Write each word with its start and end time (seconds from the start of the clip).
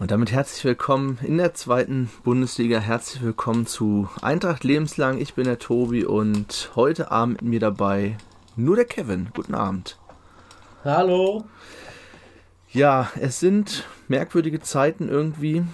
Und 0.00 0.12
damit 0.12 0.32
herzlich 0.32 0.64
willkommen 0.64 1.18
in 1.20 1.36
der 1.36 1.52
zweiten 1.52 2.08
Bundesliga. 2.24 2.78
Herzlich 2.78 3.22
willkommen 3.22 3.66
zu 3.66 4.08
Eintracht 4.22 4.64
Lebenslang. 4.64 5.18
Ich 5.18 5.34
bin 5.34 5.44
der 5.44 5.58
Tobi 5.58 6.06
und 6.06 6.70
heute 6.74 7.10
Abend 7.10 7.42
mit 7.42 7.50
mir 7.50 7.60
dabei 7.60 8.16
nur 8.56 8.76
der 8.76 8.86
Kevin. 8.86 9.28
Guten 9.34 9.54
Abend. 9.54 9.98
Hallo. 10.84 11.44
Ja, 12.70 13.10
es 13.20 13.40
sind 13.40 13.84
merkwürdige 14.08 14.60
Zeiten 14.60 15.10
irgendwie. 15.10 15.64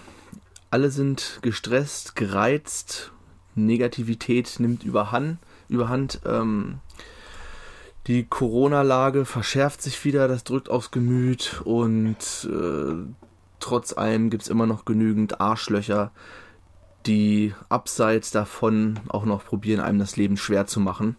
Alle 0.72 0.90
sind 0.90 1.38
gestresst, 1.42 2.16
gereizt. 2.16 3.12
Negativität 3.54 4.56
nimmt 4.58 4.82
überhand. 4.82 5.38
überhand 5.68 6.20
ähm, 6.26 6.80
die 8.08 8.24
Corona-Lage 8.24 9.24
verschärft 9.24 9.82
sich 9.82 10.04
wieder, 10.04 10.26
das 10.26 10.42
drückt 10.42 10.68
aufs 10.68 10.90
Gemüt 10.90 11.62
und 11.64 12.48
äh, 12.50 13.06
trotz 13.66 13.92
allem 13.92 14.30
gibt 14.30 14.44
es 14.44 14.48
immer 14.48 14.64
noch 14.64 14.84
genügend 14.84 15.40
Arschlöcher, 15.40 16.12
die 17.04 17.52
abseits 17.68 18.30
davon 18.30 19.00
auch 19.08 19.24
noch 19.24 19.44
probieren, 19.44 19.80
einem 19.80 19.98
das 19.98 20.16
Leben 20.16 20.36
schwer 20.36 20.68
zu 20.68 20.78
machen. 20.78 21.16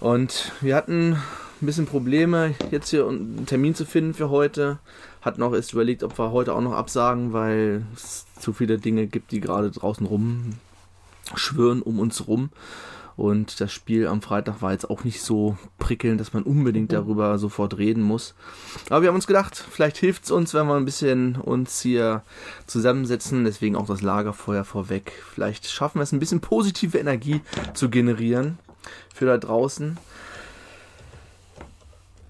Und 0.00 0.52
wir 0.62 0.74
hatten 0.74 1.12
ein 1.60 1.66
bisschen 1.66 1.84
Probleme, 1.84 2.54
jetzt 2.70 2.88
hier 2.88 3.06
einen 3.06 3.44
Termin 3.44 3.74
zu 3.74 3.84
finden 3.84 4.14
für 4.14 4.30
heute. 4.30 4.78
Hatten 5.20 5.42
auch 5.42 5.52
erst 5.52 5.74
überlegt, 5.74 6.02
ob 6.02 6.18
wir 6.18 6.32
heute 6.32 6.54
auch 6.54 6.62
noch 6.62 6.72
absagen, 6.72 7.34
weil 7.34 7.84
es 7.94 8.24
zu 8.40 8.54
viele 8.54 8.78
Dinge 8.78 9.06
gibt, 9.06 9.30
die 9.30 9.40
gerade 9.40 9.70
draußen 9.70 10.06
rum 10.06 10.54
schwören 11.34 11.82
um 11.82 11.98
uns 11.98 12.26
rum. 12.26 12.48
Und 13.16 13.60
das 13.60 13.72
Spiel 13.72 14.06
am 14.08 14.22
Freitag 14.22 14.60
war 14.60 14.72
jetzt 14.72 14.90
auch 14.90 15.04
nicht 15.04 15.22
so 15.22 15.56
prickelnd, 15.78 16.20
dass 16.20 16.32
man 16.32 16.42
unbedingt 16.42 16.90
mhm. 16.90 16.96
darüber 16.96 17.38
sofort 17.38 17.78
reden 17.78 18.02
muss. 18.02 18.34
Aber 18.90 19.02
wir 19.02 19.08
haben 19.08 19.14
uns 19.14 19.26
gedacht, 19.26 19.56
vielleicht 19.70 19.98
hilft 19.98 20.24
es 20.24 20.30
uns, 20.30 20.52
wenn 20.52 20.66
wir 20.66 20.74
ein 20.74 20.84
bisschen 20.84 21.36
uns 21.36 21.80
hier 21.80 22.22
zusammensetzen. 22.66 23.44
Deswegen 23.44 23.76
auch 23.76 23.86
das 23.86 24.02
Lagerfeuer 24.02 24.64
vorweg. 24.64 25.12
Vielleicht 25.32 25.68
schaffen 25.68 25.98
wir 25.98 26.02
es 26.02 26.12
ein 26.12 26.18
bisschen 26.18 26.40
positive 26.40 26.98
Energie 26.98 27.40
zu 27.72 27.88
generieren 27.88 28.58
für 29.14 29.26
da 29.26 29.38
draußen. 29.38 29.96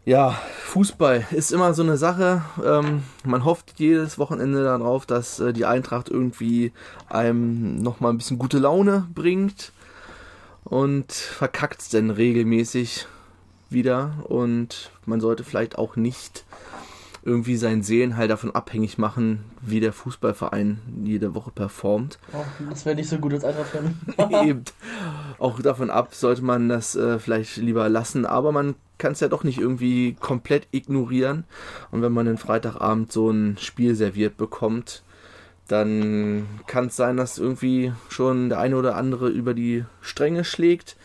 Ja, 0.07 0.39
Fußball 0.65 1.29
ist 1.31 1.51
immer 1.51 1.73
so 1.73 1.83
eine 1.83 1.97
Sache. 1.97 2.43
Ähm, 2.63 3.05
man 3.25 3.47
hofft 3.47 3.73
jedes 3.79 4.19
Wochenende 4.19 4.63
darauf, 4.63 5.07
dass 5.07 5.41
äh, 5.41 5.55
die 5.55 5.65
Eintracht 5.65 6.11
irgendwie 6.11 6.73
einem 7.09 7.77
nochmal 7.77 8.13
ein 8.13 8.19
bisschen 8.19 8.39
gute 8.39 8.59
Laune 8.59 9.09
bringt 9.15 9.73
und 10.75 11.13
verkackt 11.13 11.83
es 11.83 11.89
dann 11.91 12.11
regelmäßig 12.11 13.07
wieder 13.71 14.25
und 14.25 14.91
man 15.07 15.21
sollte 15.21 15.45
vielleicht 15.45 15.79
auch 15.79 15.95
nicht 15.95 16.45
irgendwie 17.23 17.57
seinen 17.57 17.85
Seelenheil 17.85 18.27
davon 18.27 18.53
abhängig 18.57 18.99
machen, 18.99 19.45
wie 19.61 19.79
der 19.79 19.93
Fußballverein 19.93 20.81
jede 21.05 21.37
Woche 21.37 21.53
performt. 21.53 22.19
Oh, 22.33 22.45
das 22.69 22.85
wäre 22.85 22.97
nicht 22.97 23.09
so 23.09 23.19
gut 23.19 23.35
als 23.35 23.45
Eintracht-Fan. 23.45 23.95
Eben. 24.49 24.65
Auch 25.39 25.63
davon 25.63 25.91
ab 25.91 26.13
sollte 26.13 26.43
man 26.43 26.69
das 26.69 26.97
äh, 26.97 27.21
vielleicht 27.21 27.57
lieber 27.57 27.89
lassen, 27.89 28.27
aber 28.27 28.51
man 28.51 28.75
kann 28.99 29.13
es 29.13 29.21
ja 29.21 29.29
doch 29.29 29.45
nicht 29.45 29.61
irgendwie 29.61 30.17
komplett 30.19 30.67
ignorieren. 30.73 31.45
Und 31.93 32.03
wenn 32.03 32.13
man 32.13 32.27
den 32.27 32.37
Freitagabend 32.37 33.13
so 33.13 33.31
ein 33.31 33.59
Spiel 33.61 33.95
serviert 33.95 34.37
bekommt, 34.37 35.05
dann 35.69 36.47
kann 36.67 36.87
es 36.87 36.97
sein, 36.97 37.17
dass 37.17 37.39
irgendwie 37.39 37.93
schon 38.09 38.49
der 38.51 38.59
eine 38.59 38.77
oder 38.77 38.97
andere 38.97 39.29
über 39.29 39.55
die 39.55 39.85
Stränge 40.03 40.45
schlägt. 40.45 40.97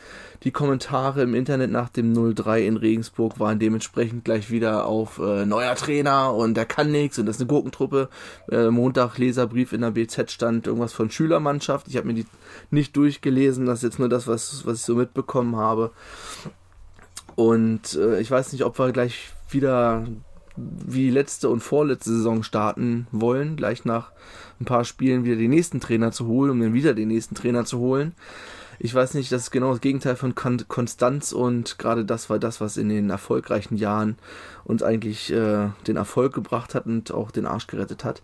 Die 0.44 0.52
Kommentare 0.52 1.22
im 1.22 1.34
Internet 1.34 1.70
nach 1.70 1.90
dem 1.90 2.14
0-3 2.14 2.60
in 2.60 2.78
Regensburg 2.78 3.40
waren 3.40 3.60
dementsprechend 3.60 4.24
gleich 4.24 4.50
wieder 4.50 4.86
auf 4.86 5.20
äh, 5.20 5.46
neuer 5.46 5.76
Trainer 5.76 6.34
und 6.34 6.56
der 6.56 6.66
kann 6.66 6.92
nichts 6.92 7.20
und 7.20 7.26
das 7.26 7.36
ist 7.36 7.42
eine 7.42 7.50
Gurkentruppe. 7.50 8.08
Äh, 8.50 8.70
Montag 8.70 9.18
Leserbrief 9.18 9.74
in 9.74 9.82
der 9.82 9.92
BZ 9.92 10.32
stand 10.32 10.68
irgendwas 10.68 10.94
von 10.94 11.12
Schülermannschaft. 11.12 11.88
Ich 11.90 11.98
habe 11.98 12.08
mir 12.08 12.14
die 12.14 12.26
nicht 12.72 12.96
durchgelesen, 12.96 13.66
das 13.66 13.80
ist 13.80 13.84
jetzt 13.84 14.00
nur 14.00 14.08
das, 14.08 14.28
was, 14.28 14.66
was 14.66 14.78
ich 14.80 14.86
so 14.86 14.96
mitbekommen 14.96 15.58
habe. 15.58 15.92
Und 17.36 17.96
äh, 17.96 18.22
ich 18.22 18.32
weiß 18.32 18.54
nicht, 18.54 18.64
ob 18.64 18.80
wir 18.80 18.94
gleich 18.94 19.32
wieder 19.50 20.06
wie 20.56 21.10
letzte 21.10 21.50
und 21.50 21.62
vorletzte 21.62 22.12
Saison 22.12 22.44
starten 22.44 23.08
wollen, 23.12 23.56
gleich 23.56 23.86
nach 23.86 24.12
ein 24.60 24.66
paar 24.66 24.86
Spielen 24.86 25.26
wieder 25.26 25.36
den 25.36 25.52
nächsten 25.52 25.80
Trainer 25.80 26.12
zu 26.12 26.28
holen, 26.28 26.52
um 26.52 26.60
dann 26.60 26.74
wieder 26.74 26.94
den 26.94 27.08
nächsten 27.08 27.36
Trainer 27.36 27.66
zu 27.66 27.80
holen. 27.80 28.14
Ich 28.82 28.94
weiß 28.94 29.14
nicht, 29.16 29.32
das 29.32 29.44
ist 29.44 29.52
genau 29.52 29.72
das 29.72 29.82
Gegenteil 29.82 30.16
von 30.16 30.36
Konstanz 30.36 31.34
und 31.34 31.78
gerade 31.80 32.06
das 32.06 32.30
war 32.30 32.40
das, 32.40 32.62
was 32.62 32.78
in 32.78 32.88
den 32.88 33.10
erfolgreichen 33.10 33.76
Jahren 33.76 34.18
uns 34.64 34.84
eigentlich 34.84 35.34
äh, 35.34 35.68
den 35.86 35.98
Erfolg 35.98 36.34
gebracht 36.34 36.76
hat 36.76 36.86
und 36.86 37.12
auch 37.12 37.32
den 37.32 37.46
Arsch 37.46 37.68
gerettet 37.68 38.06
hat, 38.06 38.22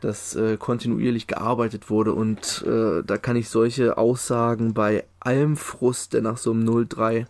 dass 0.00 0.36
äh, 0.36 0.56
kontinuierlich 0.56 1.26
gearbeitet 1.26 1.90
wurde 1.90 2.12
und 2.12 2.64
äh, 2.64 3.02
da 3.04 3.18
kann 3.18 3.34
ich 3.34 3.48
solche 3.48 3.98
Aussagen 3.98 4.72
bei 4.72 5.04
allem 5.18 5.56
Frust, 5.56 6.12
der 6.12 6.22
nach 6.22 6.38
so 6.38 6.52
einem 6.52 6.68
0-3 6.68 7.26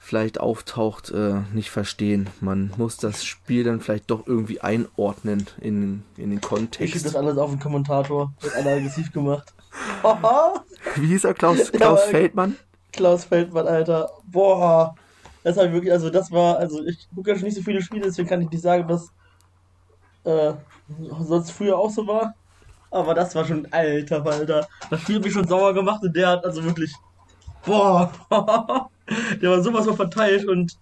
vielleicht 0.00 0.40
auftaucht, 0.40 1.10
äh, 1.10 1.42
nicht 1.52 1.70
verstehen. 1.70 2.28
Man 2.40 2.72
muss 2.78 2.96
das 2.96 3.24
Spiel 3.24 3.62
dann 3.62 3.80
vielleicht 3.80 4.10
doch 4.10 4.26
irgendwie 4.26 4.60
einordnen 4.60 5.46
in, 5.60 6.02
in 6.16 6.30
den 6.30 6.40
Kontext. 6.40 6.80
Ich 6.80 6.92
schicke 6.92 7.04
das 7.04 7.14
alles 7.14 7.38
auf 7.38 7.50
den 7.50 7.60
Kommentator. 7.60 8.32
Wird 8.40 8.56
alle 8.56 8.76
aggressiv 8.76 9.12
gemacht. 9.12 9.52
Wie 10.96 11.06
hieß 11.06 11.24
er? 11.24 11.34
Klaus, 11.34 11.70
Klaus 11.70 12.00
ja, 12.00 12.10
Feldmann? 12.10 12.56
Klaus 12.92 13.24
Feldmann, 13.24 13.68
Alter. 13.68 14.10
Boah. 14.24 14.96
Das 15.44 15.56
habe 15.56 15.68
ich 15.68 15.74
wirklich, 15.74 15.92
also 15.92 16.10
das 16.10 16.32
war, 16.32 16.56
also 16.56 16.84
ich 16.84 17.08
gucke 17.14 17.30
ja 17.30 17.36
schon 17.36 17.44
nicht 17.44 17.56
so 17.56 17.62
viele 17.62 17.80
Spiele, 17.80 18.06
deswegen 18.06 18.28
kann 18.28 18.42
ich 18.42 18.50
nicht 18.50 18.62
sagen, 18.62 18.88
dass 18.88 19.12
äh, 20.24 20.54
sonst 21.20 21.50
früher 21.52 21.78
auch 21.78 21.90
so 21.90 22.06
war. 22.06 22.34
Aber 22.90 23.14
das 23.14 23.34
war 23.34 23.44
schon, 23.44 23.66
alter 23.70 24.26
Alter. 24.26 24.66
Das 24.90 25.02
Spiel 25.02 25.16
hat 25.16 25.24
mich 25.24 25.32
schon 25.32 25.46
sauer 25.46 25.72
gemacht 25.72 26.02
und 26.02 26.16
der 26.16 26.28
hat 26.28 26.44
also 26.44 26.64
wirklich, 26.64 26.92
boah. 27.64 28.10
der 29.40 29.50
war 29.50 29.62
sowas 29.62 29.86
von 29.86 29.96
verteilt 29.96 30.46
und 30.46 30.76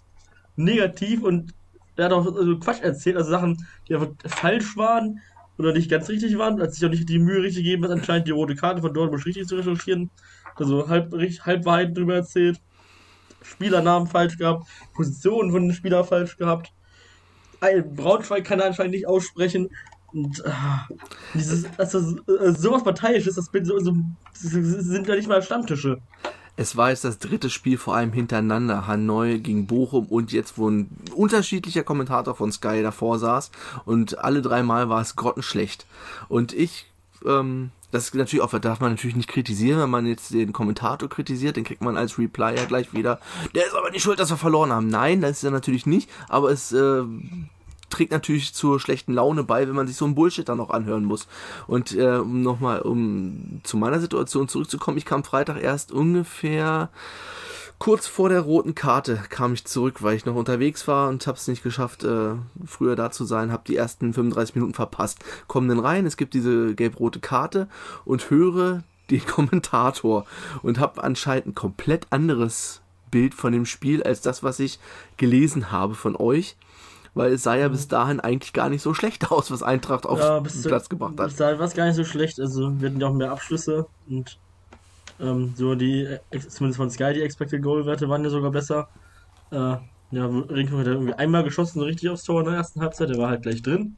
negativ 0.56 1.22
und 1.22 1.55
der 1.97 2.06
hat 2.06 2.12
auch 2.12 2.27
also 2.27 2.59
Quatsch 2.59 2.83
erzählt, 2.83 3.16
also 3.16 3.31
Sachen, 3.31 3.66
die 3.89 3.94
einfach 3.94 4.11
falsch 4.27 4.77
waren 4.77 5.21
oder 5.59 5.72
nicht 5.72 5.91
ganz 5.91 6.09
richtig 6.09 6.39
waren, 6.39 6.61
als 6.61 6.77
sich 6.77 6.87
auch 6.87 6.91
nicht 6.91 7.09
die 7.09 7.19
Mühe 7.19 7.43
richtig 7.43 7.65
gegeben 7.65 7.84
hat, 7.84 7.91
anscheinend 7.91 8.28
die 8.28 8.33
rote 8.33 8.55
Karte 8.55 8.81
von 8.81 8.94
Dortmund 8.94 9.27
richtig 9.27 9.47
zu 9.47 9.56
recherchieren. 9.56 10.11
Also 10.55 10.89
halb, 10.89 11.12
halb 11.12 11.65
Wahrheit 11.65 11.97
drüber 11.97 12.15
erzählt. 12.15 12.61
Spielernamen 13.43 14.09
falsch 14.09 14.37
gehabt, 14.37 14.69
Positionen 14.95 15.53
von 15.53 15.62
den 15.62 15.75
Spielern 15.75 16.05
falsch 16.05 16.37
gehabt. 16.37 16.72
Braunschweig 17.60 18.45
kann 18.45 18.60
er 18.60 18.66
anscheinend 18.66 18.95
nicht 18.95 19.06
aussprechen. 19.06 19.69
Und 20.12 20.41
äh, 20.45 20.50
dieses, 21.34 21.65
äh, 21.65 22.53
sowas 22.53 22.83
parteiisch 22.83 23.27
ist, 23.27 23.37
das, 23.37 23.50
so, 23.53 23.78
so, 23.78 23.95
das 24.33 24.41
sind 24.43 25.06
ja 25.06 25.15
nicht 25.15 25.28
mal 25.28 25.43
Stammtische. 25.43 26.00
Es 26.58 26.76
war 26.76 26.91
jetzt 26.91 27.04
das 27.04 27.20
dritte 27.20 27.50
Spiel 27.50 27.78
vor 27.78 27.94
allem 27.94 28.12
hintereinander. 28.12 28.88
Hanoi 28.88 29.38
gegen 29.38 29.69
Bochum 29.69 30.06
und 30.06 30.32
jetzt, 30.32 30.58
wo 30.58 30.69
ein 30.69 30.91
unterschiedlicher 31.14 31.84
Kommentator 31.84 32.34
von 32.34 32.50
Sky 32.50 32.82
davor 32.82 33.20
saß 33.20 33.52
und 33.84 34.19
alle 34.19 34.42
dreimal 34.42 34.88
war 34.88 35.00
es 35.00 35.14
grottenschlecht. 35.14 35.86
Und 36.28 36.52
ich, 36.52 36.86
ähm, 37.24 37.70
das 37.92 38.06
ist 38.06 38.14
natürlich 38.16 38.42
auch, 38.42 38.58
darf 38.58 38.80
man 38.80 38.91
natürlich 38.91 39.14
nicht 39.14 39.28
kritisieren, 39.28 39.80
wenn 39.80 39.88
man 39.88 40.04
jetzt 40.06 40.34
den 40.34 40.52
Kommentator 40.52 41.08
kritisiert, 41.08 41.54
den 41.54 41.62
kriegt 41.62 41.80
man 41.80 41.97
als 41.97 42.18
Reply 42.18 42.56
ja 42.56 42.64
gleich 42.64 42.92
wieder. 42.92 43.20
Der 43.54 43.64
ist 43.64 43.76
aber 43.76 43.92
nicht 43.92 44.02
schuld, 44.02 44.18
dass 44.18 44.30
wir 44.30 44.36
verloren 44.36 44.72
haben. 44.72 44.88
Nein, 44.88 45.20
das 45.20 45.36
ist 45.38 45.44
er 45.44 45.52
natürlich 45.52 45.86
nicht, 45.86 46.10
aber 46.28 46.50
es 46.50 46.72
äh, 46.72 47.04
trägt 47.91 48.12
natürlich 48.12 48.54
zur 48.54 48.81
schlechten 48.81 49.12
Laune 49.12 49.44
bei, 49.44 49.66
wenn 49.66 49.75
man 49.75 49.87
sich 49.87 49.97
so 49.97 50.04
ein 50.04 50.15
Bullshit 50.15 50.49
dann 50.49 50.59
noch 50.59 50.71
anhören 50.71 51.04
muss. 51.04 51.26
Und 51.66 51.94
äh, 51.97 52.16
um 52.16 52.43
nochmal, 52.43 52.81
um 52.81 53.60
zu 53.62 53.76
meiner 53.76 54.00
Situation 54.00 54.49
zurückzukommen, 54.49 54.99
ich 54.99 55.04
kam 55.04 55.25
Freitag 55.25 55.62
erst 55.62 55.93
ungefähr 55.93 56.91
kurz 57.78 58.06
vor 58.06 58.28
der 58.28 58.41
roten 58.41 58.75
Karte 58.75 59.22
kam 59.28 59.54
ich 59.54 59.65
zurück, 59.65 60.03
weil 60.03 60.16
ich 60.16 60.27
noch 60.27 60.34
unterwegs 60.34 60.89
war 60.89 61.09
und 61.09 61.27
habe 61.27 61.39
es 61.39 61.48
nicht 61.48 61.62
geschafft, 61.62 62.04
äh, 62.04 62.34
früher 62.66 62.97
da 62.97 63.10
zu 63.10 63.24
sein, 63.24 63.53
habe 63.53 63.62
die 63.66 63.77
ersten 63.77 64.12
35 64.12 64.57
Minuten 64.57 64.74
verpasst. 64.74 65.24
Komm 65.47 65.68
dann 65.68 65.78
rein, 65.78 66.07
es 66.07 66.16
gibt 66.16 66.34
diese 66.34 66.74
gelb-rote 66.74 67.21
Karte 67.21 67.68
und 68.04 68.30
höre 68.30 68.83
den 69.10 69.24
Kommentator 69.27 70.27
und 70.62 70.78
habe 70.78 71.03
anscheinend 71.03 71.47
ein 71.48 71.54
komplett 71.54 72.07
anderes 72.10 72.80
Bild 73.10 73.34
von 73.34 73.53
dem 73.53 73.65
Spiel 73.65 74.03
als 74.03 74.21
das, 74.21 74.42
was 74.42 74.59
ich 74.59 74.78
gelesen 75.16 75.72
habe 75.72 75.95
von 75.95 76.15
euch 76.16 76.57
weil 77.15 77.33
es 77.33 77.43
sah 77.43 77.55
ja 77.57 77.69
bis 77.69 77.89
dahin 77.89 78.21
eigentlich 78.21 78.53
gar 78.53 78.69
nicht 78.69 78.83
so 78.83 78.95
schlecht 78.95 79.31
aus, 79.31 79.51
was 79.51 79.63
Eintracht 79.63 80.07
auf 80.07 80.19
ja, 80.19 80.41
den 80.41 80.63
Platz 80.63 80.89
gebracht 80.89 81.19
hat. 81.19 81.28
Bis 81.28 81.37
dahin 81.37 81.59
war 81.59 81.66
es 81.66 81.75
gar 81.75 81.87
nicht 81.87 81.97
so 81.97 82.05
schlecht, 82.05 82.41
also 82.41 82.81
wir 82.81 82.89
hatten 82.89 83.01
ja 83.01 83.09
auch 83.09 83.15
mehr 83.15 83.31
Abschlüsse 83.31 83.87
und 84.09 84.39
ähm, 85.21 85.53
so 85.57 85.75
die, 85.75 86.19
zumindest 86.49 86.77
von 86.77 86.91
Sky, 86.91 87.13
die 87.15 87.22
Expected 87.22 87.63
Goal 87.63 87.87
Werte 87.87 88.09
waren 88.09 88.22
ja 88.25 88.31
sogar 88.31 88.51
besser. 88.51 88.89
Äh, 89.51 89.77
ja, 90.10 90.27
Rinko 90.27 90.78
hat 90.78 90.87
irgendwie 90.87 91.15
einmal 91.15 91.45
geschossen, 91.45 91.81
so 91.81 91.84
richtig 91.84 92.09
aufs 92.09 92.25
Tor 92.25 92.41
in 92.41 92.47
der 92.47 92.55
ersten 92.55 92.81
Halbzeit, 92.81 93.10
der 93.10 93.19
war 93.19 93.31
halt 93.31 93.43
gleich 93.43 93.63
drin. 93.63 93.97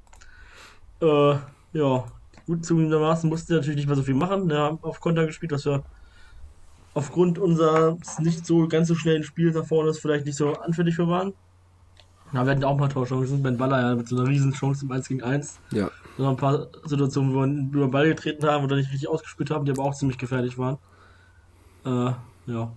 Äh, 1.00 1.36
ja, 1.72 2.04
gut 2.46 2.64
zugegebenermaßen 2.64 3.30
mussten 3.30 3.50
wir 3.50 3.56
natürlich 3.56 3.76
nicht 3.76 3.86
mehr 3.86 3.96
so 3.96 4.02
viel 4.02 4.14
machen, 4.14 4.48
wir 4.48 4.58
haben 4.58 4.78
auf 4.82 5.00
Konter 5.00 5.26
gespielt, 5.26 5.52
was 5.52 5.66
wir 5.66 5.84
aufgrund 6.94 7.38
unseres 7.38 8.18
nicht 8.18 8.44
so 8.44 8.66
ganz 8.66 8.88
so 8.88 8.94
schnellen 8.94 9.22
Spiels 9.22 9.54
nach 9.54 9.66
vorne 9.66 9.94
vielleicht 9.94 10.26
nicht 10.26 10.36
so 10.36 10.54
anfällig 10.54 10.96
für 10.96 11.06
waren. 11.08 11.34
Ja, 12.32 12.44
wir 12.44 12.52
hatten 12.52 12.64
auch 12.64 12.76
mal 12.76 12.88
Torchancen. 12.88 13.42
Ben 13.42 13.56
Baller 13.56 13.80
ja 13.80 13.94
mit 13.96 14.08
so 14.08 14.16
einer 14.16 14.28
riesen 14.28 14.52
Chance 14.52 14.84
im 14.84 14.92
1 14.92 15.08
gegen 15.08 15.22
1. 15.22 15.58
Ja. 15.72 15.90
Noch 16.16 16.30
ein 16.30 16.36
paar 16.36 16.68
Situationen, 16.84 17.34
wo 17.34 17.40
wir 17.40 17.46
über 17.46 17.86
den 17.86 17.90
Ball 17.90 18.08
getreten 18.08 18.46
haben 18.46 18.64
oder 18.64 18.76
nicht 18.76 18.90
richtig 18.90 19.08
ausgespielt 19.08 19.50
haben, 19.50 19.64
die 19.64 19.72
aber 19.72 19.84
auch 19.84 19.94
ziemlich 19.94 20.18
gefährlich 20.18 20.56
waren. 20.56 20.78
Äh, 21.84 22.12
ja. 22.46 22.72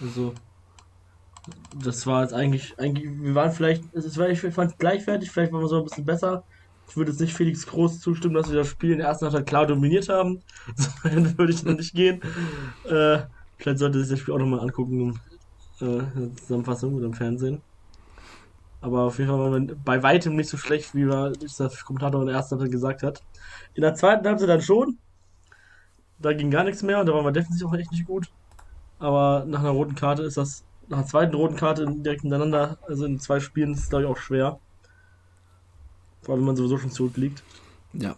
Also, 0.00 0.34
das 1.74 2.06
war 2.06 2.22
jetzt 2.22 2.32
eigentlich, 2.32 2.78
eigentlich, 2.78 3.08
wir 3.20 3.34
waren 3.34 3.52
vielleicht, 3.52 3.82
es 3.94 4.16
war, 4.18 4.28
ich 4.28 4.40
fand 4.40 4.78
gleichwertig, 4.78 5.30
vielleicht 5.30 5.52
waren 5.52 5.62
wir 5.62 5.68
so 5.68 5.78
ein 5.78 5.84
bisschen 5.84 6.04
besser. 6.04 6.44
Ich 6.88 6.96
würde 6.96 7.10
jetzt 7.10 7.20
nicht 7.20 7.34
Felix 7.34 7.66
Groß 7.66 8.00
zustimmen, 8.00 8.34
dass 8.34 8.50
wir 8.50 8.58
das 8.58 8.68
Spiel 8.68 8.92
in 8.92 8.98
der 8.98 9.08
ersten 9.08 9.26
Halbzeit 9.26 9.46
klar 9.46 9.66
dominiert 9.66 10.08
haben. 10.08 10.42
So 10.76 10.88
würde 11.38 11.52
ich 11.52 11.64
noch 11.64 11.76
nicht 11.76 11.94
gehen. 11.94 12.22
Äh, 12.84 13.18
vielleicht 13.58 13.78
sollte 13.78 14.00
sich 14.00 14.10
das 14.10 14.20
Spiel 14.20 14.34
auch 14.34 14.38
nochmal 14.38 14.60
angucken, 14.60 15.18
äh, 15.80 15.84
in 15.84 16.34
der 16.34 16.36
Zusammenfassung 16.36 16.94
oder 16.94 17.06
im 17.06 17.14
Fernsehen. 17.14 17.60
Aber 18.86 19.02
auf 19.02 19.18
jeden 19.18 19.28
Fall 19.28 19.40
waren 19.40 19.68
wir 19.68 19.74
bei 19.84 20.00
weitem 20.04 20.36
nicht 20.36 20.48
so 20.48 20.56
schlecht, 20.56 20.94
wie 20.94 21.06
der 21.06 21.32
Kommentator 21.84 22.20
in 22.20 22.28
der 22.28 22.36
ersten 22.36 22.52
Halbzeit 22.54 22.70
gesagt 22.70 23.02
hat. 23.02 23.20
In 23.74 23.82
der 23.82 23.96
zweiten 23.96 24.24
Halbzeit 24.24 24.48
dann 24.48 24.62
schon. 24.62 24.98
Da 26.20 26.32
ging 26.32 26.52
gar 26.52 26.62
nichts 26.62 26.84
mehr 26.84 27.00
und 27.00 27.06
da 27.06 27.12
waren 27.12 27.24
wir 27.24 27.32
definitiv 27.32 27.66
auch 27.66 27.74
echt 27.74 27.90
nicht 27.90 28.06
gut. 28.06 28.28
Aber 29.00 29.44
nach 29.44 29.58
einer 29.58 29.70
roten 29.70 29.96
Karte 29.96 30.22
ist 30.22 30.36
das, 30.36 30.62
nach 30.88 30.98
einer 30.98 31.06
zweiten 31.08 31.34
roten 31.34 31.56
Karte 31.56 31.84
direkt 31.84 32.20
hintereinander, 32.22 32.78
also 32.86 33.06
in 33.06 33.18
zwei 33.18 33.40
Spielen, 33.40 33.72
ist 33.72 33.80
es 33.80 33.88
glaube 33.88 34.04
ich 34.04 34.10
auch 34.10 34.18
schwer. 34.18 34.60
Vor 36.22 36.34
allem, 36.34 36.42
wenn 36.42 36.46
man 36.46 36.56
sowieso 36.56 36.78
schon 36.78 36.92
zurückliegt. 36.92 37.42
Ja. 37.92 38.14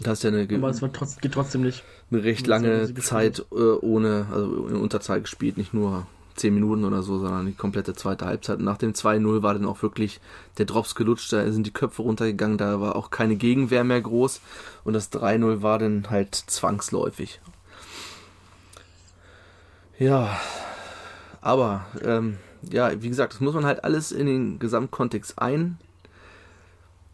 Du 0.00 0.10
hast 0.10 0.22
ja 0.24 0.30
eine, 0.30 0.48
Aber 0.50 0.70
es 0.70 0.80
war 0.80 0.90
trotz, 0.94 1.18
geht 1.18 1.32
trotzdem 1.32 1.60
nicht. 1.60 1.84
eine 2.10 2.24
recht 2.24 2.46
Das 2.46 2.48
lange 2.48 2.94
Zeit 2.94 3.44
äh, 3.52 3.54
ohne, 3.54 4.28
also 4.32 4.66
in 4.66 4.76
Unterzahl 4.76 5.20
gespielt, 5.20 5.58
nicht 5.58 5.74
nur 5.74 6.06
10 6.40 6.52
Minuten 6.54 6.84
oder 6.84 7.02
so, 7.02 7.18
sondern 7.18 7.46
die 7.46 7.52
komplette 7.52 7.94
zweite 7.94 8.26
Halbzeit. 8.26 8.58
Und 8.58 8.64
nach 8.64 8.78
dem 8.78 8.92
2-0 8.92 9.42
war 9.42 9.54
dann 9.54 9.66
auch 9.66 9.82
wirklich 9.82 10.20
der 10.58 10.66
Drops 10.66 10.94
gelutscht, 10.94 11.32
da 11.32 11.50
sind 11.50 11.66
die 11.66 11.72
Köpfe 11.72 12.02
runtergegangen, 12.02 12.58
da 12.58 12.80
war 12.80 12.96
auch 12.96 13.10
keine 13.10 13.36
Gegenwehr 13.36 13.84
mehr 13.84 14.00
groß 14.00 14.40
und 14.84 14.94
das 14.94 15.12
3-0 15.12 15.62
war 15.62 15.78
dann 15.78 16.08
halt 16.10 16.34
zwangsläufig. 16.34 17.40
Ja, 19.98 20.40
aber 21.42 21.86
ähm, 22.02 22.38
ja, 22.62 23.02
wie 23.02 23.08
gesagt, 23.08 23.34
das 23.34 23.40
muss 23.40 23.54
man 23.54 23.66
halt 23.66 23.84
alles 23.84 24.12
in 24.12 24.26
den 24.26 24.58
Gesamtkontext 24.58 25.36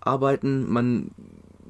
einarbeiten. 0.00 0.70
Man 0.70 1.10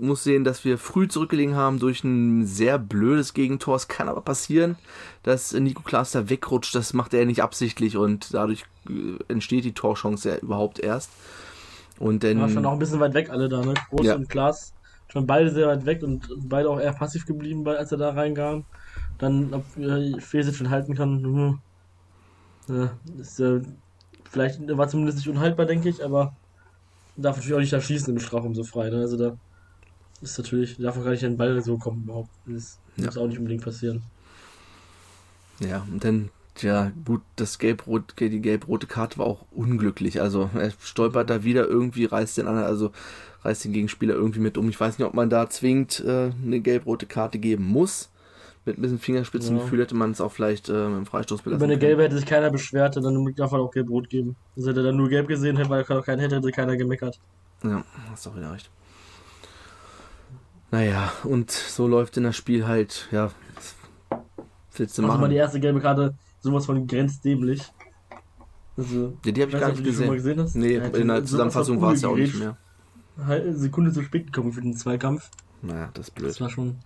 muss 0.00 0.24
sehen, 0.24 0.44
dass 0.44 0.64
wir 0.64 0.78
früh 0.78 1.08
zurückgelegen 1.08 1.54
haben 1.54 1.78
durch 1.78 2.04
ein 2.04 2.46
sehr 2.46 2.78
blödes 2.78 3.34
Gegentor. 3.34 3.76
Es 3.76 3.88
kann 3.88 4.08
aber 4.08 4.20
passieren, 4.20 4.76
dass 5.22 5.52
Nico 5.52 5.82
Klaas 5.82 6.12
da 6.12 6.28
wegrutscht. 6.28 6.74
Das 6.74 6.92
macht 6.92 7.14
er 7.14 7.24
nicht 7.24 7.42
absichtlich 7.42 7.96
und 7.96 8.32
dadurch 8.34 8.64
äh, 8.88 9.16
entsteht 9.28 9.64
die 9.64 9.72
Torchance 9.72 10.28
ja 10.28 10.36
überhaupt 10.36 10.78
erst. 10.78 11.10
Und 11.98 12.24
dann, 12.24 12.40
War 12.40 12.48
schon 12.48 12.66
auch 12.66 12.72
ein 12.72 12.78
bisschen 12.78 13.00
weit 13.00 13.14
weg 13.14 13.30
alle 13.30 13.48
da, 13.48 13.62
ne? 13.64 13.74
Groß 13.90 14.06
Ja. 14.06 14.14
und 14.14 14.28
Klaas. 14.28 14.72
Schon 15.08 15.26
beide 15.26 15.50
sehr 15.50 15.68
weit 15.68 15.86
weg 15.86 16.02
und 16.02 16.28
beide 16.36 16.68
auch 16.68 16.80
eher 16.80 16.92
passiv 16.92 17.26
geblieben, 17.26 17.66
als 17.66 17.92
er 17.92 17.98
da 17.98 18.10
reinkam. 18.10 18.64
Dann, 19.18 19.54
ob 19.54 19.64
äh, 19.78 20.20
Fesic 20.20 20.56
schon 20.56 20.70
halten 20.70 20.94
kann, 20.94 21.22
hm. 21.22 21.58
ja, 22.68 22.90
ist, 23.18 23.40
äh, 23.40 23.60
vielleicht 24.30 24.60
war 24.76 24.88
zumindest 24.88 25.18
nicht 25.18 25.28
unhaltbar, 25.28 25.64
denke 25.64 25.88
ich, 25.88 26.04
aber 26.04 26.34
darf 27.16 27.36
natürlich 27.36 27.54
auch 27.54 27.60
nicht 27.60 27.72
da 27.72 27.80
schießen 27.80 28.12
im 28.12 28.20
Strafraum 28.20 28.54
so 28.54 28.64
frei. 28.64 28.90
Ne? 28.90 28.98
Also 28.98 29.16
da 29.16 29.36
ist 30.22 30.38
natürlich, 30.38 30.76
darf 30.78 30.96
auch 30.98 31.04
gar 31.04 31.10
nicht 31.10 31.24
an 31.24 31.32
den 31.32 31.36
Ball 31.36 31.60
so 31.62 31.78
kommen 31.78 32.04
überhaupt. 32.04 32.30
Das 32.46 32.78
Ja. 32.96 33.06
muss 33.06 33.18
auch 33.18 33.26
nicht 33.26 33.38
unbedingt 33.38 33.62
passieren. 33.64 34.02
ja, 35.60 35.86
und 35.90 36.04
dann, 36.04 36.30
ja, 36.60 36.92
gut, 37.04 37.22
das 37.36 37.58
gelb-rot, 37.58 38.14
die 38.18 38.40
gelb-rote 38.40 38.86
Karte 38.86 39.18
war 39.18 39.26
auch 39.26 39.44
unglücklich. 39.50 40.20
Also, 40.20 40.50
er 40.54 40.72
stolpert 40.80 41.30
da 41.30 41.44
wieder 41.44 41.66
irgendwie, 41.66 42.04
reißt 42.04 42.38
den 42.38 42.46
anderen, 42.46 42.66
also 42.66 42.92
reißt 43.44 43.64
den 43.64 43.72
Gegenspieler 43.72 44.14
irgendwie 44.14 44.40
mit 44.40 44.58
um. 44.58 44.68
Ich 44.68 44.78
weiß 44.80 44.98
nicht, 44.98 45.06
ob 45.06 45.14
man 45.14 45.30
da 45.30 45.48
zwingend 45.48 46.02
äh, 46.06 46.30
eine 46.44 46.60
gelb-rote 46.60 47.06
Karte 47.06 47.38
geben 47.38 47.64
muss. 47.64 48.10
Mit 48.64 48.78
ein 48.78 48.82
bisschen 48.82 48.98
Fingerspitzengefühl 48.98 49.80
hätte 49.80 49.94
man 49.94 50.10
es 50.10 50.20
auch 50.20 50.32
vielleicht 50.32 50.68
äh, 50.68 50.86
im 50.86 51.06
Freistoß 51.06 51.42
belassen 51.42 51.64
Über 51.64 51.72
eine 51.72 51.78
gelbe 51.78 52.02
hätte 52.02 52.16
sich 52.16 52.26
keiner 52.26 52.50
beschwert, 52.50 52.96
dann 52.96 53.34
darf 53.36 53.52
er 53.52 53.60
auch 53.60 53.70
gelb-rot 53.70 54.08
geben. 54.10 54.34
Also 54.56 54.70
hätte 54.70 54.80
er 54.80 54.86
dann 54.86 54.96
nur 54.96 55.08
gelb 55.08 55.28
gesehen, 55.28 55.56
hätte, 55.56 55.70
weil 55.70 55.84
er 55.88 55.98
auch 55.98 56.04
keinen 56.04 56.18
hätte, 56.18 56.36
hätte 56.36 56.50
keiner 56.50 56.76
gemeckert. 56.76 57.20
Ja, 57.62 57.84
hast 58.10 58.26
auch 58.26 58.34
wieder 58.36 58.52
recht. 58.52 58.68
Naja, 60.76 61.10
und 61.24 61.50
so 61.50 61.88
läuft 61.88 62.18
in 62.18 62.24
das 62.24 62.36
Spiel 62.36 62.66
halt, 62.66 63.08
ja, 63.10 63.30
willst 64.76 64.98
du 64.98 65.02
Also 65.02 65.02
mal 65.10 65.16
machen? 65.16 65.30
die 65.30 65.36
erste 65.36 65.58
gelbe 65.58 65.80
Karte, 65.80 66.12
sowas 66.40 66.66
von 66.66 66.86
grenzdämlich. 66.86 67.62
Also, 68.76 69.16
Ja, 69.24 69.32
die 69.32 69.40
habe 69.40 69.52
ich 69.52 69.58
gar 69.58 69.68
nicht 69.70 69.78
die 69.78 69.84
mal 69.84 69.88
gesehen. 69.90 70.12
gesehen 70.12 70.40
hast. 70.40 70.54
Nee, 70.54 70.76
Ja, 70.76 70.84
in 70.84 71.08
der 71.08 71.24
Zusammenfassung 71.24 71.80
war 71.80 71.94
es 71.94 72.02
ja 72.02 72.10
auch 72.10 72.16
nicht 72.16 72.38
mehr. 72.38 72.58
Halt 73.24 73.44
eine 73.44 73.56
Sekunde 73.56 73.90
zu 73.90 74.02
spät 74.02 74.26
gekommen 74.30 74.52
für 74.52 74.60
den 74.60 74.76
Zweikampf. 74.76 75.30
Naja, 75.62 75.88
das 75.94 76.08
ist 76.08 76.14
Das 76.18 76.22
blöd. 76.22 76.40
war 76.42 76.50
schon. 76.50 76.76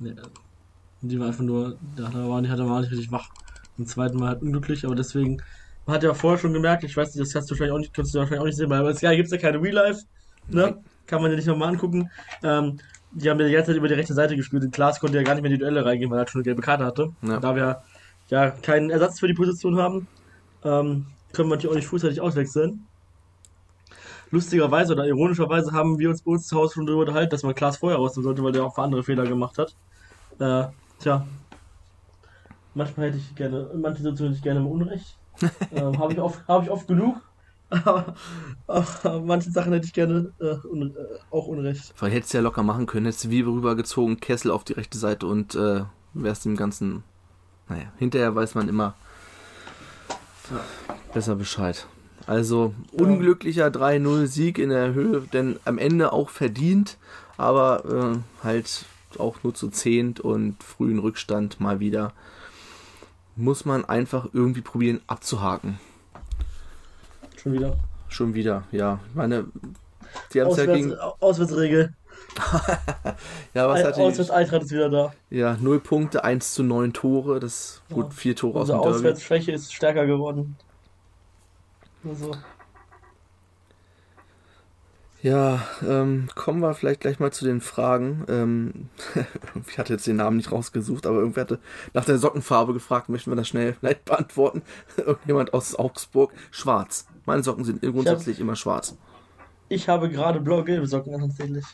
Nee, 0.00 0.14
die 1.02 1.20
war 1.20 1.28
einfach 1.28 1.44
nur. 1.44 1.76
Da 1.94 2.12
war 2.12 2.40
nicht, 2.40 2.50
hat 2.50 2.58
er 2.58 2.68
war 2.68 2.80
nicht 2.80 2.90
richtig 2.90 3.12
wach. 3.12 3.28
Im 3.78 3.86
zweiten 3.86 4.18
Mal 4.18 4.30
halt 4.30 4.42
unglücklich, 4.42 4.84
aber 4.84 4.96
deswegen. 4.96 5.40
Man 5.86 5.94
hat 5.94 6.02
ja 6.02 6.12
vorher 6.14 6.38
schon 6.40 6.52
gemerkt, 6.52 6.82
ich 6.82 6.96
weiß 6.96 7.14
nicht, 7.14 7.20
das 7.24 7.32
hast 7.36 7.48
du 7.48 7.52
wahrscheinlich 7.54 7.74
auch 7.74 7.78
nicht, 7.78 7.94
kannst 7.94 8.12
du 8.12 8.18
wahrscheinlich 8.18 8.40
auch 8.40 8.46
nicht 8.46 8.56
sehen, 8.56 8.70
weil 8.70 8.82
bei 8.82 8.92
Sky 8.94 9.14
gibt 9.14 9.26
es 9.26 9.32
ja 9.32 9.38
keine 9.38 9.62
Real 9.62 9.74
Life. 9.74 10.02
Ne? 10.48 10.62
Nein. 10.62 10.84
Kann 11.06 11.22
man 11.22 11.30
ja 11.30 11.36
nicht 11.36 11.46
nochmal 11.46 11.68
angucken. 11.68 12.10
Ähm, 12.42 12.78
die 13.12 13.28
haben 13.30 13.40
ja 13.40 13.46
die 13.46 13.52
ganze 13.52 13.70
Zeit 13.70 13.76
über 13.76 13.88
die 13.88 13.94
rechte 13.94 14.14
Seite 14.14 14.36
gespielt. 14.36 14.62
Und 14.62 14.72
Klaas 14.72 15.00
konnte 15.00 15.16
ja 15.16 15.22
gar 15.24 15.34
nicht 15.34 15.42
mehr 15.42 15.50
in 15.50 15.56
die 15.58 15.62
Duelle 15.62 15.84
reingehen, 15.84 16.10
weil 16.10 16.18
er 16.18 16.20
halt 16.20 16.30
schon 16.30 16.40
eine 16.40 16.44
gelbe 16.44 16.62
Karte 16.62 16.84
hatte. 16.84 17.10
Ja. 17.22 17.40
Da 17.40 17.54
wir 17.56 17.82
ja 18.28 18.50
keinen 18.50 18.90
Ersatz 18.90 19.18
für 19.18 19.26
die 19.26 19.34
Position 19.34 19.76
haben, 19.78 20.06
ähm, 20.64 21.06
können 21.32 21.48
wir 21.48 21.56
natürlich 21.56 21.70
auch 21.70 21.76
nicht 21.76 21.88
frühzeitig 21.88 22.20
auswechseln. 22.20 22.86
Lustigerweise 24.30 24.92
oder 24.92 25.06
ironischerweise 25.06 25.72
haben 25.72 25.98
wir 25.98 26.08
uns 26.08 26.22
bei 26.22 26.30
uns 26.30 26.46
zu 26.46 26.56
Hause 26.56 26.74
schon 26.74 26.86
darüber 26.86 27.00
unterhalten, 27.02 27.30
dass 27.30 27.42
man 27.42 27.54
Klaas 27.54 27.78
vorher 27.78 27.98
rausnehmen 27.98 28.24
sollte, 28.24 28.44
weil 28.44 28.52
der 28.52 28.64
auch 28.64 28.74
für 28.74 28.82
andere 28.82 29.02
Fehler 29.02 29.24
gemacht 29.24 29.58
hat. 29.58 29.74
Äh, 30.38 30.68
tja. 31.00 31.26
Manchmal 32.74 33.08
hätte 33.08 33.18
ich 33.18 33.34
gerne, 33.34 33.68
in 33.74 33.80
manchen 33.80 33.98
Situationen 34.02 34.32
hätte 34.34 34.38
ich 34.38 34.42
gerne 34.44 34.60
mal 34.60 34.70
Unrecht. 34.70 35.16
ähm, 35.72 35.98
Habe 35.98 36.12
ich, 36.12 36.20
oft- 36.20 36.46
hab 36.46 36.62
ich 36.62 36.70
oft 36.70 36.86
genug. 36.86 37.16
Aber, 37.70 38.14
aber 38.66 39.20
manche 39.20 39.50
Sachen 39.50 39.72
hätte 39.72 39.86
ich 39.86 39.92
gerne 39.92 40.32
äh, 40.40 40.66
un, 40.66 40.94
äh, 40.94 41.18
auch 41.30 41.46
Unrecht. 41.46 41.94
Weil 41.98 42.10
hättest 42.10 42.34
du 42.34 42.38
ja 42.38 42.42
locker 42.42 42.62
machen 42.62 42.86
können, 42.86 43.06
hättest 43.06 43.24
du 43.24 43.30
wie 43.30 43.40
rübergezogen, 43.40 44.20
Kessel 44.20 44.50
auf 44.50 44.64
die 44.64 44.74
rechte 44.74 44.98
Seite 44.98 45.26
und 45.26 45.54
äh, 45.54 45.84
wärst 46.14 46.44
dem 46.44 46.56
Ganzen. 46.56 47.04
Naja, 47.68 47.92
hinterher 47.98 48.34
weiß 48.34 48.56
man 48.56 48.68
immer 48.68 48.94
besser 51.14 51.36
Bescheid. 51.36 51.86
Also 52.26 52.74
unglücklicher 52.92 53.68
3-0-Sieg 53.68 54.58
in 54.58 54.70
der 54.70 54.92
Höhe, 54.94 55.22
denn 55.32 55.58
am 55.64 55.78
Ende 55.78 56.12
auch 56.12 56.30
verdient, 56.30 56.98
aber 57.36 57.84
äh, 57.84 58.44
halt 58.44 58.84
auch 59.18 59.42
nur 59.42 59.54
zu 59.54 59.68
zehnt 59.68 60.20
und 60.20 60.62
frühen 60.62 60.98
Rückstand 60.98 61.60
mal 61.60 61.80
wieder. 61.80 62.12
Muss 63.36 63.64
man 63.64 63.84
einfach 63.84 64.28
irgendwie 64.32 64.60
probieren 64.60 65.00
abzuhaken. 65.06 65.78
Schon 67.42 67.52
wieder. 67.52 67.76
Schon 68.08 68.34
wieder, 68.34 68.64
ja. 68.72 68.98
Ich 69.08 69.14
meine, 69.14 69.46
die 70.32 70.40
haben 70.40 70.48
es 70.50 70.56
ja 70.56 70.64
Auswärts, 70.64 70.72
gegen. 70.74 70.94
Auswärtsregel. 71.20 71.94
Ja, 73.54 73.68
was 73.68 73.82
hat 73.82 73.96
die, 73.96 74.00
Auswärts 74.02 74.30
Eintracht 74.30 74.62
ist 74.62 74.70
wieder 74.72 74.88
da. 74.90 75.12
Ja, 75.30 75.56
0 75.58 75.80
Punkte, 75.80 76.22
1 76.22 76.54
zu 76.54 76.62
9 76.62 76.92
Tore. 76.92 77.40
Das 77.40 77.82
Ja. 77.88 77.94
gut, 77.96 78.14
vier 78.14 78.36
Tore 78.36 78.60
aus 78.60 78.62
Unsere 78.62 78.78
dem 78.78 78.82
Derby. 78.82 78.96
Auswärtsschwäche 78.96 79.52
ist 79.52 79.74
stärker 79.74 80.06
geworden. 80.06 80.56
Also, 82.04 82.32
Ja, 85.22 85.60
ähm, 85.86 86.28
kommen 86.34 86.60
wir 86.60 86.72
vielleicht 86.72 87.00
gleich 87.00 87.20
mal 87.20 87.30
zu 87.30 87.44
den 87.44 87.60
Fragen. 87.60 88.24
Ähm, 88.28 88.88
ich 89.68 89.78
hatte 89.78 89.92
jetzt 89.92 90.06
den 90.06 90.16
Namen 90.16 90.38
nicht 90.38 90.50
rausgesucht, 90.50 91.06
aber 91.06 91.18
irgendwer 91.18 91.42
hatte 91.42 91.58
nach 91.92 92.06
der 92.06 92.18
Sockenfarbe 92.18 92.72
gefragt. 92.72 93.10
Möchten 93.10 93.30
wir 93.30 93.36
das 93.36 93.48
schnell 93.48 93.74
vielleicht 93.74 94.04
beantworten? 94.06 94.62
Irgendjemand 94.96 95.52
aus 95.52 95.74
Augsburg. 95.74 96.32
Schwarz. 96.50 97.06
Meine 97.26 97.42
Socken 97.42 97.64
sind 97.64 97.82
grundsätzlich 97.82 98.40
immer 98.40 98.56
schwarz. 98.56 98.96
ich 99.68 99.88
habe 99.88 100.08
gerade 100.08 100.40
blau-gelbe 100.40 100.86
Socken 100.86 101.18
tatsächlich. 101.18 101.66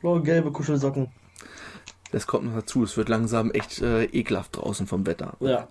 Blau-gelbe 0.00 0.50
Kuschelsocken. 0.50 1.08
Das 2.10 2.26
kommt 2.26 2.46
noch 2.46 2.54
dazu. 2.54 2.84
Es 2.84 2.96
wird 2.96 3.10
langsam 3.10 3.50
echt 3.50 3.82
äh, 3.82 4.04
ekelhaft 4.04 4.56
draußen 4.56 4.86
vom 4.86 5.06
Wetter. 5.06 5.36
Ja. 5.40 5.68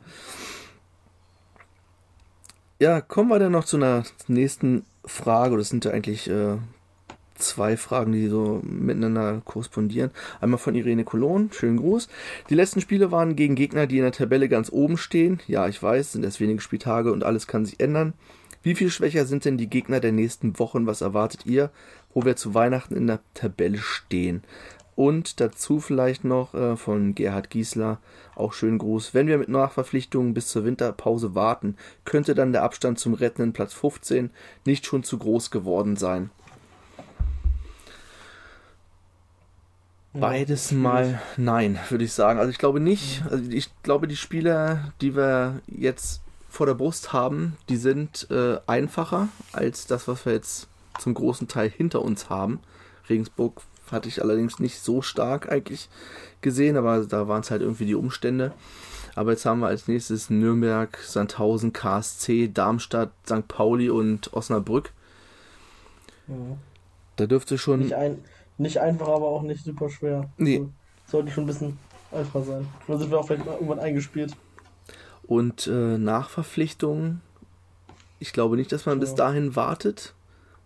Ja, 2.80 3.02
kommen 3.02 3.30
wir 3.30 3.40
dann 3.40 3.54
noch 3.54 3.64
zu 3.64 3.78
einer 3.78 4.04
nächsten 4.28 4.86
Frage. 5.06 5.58
Das 5.58 5.70
sind 5.70 5.86
ja 5.86 5.92
eigentlich 5.92 6.30
äh, 6.30 6.58
zwei 7.36 7.78
Fragen, 7.78 8.12
die 8.12 8.28
so 8.28 8.62
miteinander 8.64 9.42
korrespondieren. 9.46 10.12
Einmal 10.42 10.58
von 10.58 10.76
Irene 10.76 11.04
Colon, 11.04 11.50
schönen 11.52 11.78
Gruß. 11.78 12.08
Die 12.50 12.56
letzten 12.56 12.82
Spiele 12.82 13.12
waren 13.12 13.36
gegen 13.36 13.56
Gegner, 13.56 13.88
die 13.88 13.98
in 13.98 14.04
der 14.04 14.12
Tabelle 14.12 14.50
ganz 14.50 14.72
oben 14.72 14.98
stehen. 14.98 15.40
Ja, 15.48 15.68
ich 15.68 15.82
weiß, 15.82 16.14
sind 16.14 16.24
erst 16.24 16.40
wenige 16.40 16.62
Spieltage 16.62 17.12
und 17.12 17.24
alles 17.24 17.48
kann 17.48 17.66
sich 17.66 17.80
ändern. 17.80 18.14
Wie 18.64 18.76
viel 18.76 18.90
schwächer 18.90 19.26
sind 19.26 19.46
denn 19.46 19.58
die 19.58 19.70
Gegner 19.70 20.00
der 20.00 20.12
nächsten 20.12 20.58
Wochen? 20.58 20.88
Was 20.88 21.02
erwartet 21.02 21.46
ihr, 21.46 21.70
wo 22.14 22.26
wir 22.26 22.36
zu 22.36 22.56
Weihnachten 22.56 22.96
in 22.96 23.06
der 23.08 23.20
Tabelle 23.36 23.78
stehen? 23.78 24.42
Und 24.96 25.42
dazu 25.42 25.82
vielleicht 25.82 26.24
noch 26.24 26.54
äh, 26.54 26.78
von 26.78 27.16
Gerhard 27.16 27.50
Giesler, 27.50 28.00
auch 28.34 28.54
schönen 28.54 28.78
Gruß. 28.78 29.14
Wenn 29.14 29.28
wir 29.28 29.38
mit 29.38 29.50
Nachverpflichtungen 29.50 30.34
bis 30.34 30.48
zur 30.48 30.64
Winterpause 30.64 31.36
warten, 31.36 31.76
könnte 32.06 32.34
dann 32.34 32.54
der 32.54 32.64
Abstand 32.64 32.98
zum 32.98 33.14
rettenden 33.14 33.52
Platz 33.52 33.74
15 33.74 34.30
nicht 34.66 34.86
schon 34.86 35.04
zu 35.04 35.18
groß 35.18 35.52
geworden 35.52 35.98
sein. 35.98 36.30
Beides 40.20 40.72
mal 40.72 41.22
nein, 41.38 41.80
würde 41.90 42.04
ich 42.04 42.14
sagen. 42.14 42.40
Also 42.40 42.50
ich 42.52 42.58
glaube 42.58 42.80
nicht. 42.80 43.24
Also 43.30 43.50
ich 43.50 43.70
glaube, 43.84 44.08
die 44.08 44.16
Spieler, 44.16 44.94
die 45.02 45.16
wir 45.16 45.62
jetzt 45.68 46.22
vor 46.50 46.66
der 46.66 46.74
Brust 46.74 47.12
haben, 47.12 47.58
die 47.70 47.78
sind 47.78 48.28
äh, 48.32 48.58
einfacher 48.66 49.28
als 49.52 49.88
das, 49.88 50.08
was 50.08 50.26
wir 50.26 50.34
jetzt 50.34 50.68
zum 51.00 51.14
großen 51.14 51.48
Teil 51.48 51.70
hinter 51.70 52.02
uns 52.02 52.30
haben. 52.30 52.60
Regensburg 53.10 53.62
hatte 53.92 54.08
ich 54.08 54.22
allerdings 54.22 54.60
nicht 54.60 54.80
so 54.80 55.02
stark 55.02 55.52
eigentlich 55.52 55.90
gesehen, 56.42 56.78
aber 56.78 57.06
da 57.06 57.28
waren 57.28 57.42
es 57.42 57.52
halt 57.52 57.62
irgendwie 57.62 57.86
die 57.86 57.96
Umstände. 57.96 58.54
Aber 59.16 59.32
jetzt 59.32 59.46
haben 59.46 59.60
wir 59.60 59.68
als 59.68 59.88
nächstes 59.88 60.30
Nürnberg, 60.30 60.98
Sandhausen, 60.98 61.72
KSC, 61.72 62.50
Darmstadt, 62.54 63.12
St. 63.26 63.48
Pauli 63.48 63.90
und 63.90 64.34
Osnabrück. 64.34 64.92
Mhm. 66.28 66.58
Da 67.16 67.26
dürfte 67.26 67.58
schon. 67.58 67.80
Nicht, 67.80 67.94
ein, 67.94 68.24
nicht 68.58 68.80
einfach, 68.80 69.08
aber 69.08 69.28
auch 69.28 69.42
nicht 69.42 69.64
super 69.64 69.90
schwer. 69.90 70.30
Nee. 70.38 70.58
Also, 70.58 70.72
sollte 71.08 71.32
schon 71.32 71.44
ein 71.44 71.48
bisschen 71.48 71.78
einfach 72.12 72.44
sein. 72.46 72.68
Dann 72.88 73.00
sind 73.00 73.12
wir 73.12 73.20
auch 73.20 73.28
vielleicht 73.28 73.46
mal 73.46 73.54
irgendwann 73.54 73.80
eingespielt. 73.80 74.36
Und 75.24 75.68
äh, 75.68 75.98
Nachverpflichtungen, 75.98 77.22
ich 78.20 78.32
glaube 78.34 78.56
nicht, 78.56 78.72
dass 78.72 78.86
man 78.86 79.00
bis 79.00 79.12
Ja. 79.12 79.16
dahin 79.18 79.56
wartet. 79.56 80.14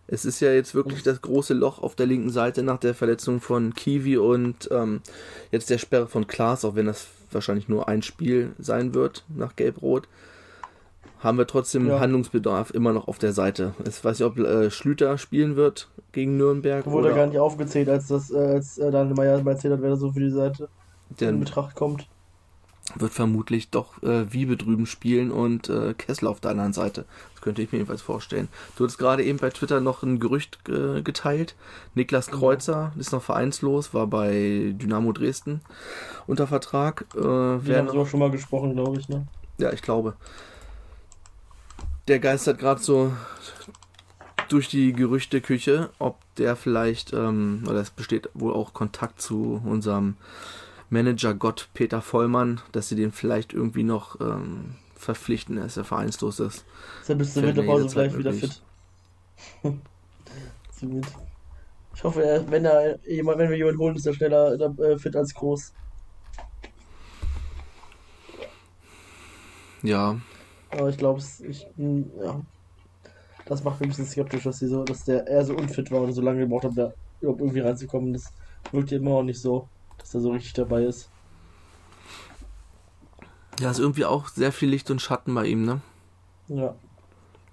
Es 0.08 0.26
ist 0.26 0.40
ja 0.40 0.52
jetzt 0.52 0.74
wirklich 0.74 1.04
das 1.04 1.22
große 1.22 1.54
Loch 1.54 1.80
auf 1.80 1.96
der 1.96 2.08
linken 2.08 2.32
Seite 2.32 2.64
nach 2.64 2.80
der 2.80 2.96
Verletzung 2.96 3.42
von 3.42 3.74
Kiwi 3.76 4.18
und 4.18 4.68
ähm, 4.72 5.02
jetzt 5.52 5.70
der 5.70 5.78
Sperre 5.78 6.08
von 6.08 6.26
Klaas, 6.26 6.66
auch 6.66 6.76
wenn 6.76 6.88
das 6.88 7.08
wahrscheinlich 7.32 7.70
nur 7.70 7.88
ein 7.88 8.02
Spiel 8.02 8.54
sein 8.58 8.96
wird 8.96 9.24
nach 9.28 9.56
Gelb-Rot. 9.56 10.08
Haben 11.20 11.38
wir 11.38 11.48
trotzdem 11.48 11.88
Ja. 11.88 12.00
Handlungsbedarf 12.00 12.72
immer 12.72 12.94
noch 12.94 13.08
auf 13.08 13.18
der 13.20 13.34
Seite. 13.34 13.74
Ich 13.88 14.04
weiß 14.04 14.20
nicht, 14.20 14.28
ob 14.28 14.38
äh, 14.40 14.72
Schlüter 14.72 15.18
spielen 15.18 15.56
wird 15.56 15.90
gegen 16.14 16.38
Nürnberg. 16.38 16.86
Wurde 16.86 17.08
oder 17.08 17.16
gar 17.16 17.28
nicht 17.28 17.40
aufgezählt, 17.40 17.90
als 17.90 18.08
das, 18.08 18.32
äh, 18.32 18.38
als 18.38 18.78
äh, 18.78 18.90
Daniel 18.92 19.16
Meyer 19.16 19.44
mal 19.44 19.52
erzählt 19.52 19.74
hat, 19.74 19.82
wer 19.82 19.90
da 19.90 19.96
so 19.98 20.12
für 20.12 20.22
die 20.22 20.30
Seite 20.32 20.70
in 21.20 21.40
Betracht 21.40 21.76
kommt. 21.76 22.08
wird 22.96 23.12
vermutlich 23.12 23.70
doch 23.70 24.02
äh, 24.02 24.32
Wiebe 24.32 24.56
drüben 24.56 24.86
spielen 24.86 25.32
und 25.32 25.70
äh, 25.70 25.94
Kessler 25.94 26.30
auf 26.30 26.40
der 26.40 26.52
anderen 26.52 26.74
Seite. 26.74 27.06
Das 27.34 27.42
könnte 27.42 27.62
ich 27.62 27.72
mir 27.72 27.80
jedenfalls 27.80 28.02
vorstellen. 28.02 28.48
Du 28.78 28.86
hast 28.86 28.98
gerade 28.98 29.24
eben 29.24 29.40
bei 29.40 29.50
Twitter 29.50 29.82
noch 29.82 30.04
ein 30.04 30.20
Gerücht 30.20 30.60
äh, 30.70 31.02
geteilt. 31.02 31.56
Niklas 31.96 32.28
Kreuzer 32.28 32.94
ist 32.98 33.12
noch 33.12 33.24
vereinslos, 33.24 33.94
war 33.94 34.08
bei 34.08 34.74
Dynamo 34.76 35.12
Dresden 35.12 35.62
unter 36.28 36.48
Vertrag. 36.48 37.06
Äh, 37.16 37.20
Wir 37.20 37.78
haben 37.78 37.88
noch, 37.88 38.08
schon 38.08 38.20
mal 38.22 38.32
gesprochen, 38.32 38.74
glaube 38.74 39.00
ich, 39.00 39.10
ne? 39.10 39.28
ja, 39.58 39.74
ich 39.74 39.82
glaube. 39.82 40.14
Der 42.10 42.18
geistert 42.18 42.58
gerade 42.58 42.82
so 42.82 43.14
durch 44.48 44.68
die 44.68 44.94
Gerüchteküche, 44.94 45.92
ob 46.00 46.18
der 46.38 46.56
vielleicht, 46.56 47.14
ähm, 47.14 47.64
oder 47.70 47.82
es 47.82 47.92
besteht 47.92 48.32
wohl 48.34 48.52
auch 48.52 48.74
Kontakt 48.74 49.22
zu 49.22 49.62
unserem 49.64 50.18
Manager 50.90 51.36
Gott 51.36 51.70
Peter 51.76 52.02
Vollmann, 52.02 52.62
dass 52.72 52.90
sie 52.90 52.96
den 52.96 53.12
vielleicht 53.12 53.54
irgendwie 53.54 53.84
noch 53.84 54.20
ähm, 54.22 54.74
verpflichten, 54.96 55.58
dass 55.58 55.78
er 55.78 55.84
vereinslos 55.84 56.40
ist. 56.40 56.66
Ist 57.02 57.10
ja 57.10 57.16
bis 57.16 57.34
zur 57.34 57.44
Fällt 57.44 57.58
mir 57.58 57.62
Winterpause 57.62 57.84
jederzeit 57.84 58.12
vielleicht 58.12 58.18
wieder 58.18 58.34
fit. 58.34 58.62
Ich 61.94 62.04
hoffe, 62.06 62.46
wenn, 62.48 62.64
er, 62.64 62.98
jemand, 63.06 63.40
wenn 63.40 63.50
wir 63.50 63.58
jemanden 63.58 63.80
holen, 63.80 63.96
ist 63.98 64.08
er 64.08 64.14
schneller 64.14 64.54
äh, 64.80 64.98
fit 64.98 65.16
als 65.18 65.34
groß. 65.34 65.74
Ja, 69.84 70.18
Aber 70.72 70.90
ich 70.90 70.98
glaube, 70.98 71.22
ich, 71.48 71.68
ja. 71.78 72.42
Das 73.46 73.64
macht 73.64 73.80
mich 73.80 73.88
ein 73.88 73.90
bisschen 73.90 74.06
skeptisch, 74.06 74.44
dass, 74.44 74.60
die 74.60 74.68
so, 74.68 74.84
dass 74.84 75.06
der 75.06 75.26
eher 75.26 75.44
so 75.44 75.56
unfit 75.56 75.90
war 75.92 76.02
und 76.02 76.14
so 76.14 76.22
lange 76.22 76.42
gebraucht 76.42 76.66
hat, 76.66 76.78
da 76.78 76.94
überhaupt 77.20 77.42
irgendwie 77.42 77.62
reinzukommen. 77.62 78.14
Das 78.14 78.32
wirkt 78.72 78.92
ja 78.92 78.98
immer 78.98 79.12
noch 79.12 79.24
nicht 79.24 79.42
so, 79.42 79.68
dass 79.98 80.14
er 80.14 80.22
so 80.22 80.32
richtig 80.32 80.54
dabei 80.54 80.84
ist. 80.84 81.10
ja, 83.60 83.72
ist 83.72 83.80
irgendwie 83.80 84.06
auch 84.06 84.28
sehr 84.28 84.52
viel 84.52 84.70
Licht 84.70 84.90
und 84.92 85.02
Schatten 85.02 85.34
bei 85.34 85.48
ihm, 85.48 85.64
ne? 85.66 85.82
Ja. 86.48 86.76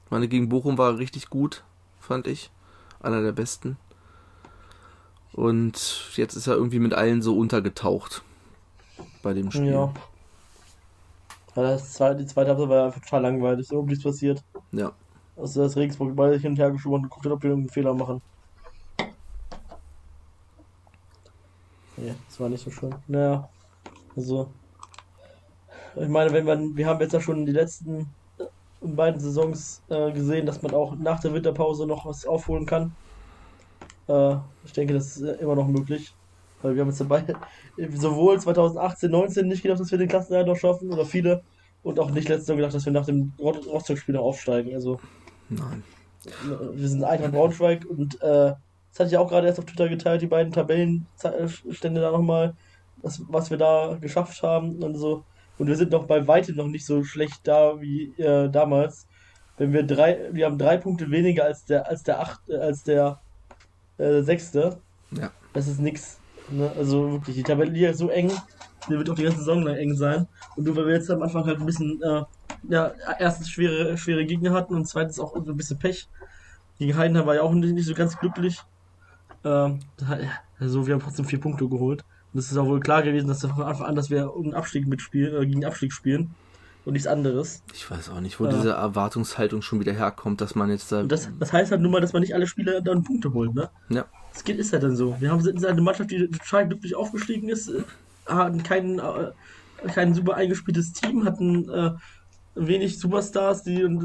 Ich 0.05 0.11
meine, 0.11 0.29
gegen 0.29 0.49
Bochum 0.49 0.79
war 0.79 0.93
er 0.93 0.99
richtig 0.99 1.31
gut, 1.31 1.65
fand 1.99 2.27
ich. 2.27 2.51
Einer 3.01 3.23
der 3.23 3.33
besten. 3.33 3.77
Und 5.33 6.11
jetzt 6.17 6.35
ist 6.35 6.47
er 6.47 6.55
irgendwie 6.55 6.79
mit 6.79 6.95
allen 6.95 7.23
so 7.23 7.37
untergetaucht 7.37 8.23
bei 9.23 9.35
dem 9.35 9.51
Spiel. 9.51 9.73
Ja. 9.73 9.93
Ja, 11.57 11.63
das 11.63 11.95
zweite, 11.95 12.17
die 12.17 12.27
zweite 12.27 12.51
Halbzeit 12.51 12.69
war 12.69 12.87
einfach 12.87 13.01
total 13.01 13.23
langweilig, 13.23 13.67
so 13.67 13.83
nichts 13.83 14.05
passiert. 14.05 14.45
Ja. 14.73 14.93
Also 15.37 15.63
das 15.63 15.77
Regensburg 15.77 16.15
beide 16.15 16.39
hin 16.39 16.51
und 16.53 16.59
her 16.59 16.71
geschoben 16.71 16.97
und 16.97 17.03
geguckt 17.05 17.25
hat, 17.25 17.33
ob 17.33 17.43
wir 17.43 17.51
irgendeinen 17.51 17.73
Fehler 17.73 17.95
machen. 17.95 18.21
Nee, 21.97 22.15
das 22.29 22.39
war 22.41 22.51
nicht 22.51 22.63
so 22.63 22.71
schön. 22.71 22.95
Naja, 23.09 23.49
also. 24.15 24.51
Ich 25.95 26.09
meine, 26.09 26.31
wenn 26.33 26.45
man, 26.45 26.77
wir 26.77 26.87
haben 26.87 27.01
jetzt 27.01 27.15
ja 27.15 27.21
schon 27.21 27.47
die 27.47 27.53
letzten 27.53 28.15
beiden 28.83 29.19
Saisons 29.19 29.81
äh, 29.89 30.13
gesehen, 30.13 30.45
dass 30.45 30.61
man 30.61 30.75
auch 30.75 30.95
nach 30.95 31.21
der 31.21 31.33
Winterpause 31.33 31.87
noch 31.87 32.05
was 32.05 32.27
aufholen 32.27 32.67
kann. 32.67 32.95
Äh, 34.09 34.37
ich 34.65 34.73
denke, 34.73 34.93
das 34.93 35.17
ist 35.17 35.41
immer 35.41 35.55
noch 35.55 35.67
möglich. 35.67 36.15
Weil 36.63 36.75
wir 36.75 36.83
haben 36.83 36.89
jetzt 36.89 37.01
dabei 37.01 37.25
sowohl 37.97 38.41
2018, 38.41 39.11
19 39.11 39.49
nicht 39.49 39.63
gedacht, 39.63 39.81
dass 39.81 39.91
wir 39.91 39.99
den 39.99 40.09
Klassenerhalt 40.09 40.49
noch 40.49 40.57
schaffen, 40.57 40.93
oder 40.93 41.05
viele, 41.05 41.43
und 41.83 42.01
auch 42.01 42.11
nicht 42.11 42.29
letztes 42.29 42.49
Jahr 42.49 42.57
gedacht, 42.57 42.75
dass 42.75 42.85
wir 42.85 42.93
nach 42.93 43.07
dem 43.07 43.33
Rostock-Spiel 43.39 44.15
noch 44.15 44.25
aufsteigen. 44.25 44.75
Also, 44.75 44.99
Nein. 45.49 45.85
wir 46.73 46.89
sind 46.89 47.05
Eintracht 47.05 47.33
Braunschweig 47.33 47.85
und 47.85 48.21
äh, 48.23 48.55
das 48.97 49.01
hatte 49.01 49.09
ich 49.11 49.19
auch 49.19 49.29
gerade 49.29 49.47
erst 49.47 49.59
auf 49.59 49.67
Twitter 49.67 49.89
geteilt, 49.89 50.23
die 50.23 50.27
beiden 50.27 50.53
Tabellenstände 50.53 52.01
da 52.01 52.11
nochmal, 52.11 52.55
was 53.03 53.51
wir 53.51 53.59
da 53.59 53.99
geschafft 54.01 54.43
haben 54.43 54.83
und 54.83 54.97
so. 54.97 55.23
Und 55.59 55.69
wir 55.69 55.77
sind 55.77 55.93
noch 55.93 56.07
bei 56.07 56.27
weitem 56.27 56.57
noch 56.57 56.67
nicht 56.67 56.87
so 56.87 57.05
schlecht 57.05 57.41
da 57.45 57.81
wie 57.81 58.13
äh, 58.19 58.49
damals. 58.51 59.07
Wenn 59.59 59.73
wir 59.73 59.85
drei, 59.85 60.29
wir 60.33 60.47
haben 60.47 60.59
drei 60.59 60.77
Punkte 60.77 61.11
weniger 61.11 61.45
als 61.45 61.65
der, 61.65 61.89
als 61.89 62.03
der 62.03 62.21
acht, 62.21 62.49
äh, 62.49 62.57
als 62.57 62.83
der 62.85 63.21
äh, 63.99 64.23
sechste. 64.23 64.79
Ja. 65.13 65.31
Das 65.53 65.69
ist 65.69 65.81
nix. 65.81 66.19
Ne? 66.51 66.71
Also 66.77 67.13
wirklich, 67.13 67.37
die 67.37 67.43
Tabelle 67.43 67.91
ist 67.91 67.99
so 67.99 68.09
eng, 68.09 68.31
die 68.89 68.93
wird 68.93 69.11
auch 69.11 69.15
die 69.15 69.25
ganze 69.25 69.39
Saison 69.39 69.63
lang 69.63 69.77
eng 69.77 69.95
sein. 69.95 70.27
Und 70.57 70.65
nur 70.65 70.77
weil 70.77 70.87
wir 70.87 70.95
jetzt 70.95 71.11
am 71.11 71.23
Anfang 71.23 71.45
halt 71.45 71.59
ein 71.59 71.67
bisschen, 71.67 72.01
äh, 72.03 72.23
ja, 72.69 72.93
erstens 73.19 73.51
schwere, 73.51 73.97
schwere 73.99 74.25
Gegner 74.25 74.53
hatten 74.53 74.75
und 74.75 74.87
zweitens 74.87 75.19
auch 75.19 75.35
ein 75.35 75.57
bisschen 75.57 75.79
Pech. 75.79 76.09
Gegen 76.79 76.97
Heidenheim 76.97 77.27
war 77.27 77.35
ja 77.35 77.43
auch 77.43 77.53
nicht, 77.53 77.73
nicht 77.73 77.87
so 77.87 77.95
ganz 77.95 78.19
glücklich. 78.19 78.61
Ähm, 79.45 79.81
also 80.59 80.87
wir 80.87 80.95
haben 80.95 81.01
trotzdem 81.03 81.25
vier 81.25 81.41
Punkte 81.41 81.69
geholt. 81.69 82.05
Und 82.33 82.41
es 82.41 82.51
ist 82.51 82.59
auch 82.59 82.67
wohl 82.67 82.81
klar 82.81 83.03
gewesen, 83.03 83.29
dass 83.29 83.43
wir 83.43 83.51
von 83.51 83.63
Anfang 83.65 83.87
an, 83.87 83.97
dass 83.97 84.11
wir 84.11 84.35
um 84.35 84.53
Abstieg 84.55 84.87
mitspielen, 84.87 85.43
äh, 85.43 85.47
gegen 85.47 85.65
Abstieg 85.65 85.93
spielen. 85.93 86.35
Und 86.85 86.93
nichts 86.93 87.09
anderes. 87.09 87.65
Ich 87.75 87.91
weiß 87.91 88.11
auch 88.11 88.21
nicht, 88.21 88.39
wo 88.39 88.45
Ja. 88.45 88.53
diese 88.53 88.71
Erwartungshaltung 88.71 89.61
schon 89.61 89.81
wieder 89.81 89.93
herkommt, 89.93 90.41
dass 90.41 90.55
man 90.55 90.71
jetzt 90.71 90.93
da. 90.93 91.03
Das, 91.03 91.29
das 91.37 91.53
heißt 91.53 91.73
halt 91.73 91.81
nur 91.81 91.91
mal, 91.91 92.01
dass 92.01 92.13
man 92.13 92.23
nicht 92.23 92.33
alle 92.33 92.47
Spieler 92.47 92.81
dann 92.81 93.03
Punkte 93.03 93.33
holt, 93.33 93.55
ne? 93.55 93.71
Ja. 93.89 94.05
Das 94.37 94.45
geht, 94.45 94.59
ist 94.59 94.71
ja 94.71 94.79
dann 94.79 94.95
so. 94.95 95.19
Wir 95.19 95.31
haben 95.31 95.65
eine 95.65 95.81
Mannschaft, 95.81 96.11
die 96.11 96.29
total 96.29 96.69
glücklich 96.69 96.95
aufgestiegen 96.95 97.49
ist, 97.49 97.71
äh, 97.71 97.83
hatten 98.27 98.63
kein, 98.63 98.99
äh, 98.99 99.33
kein 99.95 100.13
super 100.13 100.35
eingespieltes 100.35 100.93
Team, 100.93 101.25
hatten 101.25 101.71
äh, 101.71 101.93
wenig 102.55 102.99
Superstars, 102.99 103.63
die 103.63 103.81
äh, 103.81 103.99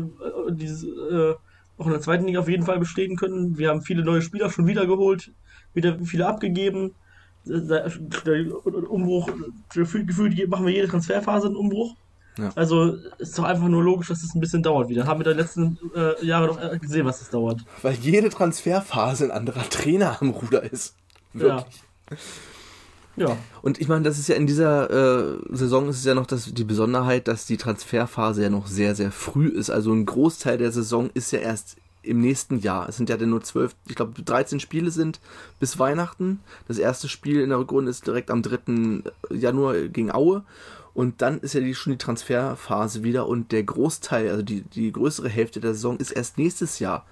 dieses, 0.52 0.86
äh, 0.86 1.34
auch 1.78 1.86
in 1.86 1.92
der 1.92 2.00
zweiten 2.00 2.28
Liga 2.28 2.40
auf 2.40 2.48
jeden 2.48 2.64
Fall 2.64 2.80
bestehen 2.80 3.18
können. 3.18 3.58
Wir 3.58 3.72
haben 3.72 3.82
viele 3.82 4.06
neue 4.06 4.22
Spieler 4.22 4.50
schon 4.50 4.68
wieder 4.68 4.86
geholt, 4.86 5.34
wieder 5.74 6.00
viele 6.00 6.28
abgegeben. 6.28 6.96
Der 7.44 7.92
Umbruch, 8.90 9.30
gefühlt 9.74 10.50
machen 10.50 10.66
wir 10.66 10.74
jede 10.74 10.88
Transferphase 10.88 11.48
einen 11.48 11.58
Umbruch. 11.58 11.98
Ja. 12.38 12.52
Also 12.56 12.98
ist 13.18 13.38
doch 13.38 13.44
einfach 13.44 13.68
nur 13.68 13.84
logisch, 13.84 14.08
dass 14.08 14.24
es 14.24 14.34
ein 14.34 14.40
bisschen 14.40 14.64
dauert 14.64 14.90
wieder. 14.90 15.06
Haben 15.06 15.20
wir 15.20 15.26
da 15.26 15.32
letzten 15.32 15.78
äh, 15.96 16.26
Jahre 16.26 16.48
doch 16.48 16.62
äh, 16.62 16.78
gesehen, 16.80 17.06
was 17.06 17.22
es 17.22 17.30
dauert. 17.30 17.62
Weil 17.82 17.96
jede 17.96 18.30
Transferphase 18.30 19.26
ein 19.26 19.32
anderer 19.32 19.70
Trainer 19.70 20.18
am 20.22 20.30
Ruder 20.30 20.64
ist. 20.64 20.96
Wirklich. 21.34 21.84
Ja. 23.18 23.38
Und 23.62 23.82
ich 23.82 23.88
meine, 23.88 24.04
das 24.04 24.18
ist 24.18 24.30
ja 24.30 24.36
in 24.36 24.48
dieser 24.48 24.90
äh, 24.90 25.40
Saison 25.50 25.90
ist 25.90 25.98
es 25.98 26.06
ja 26.06 26.16
noch 26.16 26.26
das, 26.26 26.54
die 26.54 26.64
Besonderheit, 26.64 27.28
dass 27.28 27.46
die 27.46 27.58
Transferphase 27.58 28.44
ja 28.44 28.50
noch 28.50 28.68
sehr, 28.68 28.96
sehr 28.96 29.12
früh 29.12 29.48
ist. 29.48 29.70
Also 29.70 29.92
ein 29.92 30.06
Großteil 30.06 30.58
der 30.58 30.72
Saison 30.72 31.10
ist 31.14 31.32
ja 31.32 31.40
erst 31.40 31.78
im 32.04 32.22
nächsten 32.22 32.60
Jahr. 32.60 32.90
Es 32.90 32.98
sind 32.98 33.10
ja 33.10 33.18
dann 33.18 33.30
nur 33.30 33.44
zwölf, 33.44 33.76
ich 33.88 33.96
glaube 33.96 34.22
13 34.22 34.60
Spiele 34.60 34.92
sind 34.92 35.20
bis 35.60 35.78
Weihnachten. 35.78 36.40
Das 36.68 36.78
erste 36.78 37.10
Spiel 37.10 37.42
in 37.42 37.50
der 37.50 37.60
Rückrunde 37.60 37.92
ist 37.92 38.08
direkt 38.08 38.32
am 38.32 38.42
3. 38.42 39.04
Januar 39.30 39.76
gegen 39.88 40.12
Aue. 40.12 40.44
Und 40.94 41.22
dann 41.22 41.40
ist 41.40 41.54
ja 41.54 41.62
die, 41.62 41.74
schon 41.74 41.94
die 41.94 41.98
Transferphase 41.98 43.04
wieder 43.04 43.28
und 43.28 43.52
der 43.52 43.64
Großteil, 43.64 44.30
also 44.30 44.44
die, 44.44 44.62
die 44.62 44.92
größere 44.92 45.30
Hälfte 45.30 45.62
der 45.62 45.74
Saison 45.74 45.98
ist 45.98 46.12
erst 46.12 46.38
nächstes 46.38 46.80
Jahr. 46.80 47.06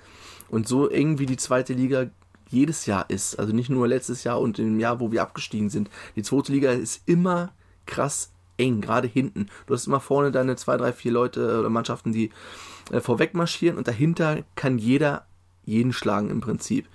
Und 0.50 0.68
so 0.68 0.90
eng 0.90 1.20
wie 1.20 1.26
die 1.26 1.38
zweite 1.38 1.74
Liga 1.74 2.08
jedes 2.50 2.86
Jahr 2.86 3.10
ist. 3.10 3.40
Also 3.40 3.54
nicht 3.54 3.70
nur 3.70 3.88
letztes 3.88 4.24
Jahr 4.24 4.42
und 4.42 4.60
im 4.60 4.80
Jahr, 4.80 5.00
wo 5.00 5.12
wir 5.12 5.22
abgestiegen 5.22 5.70
sind. 5.70 5.90
Die 6.16 6.24
zweite 6.24 6.52
Liga 6.52 6.72
ist 6.72 7.04
immer 7.06 7.54
krass 7.86 8.32
eng, 8.58 8.82
gerade 8.82 9.08
hinten. 9.08 9.48
Du 9.68 9.74
hast 9.74 9.88
immer 9.88 10.00
vorne 10.00 10.32
deine 10.32 10.56
zwei, 10.56 10.78
drei, 10.78 10.92
vier 10.92 11.12
Leute 11.12 11.60
oder 11.60 11.70
Mannschaften, 11.70 12.12
die 12.12 12.32
äh, 12.92 13.00
vorweg 13.00 13.34
marschieren 13.34 13.78
und 13.78 13.88
dahinter 13.88 14.44
kann 14.56 14.78
jeder 14.78 15.26
jeden 15.64 15.94
schlagen 15.94 16.30
im 16.30 16.42
Prinzip. 16.42 16.88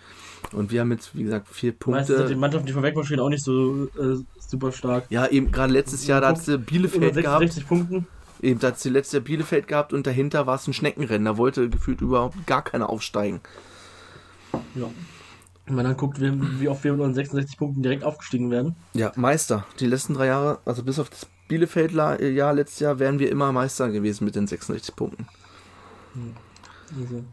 Und 0.53 0.71
wir 0.71 0.81
haben 0.81 0.93
jetzt, 0.93 1.17
wie 1.17 1.25
gesagt, 1.25 1.49
vier 1.49 1.73
Punkte. 1.73 2.01
Meistens 2.01 2.19
sind 2.19 2.29
die 2.31 2.35
Mannschaften, 2.37 2.67
die 2.67 2.73
vorweg 2.73 2.95
marschieren, 2.95 3.21
auch 3.21 3.29
nicht 3.29 3.45
so 3.45 3.87
äh, 3.87 4.23
super 4.39 4.73
stark. 4.73 5.07
Ja, 5.11 5.27
eben 5.27 5.51
gerade 5.51 5.73
letztes 5.73 6.07
Jahr, 6.07 6.21
da 6.21 6.29
hat 6.29 6.43
sie 6.43 6.59
Bielefeld 6.59 7.17
gehabt. 7.17 7.41
60 7.41 7.67
Punkten. 7.67 8.07
Eben, 8.43 8.61
da 8.61 8.69
hat 8.69 8.79
sie 8.79 8.91
letztes 8.91 9.15
Jahr 9.15 9.23
Bielefeld 9.23 9.69
gehabt 9.69 9.93
und 9.93 10.07
dahinter 10.07 10.47
war 10.47 10.57
es 10.57 10.67
ein 10.67 10.75
Schneckenrennen. 10.75 11.25
Da 11.25 11.37
wollte 11.37 11.69
gefühlt 11.69 12.01
überhaupt 12.01 12.47
gar 12.47 12.63
keiner 12.63 12.91
aufsteigen. 12.91 13.41
Ja. 14.75 14.91
Wenn 15.67 15.77
man 15.77 15.87
dann 15.87 15.97
guckt, 15.97 16.21
wie, 16.21 16.61
wie 16.61 16.69
oft 16.69 16.85
wir 16.85 16.93
mit 16.93 17.01
unseren 17.01 17.15
66 17.15 17.57
Punkten 17.57 17.83
direkt 17.83 18.05
aufgestiegen 18.05 18.51
werden. 18.51 18.77
Ja, 18.93 19.13
Meister. 19.17 19.65
Die 19.81 19.87
letzten 19.87 20.15
drei 20.15 20.27
Jahre, 20.27 20.59
also 20.67 20.83
bis 20.83 20.99
auf 20.99 21.09
das 21.09 21.27
Bielefeld-Jahr 21.49 22.53
letztes 22.53 22.81
Jahr, 22.81 22.99
wären 22.99 23.19
wir 23.19 23.31
immer 23.31 23.51
Meister 23.53 23.91
gewesen 23.91 24.27
mit 24.27 24.35
den 24.35 24.47
66 24.47 24.95
Punkten. 24.95 25.27
Also, 26.91 27.25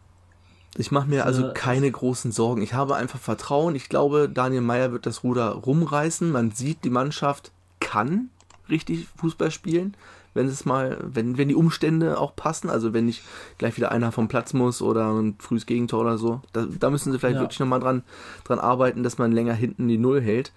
Ich 0.78 0.90
mache 0.90 1.08
mir 1.08 1.26
also 1.26 1.48
Äh, 1.48 1.52
keine 1.54 1.90
großen 1.90 2.32
Sorgen. 2.32 2.62
Ich 2.62 2.72
habe 2.74 2.96
einfach 2.96 3.18
Vertrauen. 3.18 3.74
Ich 3.74 3.88
glaube, 3.88 4.28
Daniel 4.28 4.62
Meyer 4.62 4.92
wird 4.92 5.04
das 5.06 5.22
Ruder 5.22 5.50
rumreißen. 5.50 6.30
Man 6.30 6.50
sieht, 6.50 6.84
die 6.84 6.90
Mannschaft 6.90 7.52
kann 7.80 8.30
richtig 8.70 9.06
Fußball 9.16 9.50
spielen, 9.50 9.94
wenn 10.32 10.46
es 10.46 10.64
mal, 10.64 10.96
wenn, 11.02 11.36
wenn 11.36 11.48
die 11.48 11.54
Umstände 11.54 12.18
auch 12.18 12.34
passen. 12.34 12.70
Also 12.70 12.94
wenn 12.94 13.04
nicht 13.04 13.22
gleich 13.58 13.76
wieder 13.76 13.92
einer 13.92 14.12
vom 14.12 14.28
Platz 14.28 14.54
muss 14.54 14.80
oder 14.80 15.12
ein 15.12 15.36
frühes 15.38 15.66
Gegentor 15.66 16.00
oder 16.00 16.16
so. 16.16 16.40
Da, 16.54 16.66
da 16.66 16.88
müssen 16.88 17.12
sie 17.12 17.18
vielleicht 17.18 17.36
Ja. 17.36 17.42
wirklich 17.42 17.60
nochmal 17.60 17.80
dran, 17.80 18.02
dran 18.44 18.58
arbeiten, 18.58 19.02
dass 19.02 19.18
man 19.18 19.30
länger 19.32 19.52
hinten 19.52 19.88
die 19.88 19.98
Null 19.98 20.22
hält. 20.22 20.52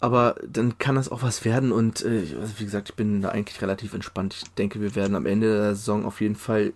Aber 0.00 0.34
dann 0.46 0.76
kann 0.78 0.96
das 0.96 1.08
auch 1.10 1.22
was 1.22 1.44
werden 1.44 1.72
und 1.72 2.02
äh, 2.04 2.22
wie 2.58 2.64
gesagt, 2.64 2.90
ich 2.90 2.96
bin 2.96 3.22
da 3.22 3.30
eigentlich 3.30 3.62
relativ 3.62 3.94
entspannt. 3.94 4.34
Ich 4.34 4.50
denke, 4.54 4.80
wir 4.80 4.94
werden 4.94 5.14
am 5.16 5.24
Ende 5.24 5.48
der 5.56 5.74
Saison 5.74 6.04
auf 6.04 6.20
jeden 6.20 6.34
Fall 6.36 6.74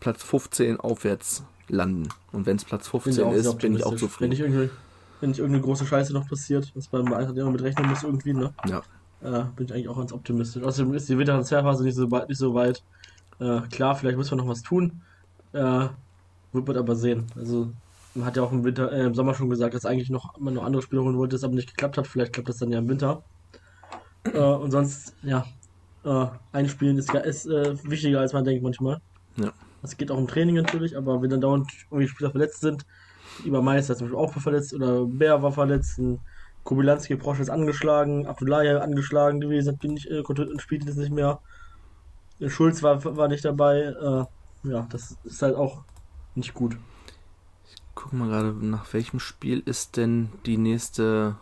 Platz 0.00 0.22
15 0.22 0.78
aufwärts 0.80 1.44
landen. 1.68 2.08
Und 2.32 2.46
wenn 2.46 2.56
es 2.56 2.64
Platz 2.64 2.90
bin 2.90 3.00
15 3.00 3.12
ich 3.12 3.22
auch 3.22 3.30
sehr 3.32 3.40
ist, 3.40 3.58
bin 3.58 3.76
ich 3.76 3.84
auch 3.84 3.92
optimistisch. 3.92 4.20
Wenn 4.20 4.30
zufrieden. 4.30 4.30
nicht, 4.30 4.40
irgendwie, 4.40 4.70
wenn 5.20 5.30
nicht 5.30 5.38
irgendeine 5.38 5.64
große 5.64 5.86
Scheiße 5.86 6.12
noch 6.12 6.28
passiert, 6.28 6.70
was 6.74 6.88
beim 6.88 7.12
Eintracht 7.12 7.36
immer 7.36 7.50
mit 7.50 7.62
rechnen 7.62 7.88
muss 7.88 8.02
irgendwie, 8.02 8.32
ne? 8.32 8.52
Ja. 8.66 8.82
Äh, 9.20 9.44
bin 9.56 9.66
ich 9.66 9.72
eigentlich 9.72 9.88
auch 9.88 9.98
ganz 9.98 10.12
optimistisch. 10.12 10.62
Außerdem 10.62 10.94
ist 10.94 11.08
die 11.08 11.18
Wintertransferphase 11.18 11.82
nicht 11.84 11.96
so 11.96 12.10
weit. 12.10 12.28
Nicht 12.28 12.38
so 12.38 12.54
weit. 12.54 12.82
Äh, 13.40 13.60
klar, 13.70 13.94
vielleicht 13.96 14.16
muss 14.16 14.30
man 14.30 14.38
noch 14.38 14.48
was 14.48 14.62
tun. 14.62 15.02
Äh, 15.52 15.88
wird 16.52 16.66
man 16.66 16.76
aber 16.76 16.94
sehen. 16.94 17.26
Also 17.36 17.70
man 18.14 18.26
hat 18.26 18.36
ja 18.36 18.42
auch 18.42 18.52
im 18.52 18.64
Winter, 18.64 18.92
äh, 18.92 19.06
im 19.06 19.14
Sommer 19.14 19.34
schon 19.34 19.50
gesagt, 19.50 19.74
dass 19.74 19.84
eigentlich 19.84 20.10
noch 20.10 20.38
man 20.38 20.54
noch 20.54 20.64
andere 20.64 20.82
Spieler 20.82 21.02
holen 21.02 21.16
wollte, 21.18 21.36
das 21.36 21.44
aber 21.44 21.54
nicht 21.54 21.68
geklappt 21.68 21.98
hat. 21.98 22.06
Vielleicht 22.06 22.32
klappt 22.32 22.48
das 22.48 22.58
dann 22.58 22.70
ja 22.70 22.78
im 22.78 22.88
Winter. 22.88 23.22
Äh, 24.24 24.38
und 24.38 24.70
sonst, 24.70 25.14
ja, 25.22 25.46
äh, 26.04 26.26
einspielen 26.52 26.98
ist, 26.98 27.12
ist 27.12 27.46
äh, 27.46 27.76
wichtiger 27.84 28.20
als 28.20 28.32
man 28.32 28.44
denkt 28.44 28.62
manchmal. 28.62 29.00
Ja. 29.36 29.52
Es 29.82 29.96
geht 29.96 30.10
auch 30.10 30.18
im 30.18 30.28
Training 30.28 30.56
natürlich, 30.56 30.96
aber 30.96 31.22
wenn 31.22 31.30
dann 31.30 31.40
dauernd 31.40 31.70
irgendwie 31.90 32.08
Spieler 32.08 32.30
verletzt 32.30 32.60
sind, 32.60 32.84
über 33.44 33.62
Meister 33.62 33.96
zum 33.96 34.08
Beispiel 34.08 34.18
auch 34.18 34.32
verletzt 34.32 34.74
oder 34.74 35.04
Bär 35.04 35.42
war 35.42 35.52
verletzt, 35.52 36.00
Kubilanski 36.64 37.16
Prosch 37.16 37.40
ist 37.40 37.50
angeschlagen, 37.50 38.26
Abdullahi 38.26 38.68
angeschlagen 38.68 39.40
gewesen, 39.40 39.74
hat 39.74 39.84
nicht, 39.84 40.10
äh, 40.10 40.22
konnte 40.22 40.48
spielt 40.58 40.84
jetzt 40.84 40.98
nicht 40.98 41.12
mehr. 41.12 41.40
Der 42.40 42.50
Schulz 42.50 42.82
war, 42.82 43.02
war 43.16 43.28
nicht 43.28 43.44
dabei. 43.44 43.78
Äh, 43.80 44.68
ja, 44.68 44.86
das 44.90 45.16
ist 45.24 45.40
halt 45.42 45.56
auch 45.56 45.82
nicht 46.34 46.54
gut. 46.54 46.76
Guck 47.94 48.12
mal 48.12 48.28
gerade, 48.28 48.52
nach 48.52 48.92
welchem 48.92 49.18
Spiel 49.18 49.62
ist 49.64 49.96
denn 49.96 50.28
die 50.46 50.58
nächste 50.58 51.36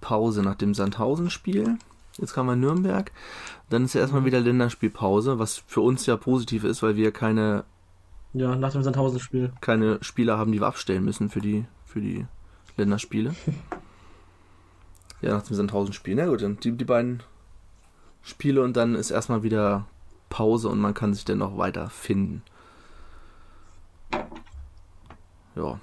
Pause? 0.00 0.42
Nach 0.42 0.54
dem 0.54 0.74
Sandhausen-Spiel? 0.74 1.78
Jetzt 2.18 2.34
kam 2.34 2.46
mal 2.46 2.56
Nürnberg. 2.56 3.10
Dann 3.70 3.84
ist 3.84 3.94
ja 3.94 4.00
erstmal 4.00 4.24
wieder 4.24 4.40
Länderspielpause, 4.40 5.38
was 5.38 5.62
für 5.66 5.80
uns 5.80 6.04
ja 6.06 6.16
positiv 6.16 6.64
ist, 6.64 6.82
weil 6.82 6.96
wir 6.96 7.12
keine, 7.12 7.64
Ja, 8.32 8.56
nach 8.56 8.72
dem 8.72 8.82
Sandhausen-Spiel. 8.82 9.52
keine 9.60 9.98
Spieler 10.02 10.36
haben, 10.38 10.52
die 10.52 10.60
wir 10.60 10.66
abstellen 10.66 11.04
müssen 11.04 11.30
für 11.30 11.40
die, 11.40 11.64
für 11.84 12.00
die 12.00 12.26
Länderspiele. 12.76 13.34
ja, 15.22 15.34
nach 15.34 15.42
dem 15.42 15.56
Sandhausen-Spiel. 15.56 16.16
Na 16.16 16.26
gut, 16.26 16.42
dann 16.42 16.58
die, 16.60 16.72
die 16.72 16.84
beiden 16.84 17.22
Spiele 18.22 18.62
und 18.62 18.76
dann 18.76 18.94
ist 18.94 19.10
erstmal 19.10 19.42
wieder 19.42 19.86
Pause 20.28 20.68
und 20.68 20.80
man 20.80 20.94
kann 20.94 21.14
sich 21.14 21.24
dann 21.24 21.38
noch 21.38 21.56
weiter 21.56 21.88
finden. 21.88 22.42
Ja. 25.54 25.80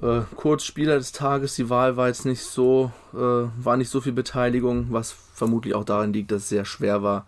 Äh, 0.00 0.22
kurz 0.34 0.64
Spieler 0.64 0.96
des 0.96 1.12
Tages, 1.12 1.56
die 1.56 1.68
Wahl 1.68 1.96
war 1.96 2.08
jetzt 2.08 2.24
nicht 2.24 2.42
so, 2.42 2.90
äh, 3.12 3.16
war 3.16 3.76
nicht 3.76 3.90
so 3.90 4.00
viel 4.00 4.12
Beteiligung, 4.12 4.86
was 4.90 5.12
vermutlich 5.12 5.74
auch 5.74 5.84
daran 5.84 6.12
liegt, 6.12 6.30
dass 6.30 6.44
es 6.44 6.48
sehr 6.48 6.64
schwer 6.64 7.02
war, 7.02 7.26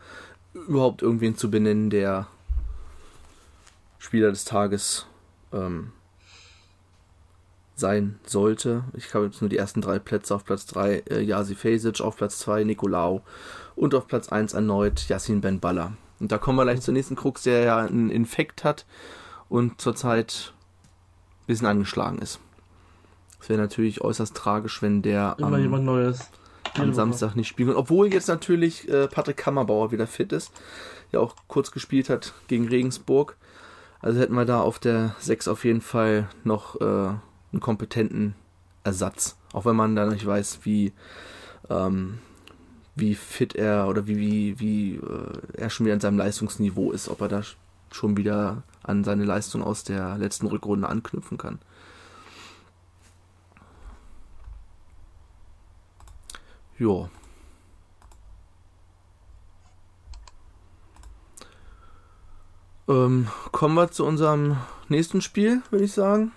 überhaupt 0.54 1.02
irgendwen 1.02 1.36
zu 1.36 1.50
benennen, 1.50 1.90
der 1.90 2.28
Spieler 3.98 4.30
des 4.30 4.44
Tages 4.44 5.06
ähm, 5.52 5.92
sein 7.74 8.18
sollte. 8.24 8.84
Ich 8.94 9.12
habe 9.14 9.26
jetzt 9.26 9.42
nur 9.42 9.50
die 9.50 9.58
ersten 9.58 9.82
drei 9.82 9.98
Plätze. 9.98 10.34
Auf 10.34 10.44
Platz 10.44 10.66
3 10.66 11.02
äh, 11.10 11.20
Jasi 11.20 11.54
Fesic, 11.54 12.00
auf 12.00 12.16
Platz 12.16 12.38
2 12.38 12.64
Nicolau 12.64 13.22
und 13.76 13.94
auf 13.94 14.06
Platz 14.06 14.30
1 14.30 14.54
erneut 14.54 15.08
Yassin 15.08 15.42
Ben 15.42 15.60
Baller. 15.60 15.92
Und 16.20 16.32
da 16.32 16.38
kommen 16.38 16.56
wir 16.56 16.64
gleich 16.64 16.80
zur 16.80 16.94
nächsten 16.94 17.16
Krux, 17.16 17.42
der 17.42 17.64
ja 17.64 17.78
einen 17.78 18.10
Infekt 18.10 18.64
hat 18.64 18.86
und 19.48 19.80
zurzeit 19.80 20.54
ein 21.42 21.46
bisschen 21.46 21.66
angeschlagen 21.66 22.18
ist. 22.18 22.40
Es 23.42 23.48
wäre 23.48 23.60
natürlich 23.60 24.00
äußerst 24.00 24.36
tragisch, 24.36 24.82
wenn 24.82 25.02
der 25.02 25.34
Immer 25.38 25.56
am, 25.56 25.60
jemand 25.60 25.84
Neues. 25.84 26.30
Jede 26.68 26.82
am 26.82 26.88
Woche. 26.88 26.94
Samstag 26.94 27.34
nicht 27.34 27.48
spielen 27.48 27.70
kann. 27.70 27.76
Obwohl 27.76 28.06
jetzt 28.06 28.28
natürlich 28.28 28.88
äh, 28.88 29.08
Patrick 29.08 29.36
Kammerbauer 29.36 29.90
wieder 29.90 30.06
fit 30.06 30.32
ist, 30.32 30.52
der 31.10 31.20
auch 31.20 31.34
kurz 31.48 31.72
gespielt 31.72 32.08
hat 32.08 32.34
gegen 32.46 32.68
Regensburg. 32.68 33.36
Also 34.00 34.20
hätten 34.20 34.34
wir 34.34 34.44
da 34.44 34.60
auf 34.60 34.78
der 34.78 35.16
6 35.18 35.48
auf 35.48 35.64
jeden 35.64 35.80
Fall 35.80 36.28
noch 36.44 36.80
äh, 36.80 36.84
einen 36.84 37.60
kompetenten 37.60 38.36
Ersatz. 38.84 39.36
Auch 39.52 39.64
wenn 39.64 39.76
man 39.76 39.96
da 39.96 40.06
nicht 40.06 40.24
weiß, 40.24 40.60
wie, 40.62 40.92
ähm, 41.68 42.20
wie 42.94 43.16
fit 43.16 43.56
er 43.56 43.88
oder 43.88 44.06
wie, 44.06 44.18
wie, 44.18 44.60
wie 44.60 44.94
äh, 44.96 45.60
er 45.60 45.68
schon 45.68 45.86
wieder 45.86 45.94
an 45.94 46.00
seinem 46.00 46.18
Leistungsniveau 46.18 46.92
ist, 46.92 47.08
ob 47.08 47.20
er 47.20 47.28
da 47.28 47.42
schon 47.90 48.16
wieder 48.16 48.62
an 48.84 49.02
seine 49.02 49.24
Leistung 49.24 49.64
aus 49.64 49.82
der 49.82 50.16
letzten 50.16 50.46
Rückrunde 50.46 50.88
anknüpfen 50.88 51.38
kann. 51.38 51.58
Ja. 56.82 57.08
Ähm, 62.88 63.28
kommen 63.52 63.76
wir 63.76 63.92
zu 63.92 64.04
unserem 64.04 64.56
nächsten 64.88 65.20
Spiel, 65.20 65.62
würde 65.70 65.84
ich 65.84 65.92
sagen. 65.92 66.32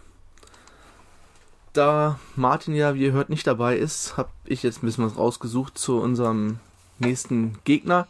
Da 1.74 2.20
Martin 2.36 2.76
ja, 2.76 2.94
wie 2.94 3.06
ihr 3.06 3.12
hört, 3.12 3.30
nicht 3.30 3.48
dabei 3.48 3.76
ist, 3.76 4.18
habe 4.18 4.30
ich 4.46 4.62
jetzt 4.62 4.84
ein 4.84 4.86
bisschen 4.86 5.08
was 5.08 5.18
rausgesucht 5.18 5.80
zu 5.80 6.00
unserem 6.00 6.60
nächsten 7.00 7.58
Gegner. 7.64 8.08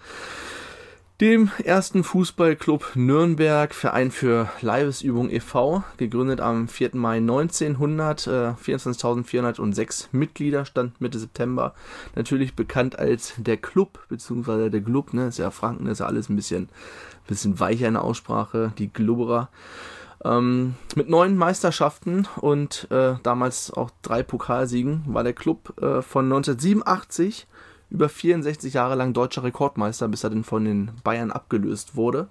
Dem 1.22 1.50
ersten 1.64 2.04
Fußballclub 2.04 2.92
Nürnberg, 2.96 3.74
Verein 3.74 4.12
für 4.12 4.50
Leibesübung 4.60 5.30
e.V., 5.30 5.82
gegründet 5.96 6.42
am 6.42 6.68
4. 6.68 6.90
Mai 6.96 7.18
1900, 7.18 8.28
äh, 8.28 8.32
24.406 8.62 10.08
Mitglieder, 10.12 10.66
stand 10.66 11.00
Mitte 11.00 11.18
September. 11.18 11.74
Natürlich 12.16 12.54
bekannt 12.54 13.00
als 13.00 13.34
der 13.38 13.56
Club, 13.56 14.06
beziehungsweise 14.10 14.70
der 14.70 14.82
Club, 14.82 15.14
ne, 15.14 15.28
ist 15.28 15.38
ja 15.38 15.52
Franken, 15.52 15.88
ist 15.88 16.00
ja 16.00 16.06
alles 16.06 16.28
ein 16.28 16.36
bisschen, 16.36 16.68
bisschen 17.28 17.62
weicher 17.62 17.88
in 17.88 17.94
der 17.94 18.04
Aussprache, 18.04 18.74
die 18.78 18.92
Glubberer. 18.92 19.48
Ähm, 20.26 20.76
mit 20.96 21.08
neun 21.08 21.38
Meisterschaften 21.38 22.28
und 22.42 22.92
äh, 22.92 23.14
damals 23.24 23.72
auch 23.72 23.90
drei 24.02 24.22
Pokalsiegen 24.22 25.04
war 25.08 25.24
der 25.24 25.34
Club 25.34 25.82
äh, 25.82 26.02
von 26.02 26.26
1987 26.26 27.48
über 27.96 28.10
64 28.10 28.74
Jahre 28.74 28.96
lang 28.96 29.14
deutscher 29.14 29.44
Rekordmeister, 29.44 30.10
bis 30.10 30.24
er 30.24 30.30
dann 30.30 30.44
von 30.44 30.66
den 30.66 30.92
Bayern 31.04 31.32
abgelöst 31.32 31.96
wurde. 31.96 32.28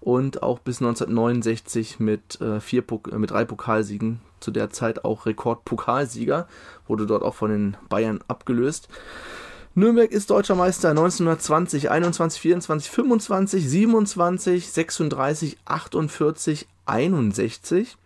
Und 0.00 0.44
auch 0.44 0.60
bis 0.60 0.80
1969 0.80 1.98
mit, 1.98 2.40
äh, 2.40 2.60
vier 2.60 2.84
äh, 3.10 3.18
mit 3.18 3.32
drei 3.32 3.44
Pokalsiegen, 3.44 4.20
zu 4.38 4.52
der 4.52 4.70
Zeit 4.70 5.04
auch 5.04 5.26
Rekordpokalsieger, 5.26 6.46
wurde 6.86 7.06
dort 7.06 7.24
auch 7.24 7.34
von 7.34 7.50
den 7.50 7.76
Bayern 7.88 8.20
abgelöst. 8.28 8.88
Nürnberg 9.74 10.12
ist 10.12 10.30
deutscher 10.30 10.54
Meister 10.54 10.90
1920, 10.90 11.90
21, 11.90 12.40
24, 12.40 12.90
25, 12.90 13.68
27, 13.68 14.72
36, 14.72 15.58
48, 15.64 16.68
61 16.86 17.98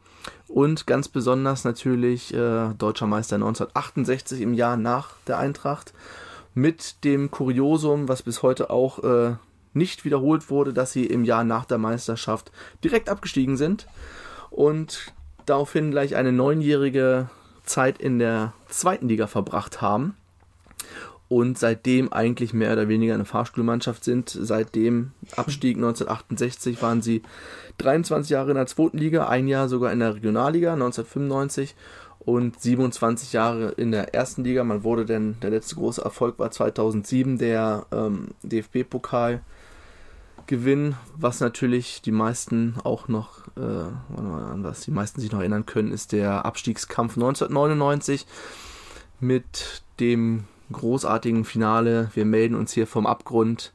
und 0.49 0.87
ganz 0.87 1.09
besonders 1.09 1.65
natürlich 1.65 2.33
äh, 2.33 2.73
deutscher 2.79 3.07
Meister 3.07 3.37
1968 3.37 4.41
im 4.41 4.55
Jahr 4.55 4.77
nach 4.77 5.11
der 5.27 5.39
Eintracht 5.39 5.93
mit 6.55 7.05
dem 7.05 7.31
Kuriosum, 7.31 8.09
was 8.09 8.23
bis 8.23 8.43
heute 8.43 8.71
auch 8.71 9.03
äh, 9.05 9.37
nicht 9.73 10.05
wiederholt 10.05 10.51
wurde, 10.51 10.73
dass 10.73 10.93
sie 10.93 11.07
im 11.07 11.25
Jahr 11.25 11.45
nach 11.45 11.65
der 11.65 11.79
Meisterschaft 11.79 12.51
direkt 12.83 13.09
abgestiegen 13.09 13.57
sind 13.57 13.87
und 14.51 15.13
daraufhin 15.47 15.91
gleich 15.91 16.17
eine 16.17 16.33
neunjährige 16.33 17.31
Zeit 17.65 17.99
in 17.99 18.19
der 18.19 18.53
zweiten 18.69 19.09
Liga 19.09 19.27
verbracht 19.27 19.81
haben 19.81 20.17
und 21.29 21.59
seitdem 21.59 22.13
eigentlich 22.13 22.53
mehr 22.53 22.73
oder 22.73 22.89
weniger 22.89 23.15
eine 23.15 23.25
Fahrstuhlmannschaft 23.25 24.03
sind. 24.03 24.29
Seit 24.31 24.75
dem 24.75 25.13
Abstieg 25.37 25.77
1968 25.77 26.83
waren 26.83 27.03
sie 27.03 27.23
23 27.79 28.31
Jahre 28.31 28.51
in 28.51 28.57
der 28.57 28.67
zweiten 28.67 28.99
Liga, 28.99 29.29
ein 29.29 29.47
Jahr 29.47 29.69
sogar 29.69 29.93
in 29.93 30.01
der 30.01 30.17
Regionalliga 30.17 30.73
1995 30.73 31.77
und 32.21 32.61
27 32.61 33.33
Jahre 33.33 33.71
in 33.71 33.93
der 33.93 34.15
ersten 34.15 34.45
Liga. 34.45 34.63
Man 34.63 34.85
wurde 34.85 35.07
denn, 35.07 35.37
der 35.43 35.51
letzte 35.51 35.75
große 35.75 36.03
Erfolg 36.03 36.39
war 36.39 36.51
2007 36.51 37.39
der 37.39 37.87
ähm, 37.93 38.29
DFB-Pokal. 38.43 39.41
Gewinn, 40.47 40.97
was 41.17 41.41
natürlich 41.41 42.03
die 42.03 42.13
meisten 42.13 42.75
auch 42.83 43.09
noch, 43.09 43.47
äh, 43.57 43.61
an 43.61 44.65
was 44.65 44.81
die 44.81 44.91
meisten 44.91 45.21
sich 45.21 45.31
noch 45.31 45.41
erinnern 45.41 45.67
können, 45.67 45.93
ist 45.93 46.13
der 46.13 46.45
Abstiegskampf 46.45 47.17
1999 47.17 48.27
mit 49.21 49.83
dem 50.01 50.45
großartigen 50.73 51.45
Finale. 51.45 52.11
Wir 52.15 52.25
melden 52.25 52.55
uns 52.55 52.73
hier 52.73 52.87
vom 52.87 53.07
Abgrund, 53.07 53.73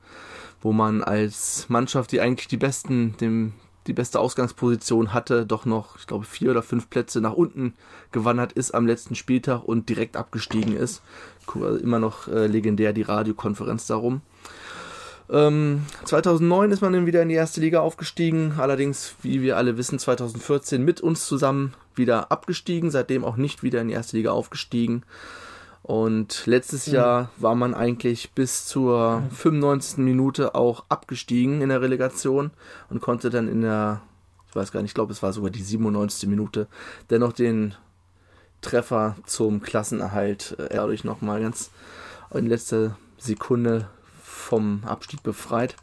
wo 0.61 0.73
man 0.73 1.03
als 1.03 1.69
Mannschaft, 1.69 2.11
die 2.11 2.21
eigentlich 2.21 2.47
die 2.47 2.57
besten, 2.57 3.15
dem, 3.17 3.53
die 3.87 3.93
beste 3.93 4.19
Ausgangsposition 4.19 5.13
hatte, 5.13 5.45
doch 5.45 5.65
noch, 5.65 5.97
ich 5.97 6.07
glaube, 6.07 6.25
vier 6.25 6.51
oder 6.51 6.63
fünf 6.63 6.89
Plätze 6.89 7.21
nach 7.21 7.33
unten 7.33 7.73
gewandert 8.11 8.53
ist 8.53 8.71
am 8.71 8.87
letzten 8.87 9.15
Spieltag 9.15 9.63
und 9.63 9.89
direkt 9.89 10.17
abgestiegen 10.17 10.75
ist. 10.75 11.01
Immer 11.53 11.99
noch 11.99 12.27
äh, 12.27 12.47
legendär 12.47 12.93
die 12.93 13.03
Radiokonferenz 13.03 13.85
darum. 13.87 14.21
Ähm, 15.29 15.85
2009 16.05 16.71
ist 16.71 16.81
man 16.81 16.93
dann 16.93 17.05
wieder 17.05 17.21
in 17.21 17.29
die 17.29 17.35
erste 17.35 17.61
Liga 17.61 17.79
aufgestiegen, 17.79 18.53
allerdings, 18.57 19.15
wie 19.21 19.41
wir 19.41 19.57
alle 19.57 19.77
wissen, 19.77 19.97
2014 19.97 20.83
mit 20.83 21.01
uns 21.01 21.25
zusammen 21.25 21.73
wieder 21.95 22.31
abgestiegen, 22.31 22.91
seitdem 22.91 23.23
auch 23.23 23.37
nicht 23.37 23.63
wieder 23.63 23.81
in 23.81 23.87
die 23.87 23.93
erste 23.93 24.17
Liga 24.17 24.31
aufgestiegen. 24.31 25.03
Und 25.85 26.47
letztes 26.47 26.87
mhm. 26.87 26.93
Jahr 26.95 27.29
war 27.37 27.53
man 27.53 27.75
eigentlich 27.75 28.31
bis 28.31 28.65
zur 28.65 29.21
95. 29.29 29.99
Minute 29.99 30.55
auch 30.55 30.83
abgestiegen 30.89 31.61
in 31.61 31.69
der 31.69 31.79
Relegation 31.79 32.49
und 32.89 33.01
konnte 33.01 33.29
dann 33.29 33.47
in 33.47 33.61
der, 33.61 34.01
ich 34.49 34.55
weiß 34.55 34.71
gar 34.71 34.81
nicht, 34.81 34.89
ich 34.89 34.95
glaube, 34.95 35.13
es 35.13 35.21
war 35.21 35.31
sogar 35.31 35.51
die 35.51 35.61
97. 35.61 36.27
Minute, 36.27 36.65
dennoch 37.11 37.33
den 37.33 37.75
Treffer 38.61 39.15
zum 39.27 39.61
Klassenerhalt 39.61 40.55
äh, 40.57 40.69
dadurch 40.73 41.03
nochmal 41.03 41.39
ganz 41.39 41.69
in 42.33 42.47
letzter 42.47 42.97
Sekunde 43.19 43.87
vom 44.23 44.81
Abstieg 44.85 45.21
befreit. 45.21 45.75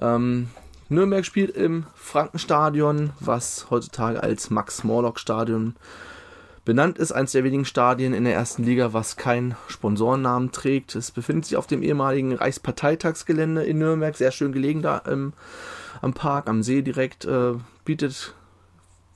Ähm, 0.00 0.50
Nürnberg 0.88 1.26
spielt 1.26 1.50
im 1.50 1.86
Frankenstadion, 1.96 3.10
was 3.18 3.70
heutzutage 3.70 4.22
als 4.22 4.50
Max-Morlock-Stadion 4.50 5.74
benannt 6.66 6.98
ist. 6.98 7.12
Eines 7.12 7.32
der 7.32 7.44
wenigen 7.44 7.64
Stadien 7.64 8.12
in 8.12 8.24
der 8.24 8.34
ersten 8.34 8.64
Liga, 8.64 8.92
was 8.92 9.16
keinen 9.16 9.56
Sponsorennamen 9.68 10.52
trägt. 10.52 10.94
Es 10.94 11.10
befindet 11.10 11.46
sich 11.46 11.56
auf 11.56 11.66
dem 11.66 11.82
ehemaligen 11.82 12.34
Reichsparteitagsgelände 12.34 13.62
in 13.62 13.78
Nürnberg, 13.78 14.14
sehr 14.14 14.32
schön 14.32 14.52
gelegen 14.52 14.82
da 14.82 14.98
im, 14.98 15.32
am 16.02 16.12
Park, 16.12 16.50
am 16.50 16.62
See 16.62 16.82
direkt. 16.82 17.24
Äh, 17.24 17.54
bietet 17.86 18.34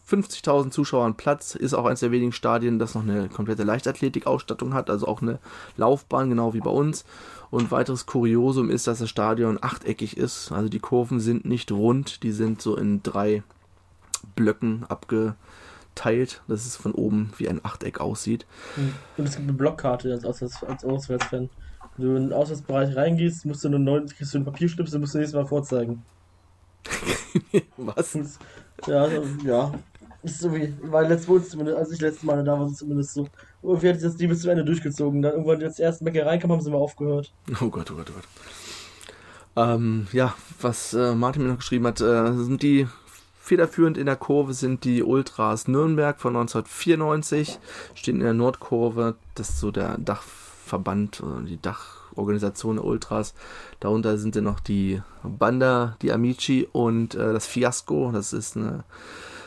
50.000 0.09 0.71
Zuschauern 0.71 1.17
Platz, 1.17 1.55
ist 1.55 1.75
auch 1.75 1.85
eines 1.85 2.01
der 2.01 2.11
wenigen 2.11 2.33
Stadien, 2.33 2.79
das 2.79 2.95
noch 2.95 3.03
eine 3.03 3.29
komplette 3.29 3.65
Leichtathletik-Ausstattung 3.65 4.73
hat, 4.73 4.89
also 4.89 5.07
auch 5.07 5.21
eine 5.21 5.39
Laufbahn, 5.77 6.31
genau 6.31 6.55
wie 6.55 6.61
bei 6.61 6.71
uns. 6.71 7.05
Und 7.51 7.71
weiteres 7.71 8.07
Kuriosum 8.07 8.71
ist, 8.71 8.87
dass 8.87 9.01
das 9.01 9.11
Stadion 9.11 9.59
achteckig 9.61 10.17
ist, 10.17 10.53
also 10.53 10.69
die 10.69 10.79
Kurven 10.79 11.21
sind 11.21 11.45
nicht 11.45 11.71
rund, 11.73 12.23
die 12.23 12.33
sind 12.33 12.63
so 12.63 12.77
in 12.77 13.03
drei 13.03 13.43
Blöcken 14.37 14.85
abge, 14.89 15.35
teilt, 15.95 16.43
dass 16.49 16.67
es 16.67 16.77
von 16.77 16.93
oben 16.93 17.33
wie 17.37 17.49
ein 17.49 17.65
Achteck 17.65 18.01
aussieht. 18.01 18.47
Und 19.17 19.27
es 19.27 19.37
gibt 19.37 19.49
eine 19.49 19.57
Blockkarte 19.57 20.13
als, 20.13 20.25
Auswärts, 20.25 20.63
als 20.65 20.85
Auswärtsfan. 20.85 21.51
Wenn 21.97 22.07
du 22.07 22.17
in 22.17 22.23
den 22.29 22.33
Auswärtsbereich 22.33 22.97
reingehst, 22.97 23.45
musst 23.45 23.65
du 23.65 23.69
einen 23.69 23.85
neuen, 23.85 24.07
kriegst 24.07 24.33
du 24.33 24.39
einen 24.39 24.45
Papierschnips 24.45 24.95
und 24.95 25.01
musst 25.01 25.15
du 25.15 25.19
nächstes 25.19 25.39
Mal 25.39 25.47
vorzeigen. 25.47 26.03
Was? 27.77 28.39
Ja, 28.87 29.09
ja. 29.45 29.73
Das 30.23 30.33
ist 30.33 30.41
so 30.41 30.55
wie, 30.55 30.75
weil 30.83 31.09
letztes 31.09 31.49
zumindest, 31.49 31.79
als 31.79 31.93
ich 31.93 32.01
letztes 32.01 32.25
Mal 32.25 32.45
da 32.45 32.53
war, 32.53 32.61
war 32.61 32.67
es 32.67 32.77
zumindest 32.77 33.15
so. 33.15 33.27
Irgendwie 33.63 33.89
hatte 33.89 33.99
ich 33.99 34.05
das 34.05 34.17
die 34.17 34.27
bis 34.27 34.43
zum 34.43 34.51
Ende 34.51 34.65
durchgezogen. 34.65 35.23
Dann 35.23 35.33
irgendwann 35.33 35.61
jetzt 35.61 35.81
erst 35.81 36.05
Bäcker 36.05 36.27
reinkam, 36.27 36.53
haben 36.53 36.61
sie 36.61 36.71
mal 36.71 36.77
aufgehört. 36.77 37.33
Oh 37.61 37.69
Gott, 37.69 37.91
oh 37.91 37.95
Gott, 37.95 38.11
oh 38.11 38.15
Gott. 38.15 38.29
Ähm, 39.57 40.07
ja, 40.13 40.35
was 40.61 40.93
äh, 40.93 41.15
Martin 41.15 41.43
mir 41.43 41.49
noch 41.49 41.59
geschrieben 41.59 41.87
hat, 41.87 42.01
äh, 42.01 42.33
sind 42.35 42.63
die 42.63 42.87
Federführend 43.51 43.99
in 43.99 44.07
der 44.07 44.15
Kurve 44.15 44.55
sind 44.55 44.85
die 44.85 45.03
Ultras 45.03 45.67
Nürnberg 45.67 46.21
von 46.21 46.37
1994, 46.37 47.59
stehen 47.97 48.19
in 48.19 48.23
der 48.23 48.33
Nordkurve, 48.33 49.17
das 49.35 49.49
ist 49.49 49.59
so 49.59 49.73
der 49.73 49.99
Dachverband, 49.99 51.21
die 51.49 51.61
Dachorganisation 51.61 52.77
der 52.77 52.85
Ultras. 52.85 53.35
Darunter 53.81 54.19
sind 54.19 54.37
dann 54.37 54.45
noch 54.45 54.61
die 54.61 55.03
Banda, 55.25 55.97
die 56.01 56.13
Amici 56.13 56.69
und 56.71 57.17
äh, 57.17 57.33
das 57.33 57.49
Fiasco, 57.49 58.13
das 58.13 58.33
ist 58.33 58.57
eine 58.57 58.85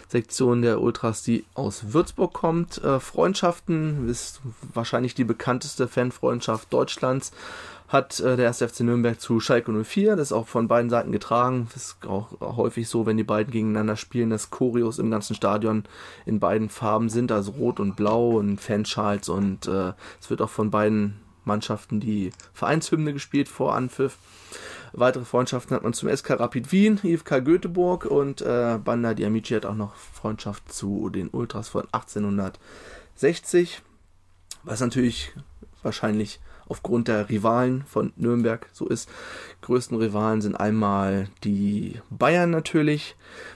Sektion 0.09 0.61
der 0.61 0.81
Ultras, 0.81 1.23
die 1.23 1.45
aus 1.53 1.93
Würzburg 1.93 2.33
kommt. 2.33 2.83
Äh, 2.83 2.99
Freundschaften 2.99 4.09
ist 4.09 4.41
wahrscheinlich 4.73 5.15
die 5.15 5.23
bekannteste 5.23 5.87
Fanfreundschaft 5.87 6.73
Deutschlands 6.73 7.31
hat 7.93 8.19
äh, 8.19 8.35
der 8.35 8.47
1. 8.47 8.57
FC 8.57 8.81
Nürnberg 8.81 9.21
zu 9.21 9.39
Schalke 9.39 9.71
04. 9.71 10.15
Das 10.15 10.29
ist 10.29 10.33
auch 10.33 10.47
von 10.47 10.67
beiden 10.67 10.89
Seiten 10.89 11.11
getragen. 11.11 11.69
Das 11.73 11.85
ist 11.85 12.07
auch 12.07 12.31
häufig 12.41 12.89
so, 12.89 13.05
wenn 13.05 13.17
die 13.17 13.23
beiden 13.23 13.51
gegeneinander 13.51 13.95
spielen, 13.95 14.31
dass 14.31 14.49
Choreos 14.49 14.97
im 14.99 15.11
ganzen 15.11 15.35
Stadion 15.35 15.83
in 16.25 16.39
beiden 16.39 16.69
Farben 16.69 17.09
sind, 17.09 17.31
also 17.31 17.51
rot 17.51 17.79
und 17.79 17.95
blau 17.95 18.31
und 18.39 18.59
Fanschals 18.59 19.29
und 19.29 19.67
äh, 19.67 19.93
es 20.19 20.29
wird 20.29 20.41
auch 20.41 20.49
von 20.49 20.71
beiden 20.71 21.21
Mannschaften 21.45 21.99
die 21.99 22.31
Vereinshymne 22.53 23.13
gespielt 23.13 23.47
vor 23.47 23.75
Anpfiff. 23.75 24.17
Weitere 24.91 25.25
Freundschaften 25.25 25.75
hat 25.75 25.83
man 25.83 25.93
zum 25.93 26.15
SK 26.15 26.39
Rapid 26.39 26.71
Wien, 26.71 26.99
IFK 27.03 27.43
Göteborg 27.43 28.05
und 28.05 28.41
äh, 28.41 28.79
Banda 28.83 29.13
Di 29.13 29.25
Amici 29.25 29.53
hat 29.53 29.65
auch 29.65 29.75
noch 29.75 29.95
Freundschaft 29.95 30.71
zu 30.71 31.09
den 31.09 31.29
Ultras 31.29 31.69
von 31.69 31.83
1860, 31.91 33.81
was 34.63 34.81
natürlich 34.81 35.33
wahrscheinlich 35.81 36.39
aufgrund 36.67 37.07
der 37.07 37.29
Rivalen 37.29 37.83
von 37.85 38.13
Nürnberg 38.15 38.67
so 38.71 38.87
ist. 38.87 39.09
Größten 39.61 39.97
Rivalen 39.97 40.41
sind 40.41 40.55
einmal 40.55 41.27
die 41.43 41.99
Bayern 42.09 42.51
natürlich, 42.51 43.15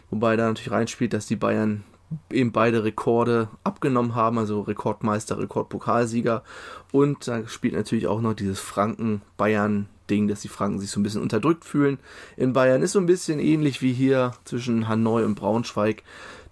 wobei 0.10 0.36
da 0.36 0.48
natürlich 0.48 0.72
reinspielt, 0.72 1.14
dass 1.14 1.28
die 1.28 1.36
Bayern 1.36 1.84
eben 2.32 2.52
beide 2.52 2.84
Rekorde 2.84 3.50
abgenommen 3.64 4.16
haben, 4.16 4.38
also 4.38 4.62
Rekordmeister, 4.62 5.40
Rekordpokalsieger. 5.40 6.44
Und 6.92 7.28
da 7.28 7.48
spielt 7.48 7.74
natürlich 7.74 8.08
auch 8.08 8.22
noch 8.22 8.34
dieses 8.34 8.60
Franken-Bayern-Ding, 8.60 10.28
dass 10.28 10.42
die 10.42 10.48
Franken 10.48 10.80
sich 10.80 10.90
so 10.90 11.00
ein 11.00 11.04
bisschen 11.04 11.22
unterdrückt 11.22 11.66
fühlen. 11.66 12.00
In 12.38 12.54
Bayern 12.54 12.82
ist 12.82 12.94
so 12.94 13.00
ein 13.00 13.06
bisschen 13.06 13.40
ähnlich 13.40 13.82
wie 13.82 13.94
hier 13.94 14.32
zwischen 14.46 14.88
Hanoi 14.88 15.24
und 15.24 15.36
Braunschweig 15.36 16.04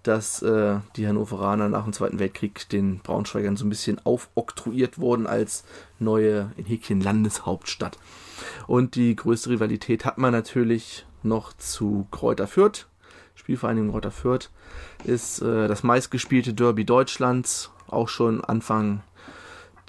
dass 0.07 0.41
äh, 0.41 0.77
die 0.95 1.07
Hannoveraner 1.07 1.69
nach 1.69 1.83
dem 1.83 1.93
Zweiten 1.93 2.19
Weltkrieg 2.19 2.69
den 2.69 2.99
Braunschweigern 2.99 3.57
so 3.57 3.65
ein 3.65 3.69
bisschen 3.69 3.99
aufoktroyiert 4.05 4.99
wurden 4.99 5.27
als 5.27 5.63
neue 5.99 6.51
in 6.57 6.65
Häkchen 6.65 7.01
Landeshauptstadt. 7.01 7.97
Und 8.67 8.95
die 8.95 9.15
größte 9.15 9.49
Rivalität 9.49 10.05
hat 10.05 10.17
man 10.17 10.31
natürlich 10.31 11.05
noch 11.23 11.53
zu 11.53 12.07
Kräuter 12.11 12.47
Fürth. 12.47 12.87
Spielvereinigung 13.33 13.91
Kräuter 13.91 14.11
Fürth 14.11 14.49
ist 15.03 15.41
äh, 15.41 15.67
das 15.67 15.83
meistgespielte 15.83 16.53
Derby 16.53 16.85
Deutschlands, 16.85 17.71
auch 17.87 18.07
schon 18.07 18.43
Anfang 18.43 19.01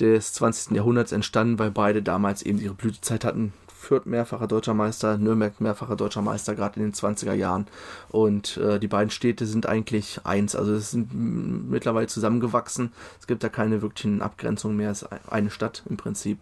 des 0.00 0.32
20. 0.34 0.76
Jahrhunderts 0.76 1.12
entstanden, 1.12 1.58
weil 1.58 1.70
beide 1.70 2.02
damals 2.02 2.42
eben 2.42 2.60
ihre 2.60 2.74
Blütezeit 2.74 3.24
hatten. 3.24 3.52
Fürth 3.86 4.06
mehrfacher 4.06 4.46
deutscher 4.46 4.74
Meister, 4.74 5.16
Nürnberg 5.16 5.60
mehrfacher 5.60 5.96
deutscher 5.96 6.22
Meister, 6.22 6.54
gerade 6.54 6.80
in 6.80 6.86
den 6.86 6.92
20er 6.92 7.34
Jahren. 7.34 7.66
Und 8.08 8.56
äh, 8.56 8.80
die 8.80 8.88
beiden 8.88 9.10
Städte 9.10 9.46
sind 9.46 9.66
eigentlich 9.66 10.20
eins. 10.24 10.56
Also 10.56 10.74
es 10.74 10.90
sind 10.90 11.14
mittlerweile 11.14 12.08
zusammengewachsen. 12.08 12.92
Es 13.20 13.26
gibt 13.26 13.44
da 13.44 13.48
keine 13.48 13.82
wirklichen 13.82 14.22
Abgrenzungen 14.22 14.76
mehr. 14.76 14.90
Es 14.90 15.02
ist 15.02 15.08
eine 15.30 15.50
Stadt 15.50 15.84
im 15.88 15.96
Prinzip. 15.96 16.40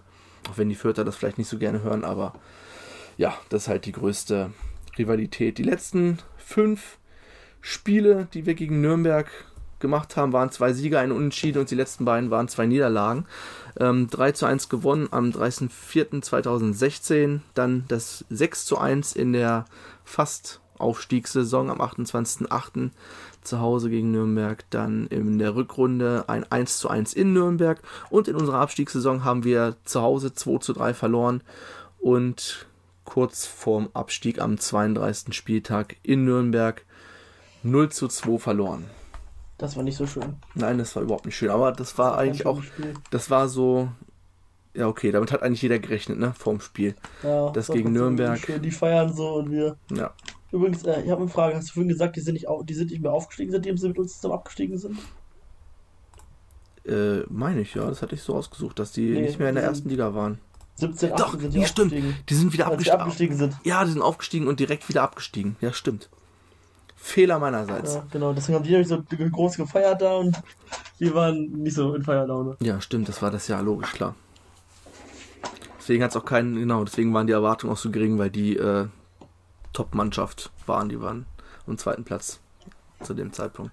Auch 0.50 0.59
wenn 0.59 0.68
die 0.68 0.74
Fürther 0.74 1.04
das 1.04 1.16
vielleicht 1.16 1.38
nicht 1.38 1.48
so 1.48 1.59
gerne 1.59 1.83
hören, 1.83 2.04
aber 2.04 2.35
ja, 3.16 3.35
das 3.48 3.62
ist 3.62 3.68
halt 3.68 3.85
die 3.87 3.92
größte 3.92 4.50
Rivalität. 4.98 5.59
Die 5.59 5.62
letzten 5.62 6.18
fünf 6.37 6.98
Spiele, 7.61 8.28
die 8.35 8.46
wir 8.46 8.54
gegen 8.54 8.80
Nürnberg 8.80 9.30
gemacht 9.85 10.16
haben, 10.16 10.33
waren 10.33 10.51
zwei 10.51 10.73
Sieger, 10.73 10.99
ein 10.99 11.12
Unentschieden 11.12 11.61
und 11.61 11.70
die 11.70 11.77
letzten 11.77 12.05
beiden 12.05 12.31
waren 12.31 12.49
zwei 12.49 12.66
Niederlagen. 12.66 13.27
Ähm, 13.79 14.11
3 14.11 14.33
zu 14.33 14.47
1 14.47 14.68
gewonnen 14.70 15.07
am 15.11 15.31
30.04.2016, 15.31 17.40
dann 17.55 17.85
das 17.88 18.25
6 18.31 18.64
zu 18.64 18.79
1 18.79 19.14
in 19.14 19.35
der 19.35 19.66
fast 20.05 20.61
Aufstiegssaison 20.79 21.70
am 21.70 21.81
28.08. 21.81 22.90
zu 23.42 23.61
Hause 23.61 23.90
gegen 23.90 24.11
Nürnberg, 24.11 24.64
dann 24.70 25.07
in 25.09 25.38
der 25.38 25.55
Rückrunde 25.55 26.25
ein 26.29 26.51
1 26.51 26.79
zu 26.79 26.88
1 26.88 27.12
in 27.12 27.35
Nürnberg 27.35 27.81
und 28.11 28.27
in 28.27 28.35
unserer 28.37 28.61
Abstiegssaison 28.61 29.25
haben 29.25 29.44
wir 29.44 29.77
zu 29.85 30.01
Hause 30.03 30.35
2 30.35 30.59
zu 30.59 30.73
3 30.73 30.94
verloren 30.94 31.42
und 32.01 32.66
kurz 33.05 33.47
vorm 33.47 33.90
Abstieg 33.92 34.40
am 34.40 34.59
32. 34.59 35.35
Spieltag 35.35 35.97
in 36.03 36.25
Nürnberg 36.25 36.85
0 37.62 37.90
zu 37.90 38.09
2 38.09 38.38
verloren. 38.38 38.87
Das 39.59 39.77
war 39.77 39.83
nicht 39.85 39.97
so 39.97 40.07
schön. 40.07 40.35
Nein, 40.55 40.79
das 40.79 40.95
war 40.97 41.03
überhaupt 41.03 41.27
nicht 41.27 41.37
schön. 41.37 41.51
Aber 41.51 41.73
das 41.73 41.97
war 41.97 42.17
Kein 42.17 42.29
eigentlich 42.29 42.47
auch, 42.47 42.62
Spiel. 42.62 42.95
das 43.11 43.31
war 43.31 43.49
so, 43.49 43.88
ja 44.75 44.88
okay, 44.88 45.12
damit 45.12 45.31
hat 45.33 45.43
eigentlich 45.43 45.62
jeder 45.62 45.79
gerechnet, 45.79 46.19
ne, 46.19 46.35
vorm 46.37 46.61
Spiel. 46.61 46.95
Ja, 47.23 47.51
das 47.51 47.69
war 47.69 47.77
gegen 47.77 47.93
Nürnberg. 47.93 48.38
Schön. 48.38 48.62
Die 48.62 48.71
feiern 48.73 49.12
so 49.14 49.35
und 49.35 49.51
wir. 49.51 49.77
Ja. 49.90 50.12
Übrigens, 50.51 50.85
äh, 50.85 51.03
ich 51.03 51.11
habe 51.11 51.23
eine 51.23 51.31
Frage. 51.31 51.57
Hast 51.57 51.69
du 51.71 51.73
vorhin 51.75 51.88
gesagt, 51.88 52.17
die 52.17 52.21
sind 52.21 52.35
nicht, 52.35 52.47
die 52.64 52.75
sind 52.75 52.90
nicht 52.90 53.03
mehr 53.03 53.12
aufgestiegen, 53.12 53.53
seitdem 53.53 53.77
sie 53.77 53.88
mit 53.88 53.99
uns 53.99 54.17
zusammen 54.17 54.35
abgestiegen 54.35 54.79
sind? 54.79 54.99
Äh, 56.87 57.23
meine 57.29 57.62
ich, 57.62 57.75
ja, 57.75 57.87
das 57.87 58.03
hatte 58.03 58.14
ich 58.14 58.23
so 58.23 58.35
ausgesucht, 58.35 58.79
dass 58.79 58.93
die 58.93 59.11
Nee, 59.11 59.23
nicht 59.23 59.38
mehr 59.38 59.49
in 59.49 59.55
der 59.55 59.64
die 59.64 59.69
ersten 59.71 59.88
Liga 59.88 60.14
waren. 60.14 60.38
17, 60.77 61.12
18 61.12 61.17
Doch, 61.17 61.40
sind 61.40 61.55
die 61.55 61.59
nee, 61.59 61.67
stimmt. 61.67 61.93
Die 62.29 62.35
sind 62.35 62.53
wieder 62.53 62.67
abgestiegen. 62.67 63.01
abgestiegen 63.01 63.37
sind. 63.37 63.57
Ja, 63.64 63.85
die 63.85 63.93
sind 63.93 64.03
aufgestiegen 64.03 64.49
und 64.49 64.61
direkt 64.61 64.88
wieder 64.88 65.03
abgestiegen. 65.03 65.57
Ja, 65.61 65.73
stimmt. 65.73 66.11
Fehler 67.05 67.38
meinerseits. 67.38 67.97
Ja, 67.97 68.07
genau. 68.11 68.33
Deswegen 68.33 68.57
haben 68.57 68.64
die 68.64 68.71
nämlich 68.71 68.88
so 68.88 69.03
groß 69.03 69.59
gefeiert 69.59 70.01
da 70.01 70.14
und 70.17 70.40
wir 70.99 71.14
waren 71.14 71.53
nicht 71.53 71.75
so 71.75 71.95
in 71.95 72.03
Feierlaune. 72.03 72.57
Ja, 72.61 72.81
stimmt, 72.81 73.11
das 73.11 73.21
war 73.21 73.31
das 73.31 73.47
Jahr, 73.47 73.62
logisch, 73.62 73.93
klar. 73.93 74.14
Deswegen 75.79 76.03
hat 76.03 76.12
es 76.12 76.17
auch 76.17 76.25
keinen, 76.25 76.55
genau, 76.55 76.83
deswegen 76.83 77.12
waren 77.12 77.27
die 77.27 77.35
Erwartungen 77.35 77.75
auch 77.75 77.77
so 77.79 77.90
gering, 77.90 78.19
weil 78.19 78.31
die 78.31 78.57
äh, 78.57 78.87
Top-Mannschaft 79.75 80.51
waren, 80.64 80.88
die 80.88 80.99
waren 80.99 81.27
am 81.67 81.77
zweiten 81.77 82.05
Platz 82.05 82.40
zu 83.03 83.12
dem 83.12 83.35
Zeitpunkt. 83.35 83.71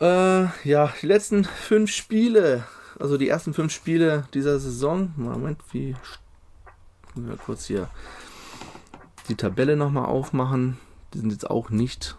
Äh, 0.00 0.44
ja, 0.64 0.90
die 1.02 1.06
letzten 1.06 1.44
fünf 1.44 1.90
Spiele, 1.90 2.64
also 2.98 3.18
die 3.18 3.28
ersten 3.28 3.52
fünf 3.52 3.70
Spiele 3.70 4.26
dieser 4.32 4.58
Saison. 4.58 5.12
Moment, 5.16 5.58
wie. 5.72 5.94
Ja, 7.16 7.36
kurz 7.44 7.66
hier 7.66 7.90
die 9.28 9.34
Tabelle 9.34 9.76
nochmal 9.76 10.06
aufmachen. 10.06 10.78
Die 11.12 11.18
sind 11.18 11.32
jetzt 11.32 11.48
auch 11.50 11.70
nicht 11.70 12.16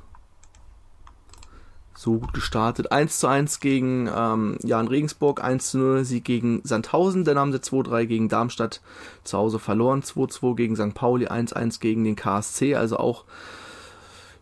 so 2.02 2.18
gut 2.18 2.34
gestartet. 2.34 2.92
1 2.92 3.20
zu 3.20 3.28
1 3.28 3.60
gegen 3.60 4.10
ähm, 4.14 4.58
Jan 4.64 4.88
Regensburg, 4.88 5.44
1 5.44 5.72
zu 5.72 5.78
0 5.78 6.04
Sieg 6.04 6.26
gegen 6.26 6.62
Sandhausen, 6.64 7.26
dann 7.26 7.38
haben 7.38 7.52
sie 7.52 7.60
2-3 7.60 8.06
gegen 8.06 8.28
Darmstadt 8.28 8.82
zu 9.24 9.38
Hause 9.38 9.60
verloren, 9.60 10.02
2-2 10.02 10.56
gegen 10.56 10.76
St. 10.76 10.96
Pauli, 10.96 11.28
1-1 11.28 11.80
gegen 11.80 12.04
den 12.04 12.16
KSC, 12.16 12.76
also 12.76 12.98
auch 12.98 13.26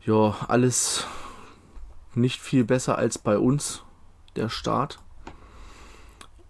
ja, 0.05 0.35
alles 0.47 1.05
nicht 2.15 2.39
viel 2.39 2.63
besser 2.63 2.97
als 2.97 3.17
bei 3.17 3.37
uns, 3.37 3.83
der 4.35 4.49
Start. 4.49 4.99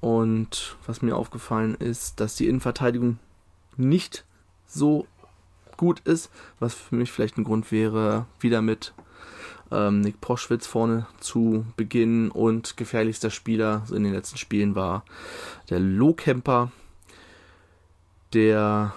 Und 0.02 0.78
was 0.86 1.02
mir 1.02 1.18
aufgefallen 1.18 1.76
ist, 1.76 2.20
dass 2.20 2.36
die 2.36 2.48
Innenverteidigung 2.48 3.18
nicht 3.76 4.26
so 4.66 5.08
gut 5.80 6.02
ist, 6.02 6.30
was 6.60 6.74
für 6.74 6.96
mich 6.96 7.10
vielleicht 7.10 7.38
ein 7.38 7.46
Grund 7.46 7.72
wäre, 7.72 8.26
wieder 8.42 8.62
mit 8.62 8.94
ähm, 9.72 10.02
Nick 10.02 10.20
Proschwitz 10.20 10.68
vorne 10.68 11.08
zu 11.22 11.66
beginnen 11.78 12.32
und 12.32 12.76
gefährlichster 12.76 13.30
Spieler 13.30 13.84
in 13.90 14.04
den 14.04 14.12
letzten 14.12 14.38
Spielen 14.38 14.76
war 14.76 15.06
der 15.70 15.80
Lohkemper, 15.80 16.74
der 18.34 18.94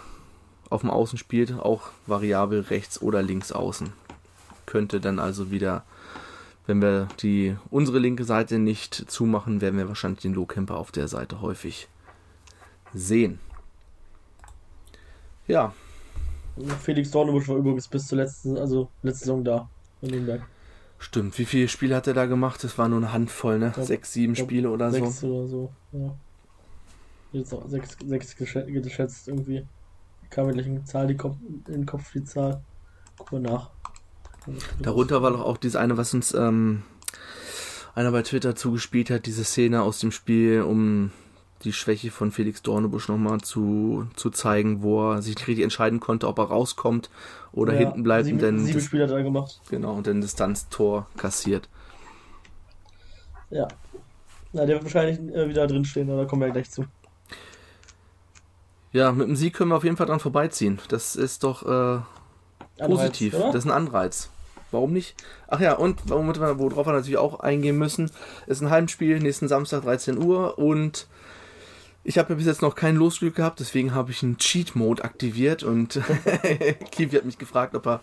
auf 0.71 0.81
dem 0.81 0.91
Außen 0.91 1.19
spielt, 1.19 1.53
auch 1.53 1.91
variabel 2.09 2.63
rechts 2.63 3.01
oder 3.01 3.23
links 3.23 3.53
außen. 3.53 3.93
Könnte 4.67 5.01
dann 5.01 5.21
also 5.21 5.53
wieder, 5.53 5.85
wenn 6.67 6.83
wir 6.83 7.07
die 7.21 7.57
unsere 7.71 8.01
linke 8.01 8.25
Seite 8.25 8.59
nicht 8.59 9.09
zumachen, 9.09 9.61
werden 9.61 9.79
wir 9.79 9.87
wahrscheinlich 9.87 10.23
den 10.23 10.35
Lohkemper 10.35 10.79
auf 10.79 10.91
der 10.91 11.07
Seite 11.07 11.43
häufig 11.43 11.87
sehen. 12.93 13.39
Ja, 15.47 15.73
Felix 16.83 17.11
Dornebusch 17.11 17.49
war 17.49 17.57
übrigens 17.57 17.89
bis 17.89 18.07
zur 18.07 18.19
letzten, 18.19 18.57
also 18.59 18.89
letzte 19.03 19.21
Saison 19.25 19.43
da 19.45 19.69
in 20.03 20.11
Nürnberg. 20.11 20.43
stimmt. 20.99 21.39
Wie 21.39 21.45
viele 21.47 21.69
Spiele 21.69 21.97
hat 21.97 22.07
er 22.07 22.15
da 22.15 22.27
gemacht? 22.27 22.63
Das 22.63 22.77
war 22.79 22.89
nur 22.89 22.99
eine 22.99 23.13
Handvoll, 23.13 23.59
ne? 23.59 23.71
glaub- 23.75 23.87
Sechs, 23.87 24.13
sieben 24.13 24.35
glaub, 24.35 24.47
Spiele 24.49 24.71
oder 24.71 24.91
so. 24.91 24.99
Sechs 24.99 25.25
oder 25.25 25.49
so, 25.49 25.73
ja. 25.93 26.15
Jetzt 27.33 27.55
auch 27.55 27.67
sechs, 27.69 27.97
sechs 28.07 28.37
geschä- 28.37 28.71
geschätzt 28.83 29.29
irgendwie. 29.29 29.65
Kam 30.29 30.47
mir 30.47 30.53
gleich 30.53 30.67
eine 30.67 30.85
Zahl 30.85 31.07
die 31.07 31.17
Kopf, 31.17 31.37
in 31.67 31.73
den 31.73 31.87
Kopf, 31.87 32.13
die 32.13 32.25
Zahl. 32.25 32.63
Guck 33.17 33.33
mal 33.33 33.41
nach. 33.41 33.71
Darunter 34.81 35.23
war 35.23 35.31
doch 35.31 35.41
auch 35.45 35.57
dieses 35.57 35.77
eine, 35.77 35.97
was 35.97 36.13
uns 36.15 36.35
ähm, 36.35 36.83
einer 37.95 38.11
bei 38.13 38.23
Twitter 38.23 38.55
zugespielt 38.55 39.09
hat, 39.11 39.25
diese 39.27 39.45
Szene 39.45 39.83
aus 39.83 40.01
dem 40.01 40.11
Spiel, 40.11 40.63
um 40.63 41.11
die 41.65 41.73
Schwäche 41.73 42.11
von 42.11 42.33
Felix 42.33 42.63
Dornebusch 42.63 43.09
nochmal 43.09 43.41
zu, 43.41 44.07
zu 44.17 44.31
zeigen, 44.31 44.83
wo 44.83 45.13
er 45.13 45.23
sich 45.23 45.37
nicht 45.37 45.47
richtig 45.49 45.65
entscheiden 45.65 46.01
konnte, 46.01 46.27
ob 46.29 46.39
er 46.39 46.45
rauskommt 46.45 47.11
oder 47.53 47.73
Ja, 47.75 47.81
hinten 47.81 48.03
bleibt 48.03 48.25
sieben, 48.27 48.39
und 48.39 48.43
dann, 48.45 48.59
Sieben 48.61 48.79
Dis- 48.79 48.85
Spiele 48.87 49.05
hat 49.05 49.11
er 49.11 49.23
gemacht. 49.23 49.61
genau, 49.71 49.95
und 49.95 50.07
dann 50.07 50.21
Distanztor 50.21 51.07
kassiert. 51.17 51.69
Ja. 53.51 53.69
Na, 54.53 54.67
der 54.67 54.77
wird 54.77 54.85
wahrscheinlich 54.85 55.19
äh, 55.35 55.49
wieder 55.49 55.67
drinstehen, 55.67 56.11
aber 56.11 56.23
da 56.23 56.29
kommen 56.29 56.43
wir 56.43 56.47
ja 56.49 56.53
gleich 56.53 56.71
zu. 56.71 56.85
Ja, 58.93 59.13
mit 59.13 59.27
dem 59.29 59.37
Sieg 59.37 59.55
können 59.55 59.71
wir 59.71 59.77
auf 59.77 59.85
jeden 59.85 59.97
Fall 59.97 60.07
dran 60.07 60.21
vorbeiziehen. 60.21 60.79
Das 60.89 61.17
ist 61.17 61.45
doch 61.45 61.63
äh, 61.63 62.01
positiv. 62.85 63.35
Anreiz, 63.35 63.53
das 63.53 63.65
ist 63.65 63.71
ein 63.71 63.75
Anreiz. 63.77 64.29
Warum 64.71 64.93
nicht? 64.93 65.15
Ach 65.49 65.61
ja, 65.61 65.75
und 65.75 66.09
womit 66.09 66.41
wir, 66.41 66.59
worauf 66.59 66.87
wir 66.87 66.93
natürlich 66.93 67.19
auch 67.19 67.41
eingehen 67.41 67.77
müssen, 67.79 68.11
ist 68.47 68.61
ein 68.63 68.71
Heimspiel 68.71 69.19
nächsten 69.21 69.49
Samstag 69.49 69.83
13 69.83 70.23
Uhr 70.23 70.59
und 70.59 71.07
ich 72.05 72.19
habe 72.19 72.31
ja 72.31 72.35
bis 72.37 72.47
jetzt 72.47 72.63
noch 72.63 72.75
kein 72.75 72.97
Losglück 72.97 73.37
gehabt, 73.37 73.61
deswegen 73.61 73.95
habe 73.95 74.11
ich 74.11 74.23
einen 74.23 74.39
Cheat-Mode 74.39 75.05
aktiviert 75.05 75.63
und 75.63 76.01
Kiwi 76.91 77.17
hat 77.17 77.25
mich 77.25 77.39
gefragt, 77.39 77.75
ob 77.75 77.87
er 77.87 78.03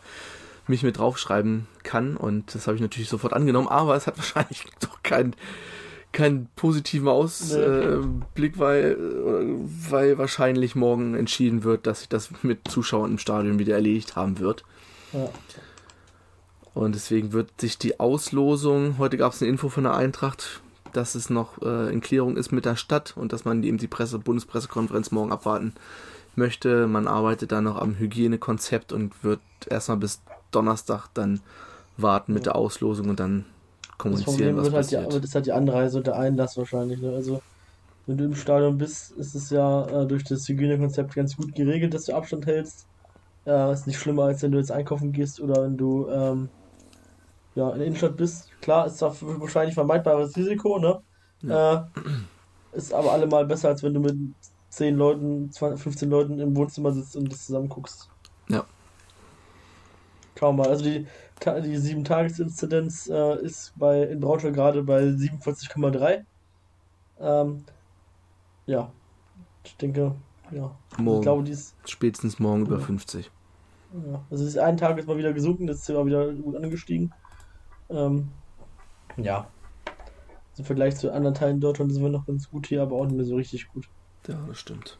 mich 0.68 0.84
mit 0.84 0.98
draufschreiben 0.98 1.68
kann 1.84 2.16
und 2.16 2.54
das 2.54 2.68
habe 2.68 2.76
ich 2.76 2.82
natürlich 2.82 3.10
sofort 3.10 3.34
angenommen, 3.34 3.68
aber 3.68 3.96
es 3.96 4.08
hat 4.08 4.18
wahrscheinlich 4.18 4.66
doch 4.80 5.04
keinen 5.04 5.36
keinen 6.12 6.48
positiven 6.56 7.08
Ausblick, 7.08 8.58
weil, 8.58 8.98
äh, 8.98 9.92
weil 9.92 10.18
wahrscheinlich 10.18 10.76
morgen 10.76 11.14
entschieden 11.14 11.64
wird, 11.64 11.86
dass 11.86 12.00
sich 12.00 12.10
das 12.10 12.30
mit 12.42 12.68
Zuschauern 12.68 13.12
im 13.12 13.18
Stadion 13.20 13.60
wieder 13.60 13.76
erledigt 13.76 14.16
haben 14.16 14.40
wird. 14.40 14.64
Ja. 15.14 15.30
Und 16.74 16.96
deswegen 16.96 17.32
wird 17.32 17.62
sich 17.62 17.78
die 17.78 18.00
Auslosung, 18.00 18.98
heute 18.98 19.18
gab 19.18 19.34
es 19.34 19.42
eine 19.42 19.52
Info 19.52 19.70
von 19.70 19.84
der 19.84 19.96
Eintracht, 19.96 20.62
dass 20.94 21.16
es 21.16 21.30
noch 21.30 21.62
äh, 21.62 21.92
in 21.92 22.02
Klärung 22.02 22.38
ist 22.38 22.52
mit 22.52 22.66
der 22.66 22.76
Stadt 22.76 23.16
und 23.16 23.34
dass 23.34 23.46
man 23.46 23.64
eben 23.64 23.78
die 23.78 23.88
Presse, 23.88 24.20
Bundespressekonferenz 24.20 25.12
morgen 25.12 25.32
abwarten 25.32 25.74
möchte. 26.36 26.88
Man 26.88 27.08
arbeitet 27.08 27.52
da 27.52 27.62
noch 27.62 27.78
am 27.78 27.96
Hygienekonzept 27.96 28.94
und 28.94 29.24
wird 29.24 29.40
erstmal 29.70 29.98
bis 29.98 30.22
Donnerstag 30.52 31.08
dann 31.14 31.42
warten 31.98 32.34
mit 32.34 32.46
der 32.46 32.56
Auslosung 32.56 33.10
und 33.10 33.20
dann 33.20 33.46
Das 33.82 33.98
kommunizieren, 33.98 34.36
Problem 34.36 34.58
was 34.58 34.64
wird 34.66 34.74
halt, 34.76 34.92
die, 34.92 34.96
passiert. 34.96 35.14
wird 35.14 35.24
ist 35.26 35.36
halt 35.36 35.46
die 35.46 35.52
Anreise 35.52 35.98
und 35.98 36.08
der 36.08 36.18
Einlass 36.18 36.58
wahrscheinlich. 36.58 37.02
Ne? 37.02 37.14
Also, 37.14 37.42
wenn 38.08 38.18
du 38.18 38.26
im 38.26 38.36
Stadion 38.36 38.78
bist, 38.78 39.12
ist 39.12 39.36
es 39.36 39.50
ja 39.50 39.86
äh, 39.86 40.08
durch 40.08 40.24
das 40.24 40.48
Hygienekonzept 40.48 41.14
ganz 41.14 41.38
gut 41.38 41.54
geregelt, 41.54 41.94
dass 41.94 42.06
du 42.06 42.16
Abstand 42.16 42.46
hältst. 42.48 42.88
Äh, 43.46 43.74
ist 43.74 43.88
nicht 43.88 44.00
schlimmer, 44.00 44.24
als 44.24 44.42
wenn 44.42 44.52
du 44.52 44.58
jetzt 44.58 44.72
einkaufen 44.72 45.12
gehst 45.12 45.40
oder 45.40 45.64
wenn 45.64 45.78
du 45.78 46.08
ähm, 46.10 46.50
ja, 47.60 47.70
in 47.72 47.78
der 47.80 47.88
Innenstadt 47.88 48.16
bist. 48.18 48.50
Klar, 48.62 48.88
ist 48.88 48.98
zwar 48.98 49.16
wahrscheinlich 49.22 49.74
vermeidbares 49.76 50.36
Risiko, 50.38 50.80
ne? 50.80 51.02
Äh, 51.44 52.78
ist 52.78 52.94
aber 52.94 53.12
allemal 53.12 53.46
besser, 53.46 53.70
als 53.70 53.84
wenn 53.84 53.94
du 53.94 54.00
mit 54.00 54.16
10 54.70 54.96
Leuten, 54.96 55.52
20, 55.52 55.82
15 55.82 56.10
Leuten 56.10 56.40
im 56.40 56.56
Wohnzimmer 56.56 56.92
sitzt 56.94 57.16
und 57.16 57.32
das 57.32 57.46
zusammen 57.48 57.70
guckst. 57.70 58.10
Ja. 58.50 58.66
Schauen 60.38 60.56
wir 60.56 60.64
mal. 60.64 60.70
Also 60.70 60.86
die, 60.86 61.06
die 61.42 61.78
7-Tages-Inzidenz 61.78 63.08
äh, 63.10 63.42
ist 63.44 63.74
bei, 63.76 64.04
in 64.04 64.20
Braunschweig 64.22 64.54
gerade 64.54 64.84
bei 64.84 65.02
47,3. 65.04 66.24
Ähm, 67.20 67.66
ja. 68.68 68.92
Ich 69.66 69.76
denke, 69.78 70.16
ja. 70.52 70.72
Ich 70.98 70.98
Morgen, 70.98 71.22
glaube, 71.22 71.44
die 71.44 71.52
ist, 71.52 71.76
spätestens 71.86 72.40
morgen 72.40 72.62
über 72.62 72.78
Ja. 72.78 72.86
50. 72.86 73.30
ja. 73.92 74.24
Also 74.30 74.46
das 74.46 74.58
einen 74.58 74.78
Tag 74.78 74.98
ist 74.98 75.08
mal 75.08 75.18
wieder 75.18 75.34
gesunken, 75.34 75.68
das 75.68 75.80
ist 75.80 75.90
immer 75.90 76.06
wieder 76.06 76.32
gut 76.34 76.56
angestiegen. 76.56 77.14
Ähm, 77.90 78.30
ja. 79.18 79.48
Also 80.52 80.60
Im 80.60 80.66
Vergleich 80.66 80.98
zu 80.98 81.12
anderen 81.12 81.36
Teilen 81.36 81.60
Deutschland 81.60 81.92
sind 81.92 82.04
wir 82.04 82.10
noch 82.10 82.26
ganz 82.26 82.50
gut 82.50 82.68
hier, 82.68 82.82
aber 82.82 82.96
auch 82.96 83.06
nicht 83.06 83.16
mehr 83.16 83.26
so 83.26 83.36
richtig 83.36 83.68
gut. 83.72 83.86
Ja, 84.28 84.38
das 84.48 84.60
stimmt. 84.60 84.98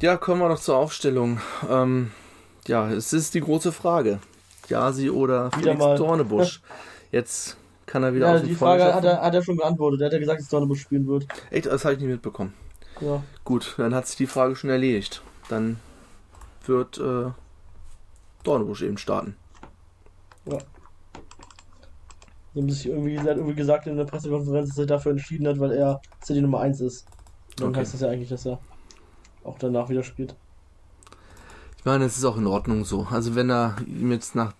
Ja, 0.00 0.16
kommen 0.16 0.40
wir 0.40 0.48
noch 0.48 0.60
zur 0.60 0.76
Aufstellung. 0.76 1.40
Ähm, 1.68 2.10
ja, 2.66 2.90
es 2.90 3.12
ist 3.12 3.34
die 3.34 3.40
große 3.40 3.72
Frage. 3.72 4.20
Jasi 4.68 5.10
oder 5.10 5.46
Wieder 5.48 5.58
Felix 5.58 5.78
mal. 5.78 5.96
Dornebusch. 5.96 6.62
Jetzt 7.12 7.56
kann 7.86 8.04
er 8.04 8.14
wieder 8.14 8.34
Ja, 8.34 8.38
dem 8.38 8.48
die 8.48 8.54
Frage 8.54 8.94
hat 8.94 9.04
er, 9.04 9.20
hat 9.20 9.34
er 9.34 9.42
schon 9.42 9.56
beantwortet. 9.56 10.00
Er 10.00 10.06
hat 10.06 10.12
ja 10.12 10.20
gesagt, 10.20 10.40
dass 10.40 10.48
Dornebusch 10.48 10.80
spielen 10.80 11.06
wird. 11.08 11.26
Echt, 11.50 11.66
das 11.66 11.84
habe 11.84 11.94
ich 11.94 12.00
nicht 12.00 12.08
mitbekommen. 12.08 12.54
Ja. 13.00 13.22
Gut, 13.44 13.74
dann 13.78 13.94
hat 13.94 14.06
sich 14.06 14.16
die 14.16 14.26
Frage 14.26 14.54
schon 14.54 14.70
erledigt. 14.70 15.22
Dann 15.48 15.80
wird 16.64 16.98
äh, 16.98 17.30
Dornebusch 18.44 18.82
eben 18.82 18.96
starten. 18.96 19.36
Sie 20.44 20.52
haben 22.60 22.70
sich 22.70 22.86
irgendwie, 22.86 23.18
hat 23.18 23.26
irgendwie 23.36 23.54
gesagt 23.54 23.86
in 23.86 23.96
der 23.96 24.04
Pressekonferenz, 24.04 24.70
dass 24.70 24.78
er 24.78 24.86
dafür 24.86 25.12
entschieden 25.12 25.46
hat, 25.46 25.58
weil 25.60 25.72
er 25.72 26.00
die 26.28 26.40
Nummer 26.40 26.60
1 26.60 26.80
ist. 26.80 27.06
Dann 27.56 27.68
Okay. 27.70 27.80
heißt 27.80 27.94
das 27.94 28.00
ja 28.00 28.08
eigentlich, 28.08 28.28
dass 28.28 28.46
er 28.46 28.58
auch 29.44 29.58
danach 29.58 29.88
wieder 29.88 30.02
spielt. 30.02 30.34
Ich 31.78 31.84
meine, 31.84 32.04
es 32.04 32.18
ist 32.18 32.24
auch 32.24 32.36
in 32.36 32.46
Ordnung 32.46 32.84
so. 32.84 33.06
Also 33.10 33.34
wenn 33.34 33.50
er 33.50 33.76
ihm 33.86 34.10
jetzt 34.12 34.34
nach 34.34 34.52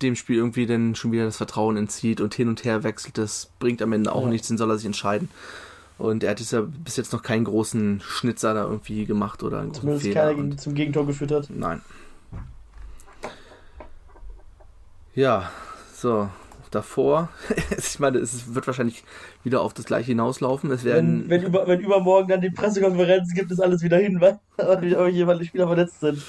dem 0.00 0.16
Spiel 0.16 0.36
irgendwie 0.36 0.66
dann 0.66 0.94
schon 0.94 1.12
wieder 1.12 1.24
das 1.24 1.36
Vertrauen 1.36 1.76
entzieht 1.76 2.20
und 2.20 2.34
hin 2.34 2.48
und 2.48 2.64
her 2.64 2.82
wechselt, 2.82 3.18
das 3.18 3.50
bringt 3.58 3.82
am 3.82 3.92
Ende 3.92 4.12
auch 4.12 4.24
Ja. 4.24 4.30
nichts, 4.30 4.48
den 4.48 4.56
soll 4.56 4.70
er 4.70 4.78
sich 4.78 4.86
entscheiden. 4.86 5.28
Und 5.98 6.24
er 6.24 6.30
hat 6.30 6.40
jetzt 6.40 6.52
ja 6.52 6.62
bis 6.62 6.96
jetzt 6.96 7.12
noch 7.12 7.22
keinen 7.22 7.44
großen 7.44 8.00
Schnitzer 8.02 8.54
da 8.54 8.62
irgendwie 8.64 9.04
gemacht 9.04 9.42
oder 9.42 9.58
einen 9.58 9.68
großen 9.68 9.80
Zumindest 9.82 10.06
Fehler. 10.06 10.34
keiner 10.34 10.56
zum 10.56 10.74
Gegentor 10.74 11.06
geführt 11.06 11.32
hat. 11.32 11.50
Nein. 11.50 11.82
Ja, 15.14 15.50
so. 15.94 16.28
Davor, 16.70 17.30
ich 17.76 17.98
meine, 17.98 18.18
es 18.18 18.54
wird 18.54 18.64
wahrscheinlich 18.68 19.02
wieder 19.42 19.60
auf 19.60 19.74
das 19.74 19.86
gleiche 19.86 20.06
hinauslaufen. 20.06 20.70
Es 20.70 20.84
werden, 20.84 21.28
Wenn, 21.28 21.30
wenn, 21.30 21.42
über, 21.48 21.66
wenn 21.66 21.80
übermorgen 21.80 22.28
dann 22.28 22.40
die 22.40 22.50
Pressekonferenz 22.50 23.34
gibt, 23.34 23.50
ist 23.50 23.60
alles 23.60 23.82
wieder 23.82 23.96
hin, 23.96 24.20
weil 24.56 25.38
die 25.38 25.46
Spieler 25.46 25.66
verletzt 25.66 25.98
sind. 25.98 26.22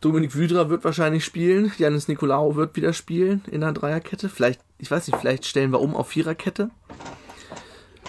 Dominik 0.00 0.34
Wüdra 0.34 0.70
wird 0.70 0.84
wahrscheinlich 0.84 1.24
spielen, 1.24 1.72
Janis 1.76 2.06
Nikolaou 2.08 2.54
wird 2.54 2.76
wieder 2.76 2.92
spielen 2.92 3.42
in 3.50 3.62
der 3.62 3.72
Dreierkette. 3.72 4.28
Vielleicht, 4.28 4.60
ich 4.78 4.90
weiß 4.90 5.08
nicht, 5.08 5.18
vielleicht 5.18 5.44
stellen 5.44 5.72
wir 5.72 5.80
um 5.80 5.96
auf 5.96 6.08
Viererkette. 6.08 6.70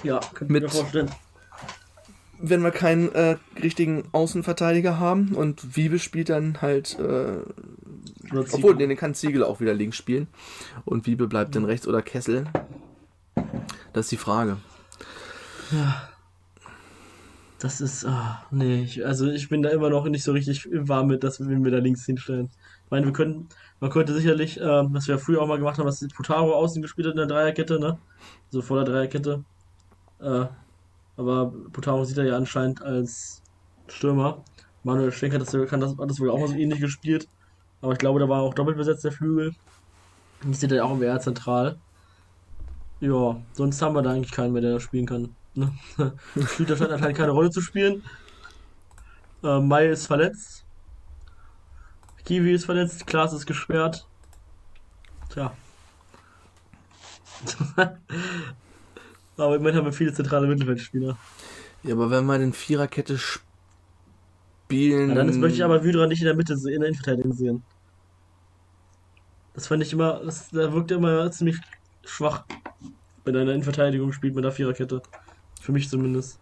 Ja, 0.03 0.19
könnte 0.33 0.55
ich 0.55 0.61
mir 0.61 0.69
vorstellen. 0.69 1.09
Wenn 2.41 2.61
wir 2.61 2.71
keinen 2.71 3.11
äh, 3.13 3.37
richtigen 3.61 4.03
Außenverteidiger 4.13 4.99
haben 4.99 5.35
und 5.35 5.75
Wiebe 5.75 5.99
spielt 5.99 6.29
dann 6.29 6.61
halt, 6.61 6.97
äh, 6.99 7.39
obwohl, 8.31 8.75
nee, 8.75 8.87
den 8.87 8.97
kann 8.97 9.13
Ziegel 9.13 9.43
auch 9.43 9.59
wieder 9.59 9.73
links 9.73 9.97
spielen. 9.97 10.27
Und 10.85 11.05
Wiebe 11.05 11.27
bleibt 11.27 11.55
dann 11.55 11.65
rechts 11.65 11.87
oder 11.87 12.01
Kessel. 12.01 12.45
Das 13.93 14.05
ist 14.05 14.11
die 14.11 14.17
Frage. 14.17 14.57
Das 17.59 17.81
ist, 17.81 18.05
ah, 18.05 18.45
nee, 18.51 18.83
ich, 18.83 19.05
also 19.05 19.27
ich 19.29 19.49
bin 19.49 19.61
da 19.61 19.69
immer 19.69 19.89
noch 19.89 20.05
nicht 20.05 20.23
so 20.23 20.31
richtig 20.31 20.67
warm 20.71 21.07
mit, 21.07 21.23
dass 21.23 21.39
wir 21.39 21.63
wir 21.63 21.71
da 21.71 21.79
links 21.79 22.05
hinstellen. 22.05 22.49
Ich 22.85 22.91
meine, 22.91 23.05
wir 23.05 23.13
können, 23.13 23.49
man 23.79 23.91
könnte 23.91 24.13
sicherlich, 24.13 24.59
ähm, 24.59 24.89
was 24.91 25.07
wir 25.07 25.19
früher 25.19 25.41
auch 25.41 25.47
mal 25.47 25.57
gemacht 25.57 25.77
haben, 25.77 25.85
was 25.85 26.05
Putaro 26.15 26.53
außen 26.53 26.81
gespielt 26.81 27.07
hat 27.07 27.13
in 27.13 27.17
der 27.17 27.27
Dreierkette, 27.27 27.79
ne? 27.79 27.99
So 28.49 28.61
vor 28.61 28.77
der 28.77 28.93
Dreierkette. 28.93 29.43
Äh, 30.21 30.45
aber 31.17 31.53
Putaro 31.73 32.05
sieht 32.05 32.17
er 32.17 32.25
ja 32.25 32.37
anscheinend 32.37 32.81
als 32.81 33.43
Stürmer. 33.87 34.43
Manuel 34.83 35.11
Schenk 35.11 35.33
hat 35.33 35.41
das, 35.41 35.51
kann 35.69 35.81
das, 35.81 35.97
hat 35.97 36.09
das 36.09 36.19
wohl 36.19 36.29
auch 36.29 36.39
mal 36.39 36.47
so 36.47 36.55
ähnlich 36.55 36.79
gespielt. 36.79 37.27
Aber 37.81 37.93
ich 37.93 37.99
glaube, 37.99 38.19
da 38.19 38.27
war 38.27 38.41
auch 38.41 38.53
doppelt 38.53 38.77
besetzt 38.77 39.03
der 39.03 39.11
Flügel. 39.11 39.55
Ich 40.49 40.59
sehe 40.59 40.69
da 40.69 40.83
auch 40.83 40.99
eher 40.99 41.19
zentral. 41.19 41.77
Ja, 42.99 43.41
sonst 43.53 43.81
haben 43.81 43.95
wir 43.95 44.01
da 44.01 44.11
eigentlich 44.11 44.31
keinen 44.31 44.53
mehr, 44.53 44.61
der 44.61 44.73
da 44.73 44.79
spielen 44.79 45.05
kann. 45.05 45.35
Ne? 45.55 45.71
Schlüter 46.47 46.75
scheint 46.77 46.91
anscheinend 46.91 47.17
keine 47.17 47.31
Rolle 47.31 47.49
zu 47.49 47.61
spielen. 47.61 48.03
Äh, 49.43 49.59
Mai 49.59 49.87
ist 49.87 50.07
verletzt. 50.07 50.65
Kiwi 52.25 52.53
ist 52.53 52.65
verletzt. 52.65 53.07
Klaas 53.07 53.33
ist 53.33 53.45
gesperrt. 53.45 54.05
Tja. 55.29 55.53
Aber 59.37 59.55
immerhin 59.55 59.77
haben 59.77 59.85
wir 59.85 59.93
viele 59.93 60.13
zentrale 60.13 60.47
Mittelfeldspieler. 60.47 61.17
Ja, 61.83 61.95
aber 61.95 62.11
wenn 62.11 62.25
wir 62.25 62.37
den 62.37 62.51
Viererkette 62.51 63.17
spielen. 64.69 65.09
Ja, 65.09 65.15
dann 65.15 65.29
ist, 65.29 65.37
möchte 65.37 65.57
ich 65.57 65.63
aber 65.63 65.83
Wydra 65.83 66.05
nicht 66.05 66.21
in 66.21 66.25
der 66.25 66.35
Mitte, 66.35 66.53
in 66.53 66.79
der 66.79 66.89
Innenverteidigung 66.89 67.33
sehen. 67.33 67.63
Das 69.55 69.67
fand 69.67 69.81
ich 69.81 69.91
immer, 69.91 70.21
das, 70.23 70.49
der 70.49 70.71
wirkte 70.73 70.93
immer 70.93 71.31
ziemlich 71.31 71.57
schwach, 72.05 72.45
wenn 73.25 73.33
er 73.35 73.41
in 73.41 73.47
der 73.47 73.55
Innenverteidigung 73.55 74.13
spielt 74.13 74.35
mit 74.35 74.43
der 74.43 74.51
Viererkette. 74.51 75.01
Für 75.59 75.71
mich 75.71 75.89
zumindest. 75.89 76.39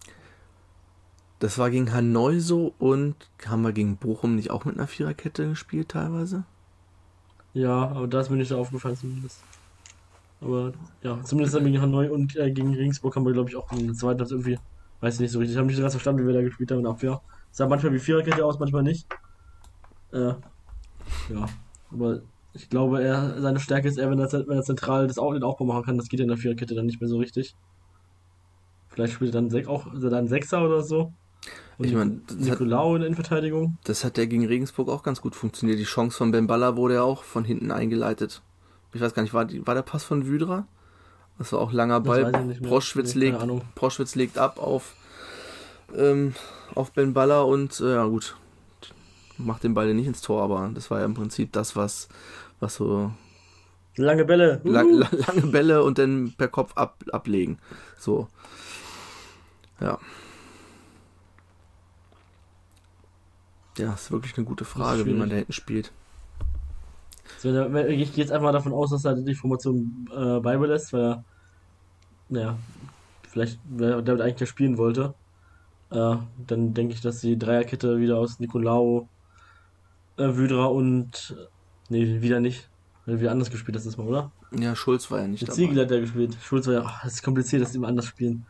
Das 1.40 1.58
war 1.58 1.70
gegen 1.70 1.94
Hanoi 1.94 2.40
so 2.40 2.74
und 2.80 3.16
haben 3.46 3.62
wir 3.62 3.72
gegen 3.72 3.96
Bochum 3.96 4.36
nicht 4.36 4.52
auch 4.52 4.66
mit 4.66 4.76
einer 4.76 4.88
Viererkette 4.88 5.48
gespielt 5.48 5.90
teilweise? 5.90 6.44
Ja, 7.54 7.88
aber 7.88 8.08
da 8.08 8.20
ist 8.20 8.30
mir 8.30 8.38
nicht 8.38 8.50
so 8.50 8.58
aufgefallen 8.58 8.98
zumindest. 8.98 9.42
Aber 10.42 10.74
ja, 11.02 11.24
zumindest 11.24 11.58
gegen 11.58 11.82
Hanoi 11.82 12.10
und 12.10 12.36
äh, 12.36 12.52
gegen 12.52 12.76
Regensburg 12.76 13.16
haben 13.16 13.26
wir, 13.26 13.34
glaube 13.34 13.50
ich, 13.50 13.56
auch 13.56 13.72
in 13.72 13.88
der 13.88 13.96
zweiten 13.96 14.20
Halbzeit 14.20 14.32
irgendwie, 14.32 14.60
weiß 15.00 15.16
ich 15.16 15.20
nicht 15.22 15.32
so 15.32 15.40
richtig, 15.40 15.54
ich 15.54 15.58
habe 15.58 15.68
nicht 15.68 15.78
so 15.78 15.82
ganz 15.82 15.94
verstanden, 15.94 16.24
wie 16.24 16.28
wir 16.28 16.34
da 16.34 16.42
gespielt 16.42 16.72
haben 16.72 16.80
in 16.80 16.88
Abwehr. 16.88 17.22
Sah 17.58 17.68
manchmal 17.68 17.92
wie 17.94 18.00
Viererkette 18.00 18.46
aus, 18.46 18.60
manchmal 18.60 18.84
nicht. 18.84 19.08
Äh, 20.14 20.34
ja, 21.34 21.46
aber 21.92 22.22
ich 22.54 22.70
glaube, 22.70 23.02
er, 23.04 23.42
seine 23.42 23.60
Stärke 23.60 23.88
ist 23.88 23.98
eher, 23.98 24.10
wenn 24.12 24.20
er, 24.20 24.32
wenn 24.32 24.58
er 24.58 24.64
zentral 24.64 25.08
das 25.08 25.18
auch, 25.18 25.34
den 25.34 25.42
Aufbau 25.44 25.66
machen 25.66 25.84
kann. 25.84 25.98
Das 25.98 26.08
geht 26.08 26.20
ja 26.20 26.24
in 26.24 26.30
der 26.30 26.38
Viererkette 26.38 26.76
dann 26.76 26.86
nicht 26.86 27.02
mehr 27.02 27.10
so 27.10 27.18
richtig. 27.18 27.56
Vielleicht 28.90 29.14
spielt 29.14 29.32
er 29.34 29.42
dann 29.42 29.50
Sech- 29.50 29.68
auch 29.68 29.88
er 29.92 30.10
dann 30.10 30.28
Sechser 30.28 30.64
oder 30.64 30.84
so. 30.84 31.12
Und 31.80 31.86
Ich 31.86 31.94
mein, 31.94 32.22
das 32.28 32.36
hat- 32.38 32.44
Nicolau 32.60 32.94
in 32.96 33.02
der 33.02 33.08
Innenverteidigung. 33.08 33.78
Das 33.86 34.04
hat 34.04 34.18
ja 34.20 34.26
gegen 34.26 34.46
Regensburg 34.46 34.90
auch 34.90 35.02
ganz 35.04 35.20
gut 35.22 35.36
funktioniert. 35.36 35.80
Die 35.80 35.84
Chance 35.84 36.16
von 36.18 36.32
Ben 36.32 36.46
Baller 36.48 36.78
wurde 36.78 36.96
ja 36.96 37.02
auch 37.04 37.24
von 37.24 37.44
hinten 37.44 37.72
eingeleitet. 37.72 38.42
Ich 38.94 39.02
weiß 39.02 39.14
gar 39.16 39.22
nicht, 39.24 39.34
war, 39.34 39.46
die, 39.46 39.66
war 39.66 39.74
der 39.76 39.82
Pass 39.84 40.04
von 40.04 40.28
Wüdra? 40.28 40.68
Das 41.38 41.54
war 41.54 41.60
auch 41.60 41.72
langer 41.72 42.02
Ball. 42.02 42.32
Proschwitz, 42.64 43.14
legt. 43.16 43.40
Proschwitz 43.76 44.16
legt 44.16 44.38
ab 44.40 44.58
auf, 44.60 44.96
ähm, 45.96 46.34
auf 46.76 46.92
Ben 46.92 47.14
Baller 47.14 47.46
und 47.48 47.80
äh, 47.80 47.94
ja 47.94 48.06
gut, 48.06 48.36
macht 49.38 49.64
den 49.64 49.74
Ball 49.74 49.94
nicht 49.94 50.08
ins 50.08 50.22
Tor, 50.22 50.44
aber 50.44 50.70
das 50.74 50.90
war 50.92 51.00
ja 51.00 51.06
im 51.06 51.14
Prinzip 51.14 51.52
das, 51.54 51.76
was, 51.76 52.08
was 52.60 52.76
so 52.76 53.12
Lange 53.98 54.26
Bälle. 54.26 54.62
Uh. 54.64 54.70
la- 54.72 55.10
lange 55.12 55.48
Bälle 55.48 55.84
und 55.84 55.98
dann 55.98 56.34
per 56.38 56.48
Kopf 56.48 56.74
ab, 56.76 57.04
ablegen. 57.12 57.58
So. 57.98 58.28
Ja. 59.82 59.98
Ja, 63.78 63.94
ist 63.94 64.12
wirklich 64.12 64.38
eine 64.38 64.46
gute 64.46 64.66
Frage, 64.66 65.06
wie 65.06 65.14
man 65.14 65.30
da 65.30 65.36
hinten 65.36 65.54
spielt. 65.54 65.92
So, 67.40 67.50
ich 67.50 68.14
gehe 68.14 68.24
jetzt 68.24 68.32
einfach 68.32 68.52
davon 68.52 68.74
aus, 68.74 68.90
dass 68.90 69.06
er 69.06 69.16
die 69.16 69.36
Formation 69.36 70.08
äh, 70.16 70.40
beibelässt, 70.40 70.94
weil 70.94 71.02
er, 71.02 71.24
naja, 72.30 72.58
vielleicht 73.30 73.60
damit 73.70 74.10
eigentlich 74.10 74.40
ja 74.40 74.46
spielen 74.48 74.78
wollte. 74.78 75.14
Äh, 75.90 76.16
dann 76.48 76.74
denke 76.74 76.94
ich, 76.94 77.02
dass 77.02 77.22
die 77.22 77.38
Dreierkette 77.38 78.00
wieder 78.00 78.18
aus 78.18 78.40
Nicolao, 78.40 79.08
äh, 80.18 80.36
Wydra 80.36 80.66
und, 80.66 81.36
nee, 81.90 82.22
wieder 82.22 82.40
nicht, 82.40 82.70
wieder 83.06 83.32
anders 83.32 83.50
gespielt 83.52 83.76
das 83.76 83.98
Mal, 83.98 84.06
oder? 84.08 84.32
Ja, 84.58 84.76
Schulz 84.76 85.10
war 85.12 85.20
ja 85.22 85.28
nicht 85.28 85.42
Mit 85.42 85.50
dabei. 85.50 85.56
Ziegel 85.56 85.84
hat 85.84 85.92
er 85.92 86.02
gespielt. 86.02 86.38
Schulz 86.42 86.68
war 86.68 86.74
ja, 86.74 86.84
ach, 86.86 87.04
das 87.04 87.14
ist 87.16 87.24
kompliziert, 87.24 87.62
dass 87.62 87.72
die 87.72 87.78
immer 87.78 87.88
anders 87.88 88.06
spielen. 88.06 88.46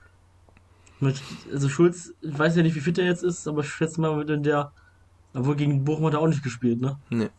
Mit, 0.99 1.21
also 1.53 1.69
Schulz, 1.69 2.13
ich 2.21 2.37
weiß 2.37 2.55
ja 2.55 2.63
nicht, 2.63 2.75
wie 2.75 2.79
fit 2.79 2.97
er 2.97 3.05
jetzt 3.05 3.23
ist, 3.23 3.47
aber 3.47 3.61
ich 3.61 3.69
schätze 3.69 4.01
mal, 4.01 4.27
in 4.29 4.41
der, 4.41 4.71
obwohl 5.33 5.55
gegen 5.55 5.83
Bochum 5.83 6.05
hat 6.07 6.13
er 6.13 6.19
auch 6.21 6.27
nicht 6.27 6.41
gespielt, 6.43 6.81
ne? 6.81 6.97
Nee. 7.09 7.29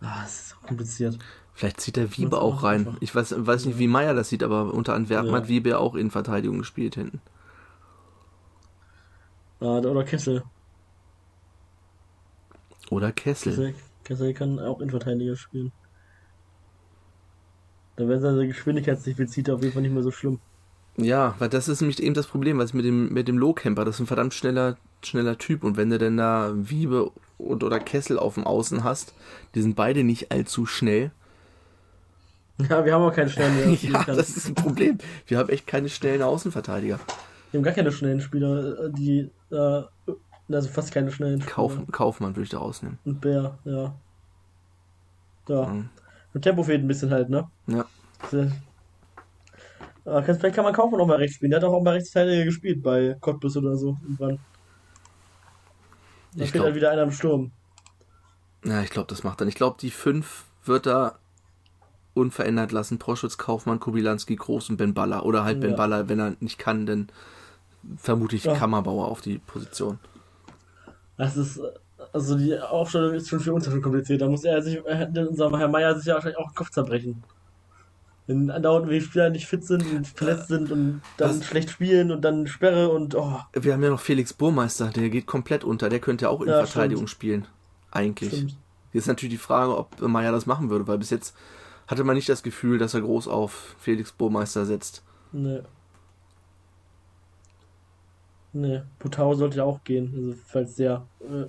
Ah, 0.00 0.22
das 0.22 0.32
ist 0.40 0.48
so 0.50 0.56
kompliziert. 0.66 1.18
Vielleicht 1.54 1.80
zieht 1.80 1.96
der 1.96 2.16
Wiebe 2.16 2.40
auch 2.40 2.62
rein. 2.62 2.86
einfach. 2.86 2.96
Ich 3.00 3.14
weiß, 3.14 3.34
weiß 3.36 3.66
nicht, 3.66 3.78
wie 3.78 3.88
Meier 3.88 4.14
das 4.14 4.28
sieht, 4.28 4.42
aber 4.44 4.72
unter 4.74 4.94
Antwerpen 4.94 5.30
Ja. 5.30 5.36
hat 5.36 5.48
Wiebe 5.48 5.70
ja 5.70 5.78
auch 5.78 5.94
in 5.96 6.10
Verteidigung 6.10 6.58
gespielt 6.58 6.94
hinten. 6.94 7.20
Oder 9.60 10.04
Kessel. 10.04 10.44
Oder 12.90 13.12
Kessel. 13.12 13.52
Kessel, 13.52 13.74
Kessel 14.04 14.34
kann 14.34 14.58
auch 14.58 14.80
Innenverteidiger 14.80 15.36
spielen. 15.36 15.72
Da 17.96 18.08
wäre 18.08 18.20
seine 18.20 18.46
Geschwindigkeitsdefizite 18.46 19.52
auf 19.52 19.60
jeden 19.60 19.72
Fall 19.72 19.82
nicht 19.82 19.92
mehr 19.92 20.04
so 20.04 20.12
schlimm. 20.12 20.38
Ja, 20.96 21.34
weil 21.38 21.48
das 21.48 21.68
ist 21.68 21.80
nämlich 21.80 22.02
eben 22.02 22.14
das 22.14 22.26
Problem, 22.26 22.58
was 22.58 22.72
mit 22.74 22.84
dem, 22.84 23.12
mit 23.12 23.28
dem 23.28 23.38
Low-Camper, 23.38 23.84
das 23.84 23.96
ist 23.96 24.00
ein 24.00 24.06
verdammt 24.06 24.34
schneller, 24.34 24.76
schneller 25.04 25.38
Typ. 25.38 25.64
Und 25.64 25.76
wenn 25.76 25.90
du 25.90 25.98
denn 25.98 26.16
da 26.16 26.52
Wiebe 26.54 27.10
und 27.38 27.62
oder 27.62 27.78
Kessel 27.78 28.18
auf 28.18 28.34
dem 28.34 28.44
Außen 28.44 28.82
hast, 28.84 29.14
die 29.54 29.62
sind 29.62 29.76
beide 29.76 30.04
nicht 30.04 30.32
allzu 30.32 30.66
schnell. 30.66 31.10
Ja, 32.68 32.84
wir 32.84 32.92
haben 32.92 33.02
auch 33.02 33.14
keinen 33.14 33.30
schnellen, 33.30 33.76
spielen 33.76 33.92
ja, 33.92 34.02
das 34.02 34.36
ist 34.36 34.48
ein 34.48 34.56
Problem. 34.56 34.98
Wir 35.28 35.38
haben 35.38 35.48
echt 35.48 35.68
keine 35.68 35.88
schnellen 35.88 36.22
Außenverteidiger. 36.22 36.98
Wir 37.52 37.58
haben 37.58 37.64
gar 37.64 37.72
keine 37.72 37.92
schnellen 37.92 38.20
Spieler, 38.20 38.86
äh, 38.86 38.90
die, 38.90 39.30
äh, 39.50 39.82
also 40.50 40.68
fast 40.68 40.92
keine 40.92 41.10
schnellen. 41.10 41.40
Kauf, 41.46 41.76
Kaufmann 41.92 42.34
würde 42.36 42.44
ich 42.44 42.50
da 42.50 42.58
rausnehmen. 42.58 42.98
Und 43.04 43.20
Bär, 43.20 43.58
ja. 43.64 43.94
Ja. 45.48 45.66
Mhm. 45.66 45.88
Und 46.34 46.42
Tempo 46.42 46.62
fehlt 46.62 46.82
ein 46.82 46.88
bisschen 46.88 47.10
halt, 47.10 47.30
ne? 47.30 47.48
Ja. 47.66 47.84
Sehr- 48.30 48.52
vielleicht 50.04 50.54
kann 50.54 50.64
man 50.64 50.72
Kaufmann 50.74 51.00
auch 51.00 51.06
mal 51.06 51.16
rechts 51.16 51.36
spielen. 51.36 51.50
Der 51.50 51.60
hat 51.60 51.68
auch 51.68 51.82
mal 51.82 51.92
Rechtsverteidiger 51.92 52.44
gespielt 52.46 52.82
bei 52.82 53.16
Cottbus 53.20 53.56
oder 53.58 53.76
so. 53.76 53.96
Irgendwann. 54.02 54.38
Da 56.34 56.44
Ich 56.44 56.52
halt 56.52 56.62
glaub- 56.62 56.74
wieder 56.74 56.90
einer 56.90 57.02
im 57.02 57.12
Sturm. 57.12 57.50
Ja, 58.64 58.82
ich 58.82 58.90
glaube, 58.90 59.08
das 59.08 59.22
macht 59.24 59.40
dann. 59.40 59.48
Ich 59.48 59.54
glaube, 59.54 59.76
die 59.80 59.90
fünf 59.90 60.44
wird 60.64 60.86
er 60.86 61.18
unverändert 62.14 62.72
lassen. 62.72 62.98
Proschwitz, 62.98 63.38
Kaufmann, 63.38 63.80
Kubilanski, 63.80 64.36
Groß 64.36 64.70
und 64.70 64.76
Ben 64.78 64.94
Baller. 64.94 65.24
Oder 65.24 65.44
halt 65.44 65.60
Ben 65.60 65.70
Ja. 65.70 65.76
Baller, 65.76 66.08
wenn 66.08 66.18
er 66.18 66.36
nicht 66.40 66.58
kann, 66.58 66.86
dann 66.86 67.08
vermute 67.96 68.36
ich 68.36 68.44
Ja. 68.44 68.54
Kammerbauer 68.54 69.08
auf 69.08 69.20
die 69.20 69.38
Position. 69.38 69.98
Das 71.16 71.36
ist, 71.36 71.60
also 72.12 72.36
die 72.36 72.58
Aufstellung 72.58 73.14
ist 73.14 73.28
schon 73.28 73.40
für 73.40 73.52
uns 73.52 73.64
schon 73.66 73.82
kompliziert. 73.82 74.20
Da 74.20 74.28
muss 74.28 74.44
er 74.44 74.62
sich, 74.62 74.76
äh, 74.86 75.08
unser 75.28 75.56
Herr 75.58 75.68
Meier 75.68 75.96
sich 75.96 76.06
ja 76.06 76.14
wahrscheinlich 76.14 76.38
auch 76.38 76.50
den 76.50 76.54
Kopf 76.54 76.70
zerbrechen. 76.70 77.22
Wenn 78.26 78.50
andauernd 78.50 78.90
die 78.90 79.00
Spieler 79.00 79.30
nicht 79.30 79.46
fit 79.46 79.64
sind 79.64 79.82
und 79.90 80.06
verletzt 80.06 80.48
sind 80.48 80.70
und 80.70 81.00
dann 81.16 81.40
Was? 81.40 81.46
schlecht 81.46 81.70
spielen 81.70 82.10
und 82.10 82.20
dann 82.22 82.46
Sperre 82.46 82.90
und 82.90 83.14
oh, 83.14 83.40
Wir 83.54 83.72
haben 83.72 83.82
ja 83.82 83.88
noch 83.88 84.00
Felix 84.00 84.34
Burmeister, 84.34 84.88
der 84.88 85.08
geht 85.08 85.26
komplett 85.26 85.64
unter. 85.64 85.88
Der 85.88 85.98
könnte 85.98 86.26
ja 86.26 86.28
auch 86.28 86.42
in 86.42 86.48
Ja, 86.48 86.64
Verteidigung 86.64 87.06
spielen. 87.06 87.46
Eigentlich. 87.90 88.34
stimmt. 88.34 88.56
Jetzt 88.92 89.04
ist 89.04 89.08
natürlich 89.08 89.34
die 89.34 89.38
Frage, 89.42 89.76
ob 89.76 89.98
Meier 90.02 90.30
das 90.32 90.44
machen 90.46 90.68
würde, 90.68 90.86
weil 90.86 90.98
bis 90.98 91.08
jetzt 91.10 91.34
hatte 91.86 92.04
man 92.04 92.16
nicht 92.16 92.28
das 92.28 92.42
Gefühl, 92.42 92.76
dass 92.78 92.92
er 92.92 93.00
groß 93.00 93.28
auf 93.28 93.74
Felix 93.80 94.12
Burmeister 94.12 94.66
setzt. 94.66 95.02
Nee. 95.32 95.60
Nee, 98.60 98.82
Putau 98.98 99.34
sollte 99.34 99.58
ja 99.58 99.64
auch 99.64 99.84
gehen, 99.84 100.12
also 100.16 100.34
falls 100.46 100.74
der, 100.74 101.06
äh, 101.20 101.46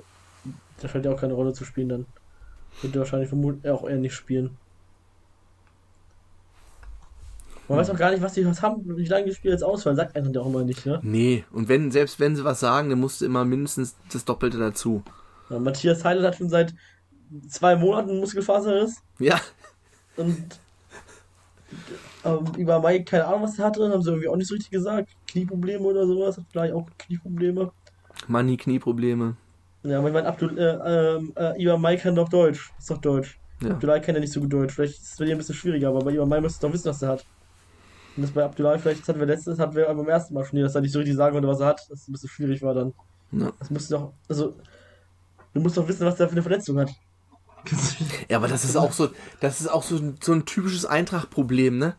der 0.82 0.88
scheint 0.88 1.05
ja 1.05 1.12
auch 1.12 1.20
keine 1.20 1.34
Rolle 1.34 1.53
zu 1.53 1.66
spielen 1.66 1.89
dann. 1.89 2.05
Wird 2.84 2.95
er 2.95 2.99
wahrscheinlich 2.99 3.30
vermutlich 3.30 3.72
auch 3.72 3.89
eher 3.89 3.97
nicht 3.97 4.14
spielen. 4.14 4.57
Man 7.68 7.80
weiß 7.80 7.89
auch 7.89 7.97
gar 7.97 8.12
nicht, 8.12 8.22
was 8.22 8.34
die 8.34 8.45
was 8.45 8.62
haben, 8.62 8.84
wie 8.97 9.05
lange 9.05 9.26
die 9.26 9.34
Spiele 9.34 9.53
jetzt 9.53 9.64
ausfallen, 9.64 9.95
sagt 9.95 10.16
einer 10.16 10.30
der 10.30 10.43
auch 10.43 10.47
immer 10.47 10.64
nicht, 10.64 10.86
ne? 10.86 10.99
Nee, 11.01 11.45
und 11.51 11.68
wenn, 11.68 11.91
selbst 11.91 12.20
wenn 12.20 12.36
sie 12.36 12.43
was 12.43 12.60
sagen, 12.60 12.89
dann 12.89 12.99
musst 12.99 13.22
du 13.22 13.26
immer 13.26 13.43
mindestens 13.43 13.95
das 14.12 14.26
Doppelte 14.26 14.60
dazu. 14.60 15.03
Ja, 15.49 15.60
Matthias 15.60 16.05
Heidel 16.05 16.26
hat 16.26 16.36
schon 16.36 16.49
seit 16.49 16.76
zwei 17.47 17.76
Monaten 17.76 18.20
Muskelfaserriss 18.20 19.01
Ja, 19.18 19.39
und 20.16 20.60
ähm, 22.26 22.51
über 22.57 22.80
Mike 22.80 23.05
keine 23.05 23.26
Ahnung, 23.26 23.43
was 23.43 23.57
er 23.57 23.66
hatte, 23.66 23.89
haben 23.89 24.01
sie 24.01 24.10
irgendwie 24.10 24.28
auch 24.28 24.36
nicht 24.36 24.47
so 24.47 24.53
richtig 24.53 24.72
gesagt. 24.72 25.10
Knieprobleme 25.32 25.84
oder 25.84 26.06
sowas, 26.06 26.38
hat 26.38 26.46
vielleicht 26.52 26.74
auch 26.74 26.88
Knieprobleme. 26.98 27.72
Money, 28.28 28.58
Knieprobleme. 28.58 29.36
Ja, 29.84 30.00
aber 30.00 30.08
ich 30.08 30.14
meine, 30.14 30.28
Abdul, 30.28 30.58
äh, 30.58 31.16
ähm, 31.16 31.34
äh, 31.38 31.62
Ivan 31.62 31.82
Mai 31.82 31.96
kann 31.96 32.16
doch 32.16 32.30
Deutsch. 32.30 32.72
Ist 32.78 32.92
doch 32.92 32.98
Deutsch. 32.98 33.40
Ja. 33.62 33.72
Abdullah 33.72 34.00
kennt 34.00 34.18
ja 34.18 34.22
nicht 34.22 34.34
so 34.34 34.42
gut 34.42 34.52
Deutsch. 34.52 34.74
Vielleicht 34.74 34.96
ist 34.96 35.12
es 35.12 35.18
bei 35.18 35.26
dir 35.26 35.36
ein 35.36 35.38
bisschen 35.38 35.56
schwieriger, 35.56 35.90
aber 35.90 36.00
bei 36.00 36.12
Ivan 36.12 36.28
Mai 36.28 36.42
müsstest 36.42 36.64
du 36.64 36.68
doch 36.68 36.74
wissen, 36.74 36.90
was 36.90 37.02
er 37.02 37.10
hat. 37.10 37.26
Und 38.18 38.24
das 38.24 38.32
bei 38.32 38.44
Abdullah 38.44 38.78
vielleicht, 38.78 39.08
hatten 39.08 39.20
wir 39.20 39.28
letztes, 39.28 39.60
hatten 39.60 39.76
wir 39.76 39.86
beim 39.86 40.10
ersten 40.10 40.34
Mal 40.34 40.44
schon 40.44 40.60
dass 40.60 40.76
er 40.76 40.82
nicht 40.82 40.92
so 40.92 41.00
richtig 41.00 41.16
sagen 41.16 41.34
konnte, 41.34 41.48
was 41.48 41.60
er 41.60 41.68
hat. 41.68 41.82
Das 41.90 42.08
ein 42.08 42.12
bisschen 42.12 42.30
schwierig 42.30 42.62
war 42.62 42.74
dann. 42.74 42.94
Ja. 43.32 43.52
Das 43.60 43.70
musst 43.70 43.92
du 43.92 43.96
doch, 43.96 44.14
also, 44.28 44.56
du 45.54 45.62
musst 45.62 45.78
doch 45.78 45.88
wissen, 45.88 46.06
was 46.06 46.16
der 46.16 46.28
für 46.28 46.34
eine 46.34 46.42
Verletzung 46.42 46.80
hat. 46.80 46.90
Ja, 48.30 48.38
aber 48.38 48.48
das 48.48 48.64
ist 48.64 48.78
auch 48.78 48.94
so, 48.94 49.10
das 49.42 49.60
ist 49.60 49.68
auch 49.68 49.84
so, 49.84 50.14
so 50.22 50.34
ein 50.34 50.46
typisches 50.46 50.86
Eintracht-Problem, 50.86 51.78
ne? 51.78 51.96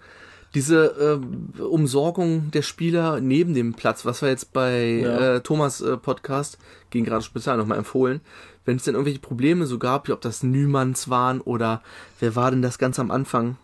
Diese 0.54 1.20
äh, 1.58 1.62
Umsorgung 1.62 2.50
der 2.50 2.62
Spieler 2.62 3.20
neben 3.20 3.54
dem 3.54 3.74
Platz, 3.74 4.04
was 4.04 4.20
wir 4.22 4.28
jetzt 4.30 4.52
bei 4.52 5.00
Ja. 5.02 5.36
äh, 5.36 5.40
Thomas 5.42 5.80
äh, 5.80 5.96
Podcast, 5.96 6.58
ging 6.90 7.04
gerade 7.04 7.22
speziell 7.22 7.56
nochmal 7.56 7.78
empfohlen, 7.78 8.20
wenn 8.64 8.76
es 8.76 8.84
denn 8.84 8.94
irgendwelche 8.94 9.20
Probleme 9.20 9.66
so 9.66 9.78
gab, 9.78 10.08
ob 10.08 10.20
das 10.20 10.42
Nümanns 10.42 11.08
waren 11.08 11.40
oder 11.40 11.82
wer 12.18 12.34
war 12.34 12.50
denn 12.50 12.62
das 12.62 12.78
ganz 12.78 12.98
am 12.98 13.10
Anfang 13.10 13.56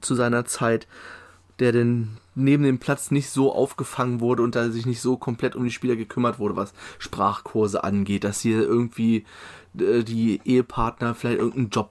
zu 0.00 0.14
seiner 0.14 0.44
Zeit, 0.46 0.86
der 1.58 1.72
denn 1.72 2.16
neben 2.34 2.64
dem 2.64 2.78
Platz 2.78 3.10
nicht 3.10 3.30
so 3.30 3.52
aufgefangen 3.52 4.20
wurde 4.20 4.42
und 4.42 4.56
da 4.56 4.70
sich 4.70 4.86
nicht 4.86 5.00
so 5.00 5.16
komplett 5.16 5.54
um 5.54 5.62
die 5.64 5.70
Spieler 5.70 5.94
gekümmert 5.94 6.38
wurde, 6.38 6.56
was 6.56 6.72
Sprachkurse 6.98 7.84
angeht, 7.84 8.24
dass 8.24 8.40
hier 8.40 8.60
irgendwie 8.62 9.24
äh, 9.78 10.02
die 10.02 10.40
Ehepartner 10.44 11.14
vielleicht 11.14 11.38
irgendeinen 11.38 11.70
Job 11.70 11.90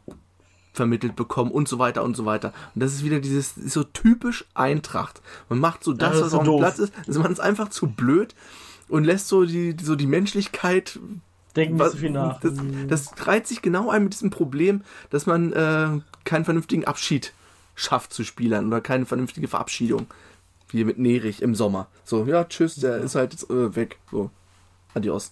vermittelt 0.74 1.16
bekommen 1.16 1.52
und 1.52 1.68
so 1.68 1.80
weiter 1.80 2.04
und 2.04 2.16
so 2.18 2.26
weiter. 2.26 2.52
Und 2.74 2.82
das 2.84 2.94
ist 2.94 3.04
wieder 3.04 3.20
dieses 3.20 3.58
ist 3.58 3.72
so 3.74 3.84
typisch 3.84 4.46
Eintracht. 4.56 5.22
Man 5.50 5.60
macht 5.60 5.84
so 5.84 5.94
das, 5.94 6.10
das 6.10 6.18
ist 6.18 6.24
was 6.26 6.32
so 6.32 6.38
auf 6.40 6.44
dem. 6.46 6.58
Platz 6.58 6.80
ist, 6.80 6.94
also 7.08 7.20
man 7.22 7.32
ist 7.32 7.40
einfach 7.40 7.70
zu 7.70 7.88
blöd 7.88 8.34
und 8.90 9.04
lässt 9.04 9.28
so 9.28 9.46
die 9.46 9.76
so 9.82 9.96
die 9.96 10.08
Menschlichkeit 10.08 11.00
Denken 11.56 11.76
nicht 11.76 11.84
was- 11.86 11.92
so 11.94 11.98
viel 12.00 12.10
nach. 12.10 12.40
Das, 12.40 12.54
das 12.88 13.28
reiht 13.28 13.48
sich 13.48 13.62
genau 13.62 13.90
ein 13.92 14.04
mit 14.04 14.14
diesem 14.14 14.32
Problem, 14.32 14.82
dass 15.12 15.28
man 15.28 15.54
äh, 15.54 15.90
keinen 16.24 16.46
vernünftigen 16.46 16.86
Abschied 16.86 17.34
schafft 17.76 18.12
zu 18.14 18.24
Spielern 18.24 18.68
oder 18.68 18.82
keine 18.82 19.06
vernünftige 19.06 19.48
Verabschiedung. 19.48 20.08
Wie 20.70 20.84
mit 20.86 20.98
Nerich 20.98 21.44
im 21.44 21.54
Sommer. 21.54 21.86
So, 22.04 22.26
ja, 22.26 22.46
tschüss, 22.46 22.76
der 22.78 22.98
ist 22.98 23.14
halt 23.14 23.34
jetzt 23.34 23.48
äh, 23.52 23.76
weg. 23.76 24.00
So, 24.12 24.32
adios. 24.96 25.32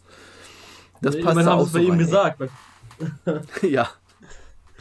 Das 1.01 1.19
passt 1.19 1.35
da 1.39 1.45
haben 1.45 1.59
auch 1.59 1.65
sie 1.65 1.67
es 1.67 1.73
bei 1.73 1.79
so 1.81 1.91
ihm 1.93 1.97
gesagt. 1.97 2.41
Ja, 3.63 3.89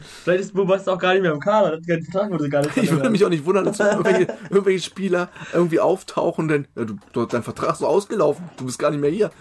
Vielleicht 0.01 0.41
ist 0.41 0.53
Bubasta 0.53 0.93
auch 0.93 0.99
gar 0.99 1.13
nicht 1.13 1.21
mehr 1.21 1.31
im 1.31 1.39
Kader, 1.39 1.79
keinen 1.81 2.03
Vertrag, 2.03 2.31
wurde 2.31 2.49
gar 2.49 2.61
nicht 2.61 2.75
ich 2.77 2.91
würde 2.91 3.09
mich 3.09 3.23
auch 3.25 3.29
nicht 3.29 3.45
wundern, 3.45 3.65
dass 3.65 3.79
irgendwelche, 3.79 4.27
irgendwelche 4.49 4.83
Spieler 4.83 5.29
irgendwie 5.53 5.79
auftauchen 5.79 6.47
dann, 6.47 6.67
ja, 6.75 6.85
du, 6.85 6.95
du, 7.13 7.25
dein 7.25 7.43
Vertrag 7.43 7.73
ist 7.73 7.79
so 7.79 7.87
ausgelaufen, 7.87 8.49
du 8.57 8.65
bist 8.65 8.79
gar 8.79 8.91
nicht 8.91 8.99
mehr 8.99 9.09
hier. 9.11 9.31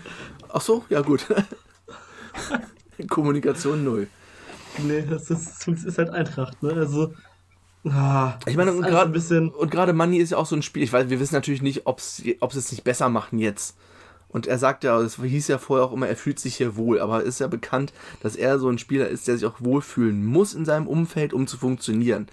Ach 0.48 0.60
so, 0.60 0.84
ja 0.88 1.00
gut. 1.00 1.26
Kommunikation 3.08 3.84
null. 3.84 4.08
Nee, 4.78 5.04
das 5.08 5.30
ist, 5.30 5.66
das 5.66 5.84
ist 5.84 5.98
halt 5.98 6.10
Eintracht, 6.10 6.62
ne? 6.62 6.72
Also. 6.74 7.12
Ah, 7.84 8.34
Ich 8.46 8.56
meine, 8.56 8.70
das 8.70 8.78
und 8.78 8.86
gerade 8.86 9.10
ein 9.10 9.12
bisschen. 9.12 9.48
und 9.48 9.70
gerade 9.70 9.92
Manni 9.92 10.18
ist 10.18 10.30
ja 10.30 10.36
auch 10.36 10.46
so 10.46 10.54
ein 10.54 10.62
Spiel. 10.62 10.82
Ich 10.82 10.92
weiß, 10.92 11.08
wir 11.08 11.18
wissen 11.18 11.34
natürlich 11.34 11.62
nicht, 11.62 11.86
ob 11.86 12.00
sie 12.00 12.36
es 12.40 12.70
nicht 12.70 12.84
besser 12.84 13.08
machen 13.08 13.38
jetzt. 13.38 13.76
Und 14.32 14.46
er 14.46 14.58
sagt 14.58 14.84
ja, 14.84 14.98
es 15.00 15.16
hieß 15.16 15.48
ja 15.48 15.58
vorher 15.58 15.84
auch 15.86 15.92
immer, 15.92 16.08
er 16.08 16.16
fühlt 16.16 16.38
sich 16.38 16.56
hier 16.56 16.76
wohl. 16.76 17.00
Aber 17.00 17.22
ist 17.22 17.40
ja 17.40 17.48
bekannt, 17.48 17.92
dass 18.22 18.36
er 18.36 18.58
so 18.58 18.68
ein 18.68 18.78
Spieler 18.78 19.08
ist, 19.08 19.26
der 19.28 19.36
sich 19.36 19.46
auch 19.46 19.60
wohlfühlen 19.60 20.24
muss 20.24 20.54
in 20.54 20.64
seinem 20.64 20.86
Umfeld, 20.86 21.32
um 21.32 21.46
zu 21.46 21.56
funktionieren. 21.56 22.28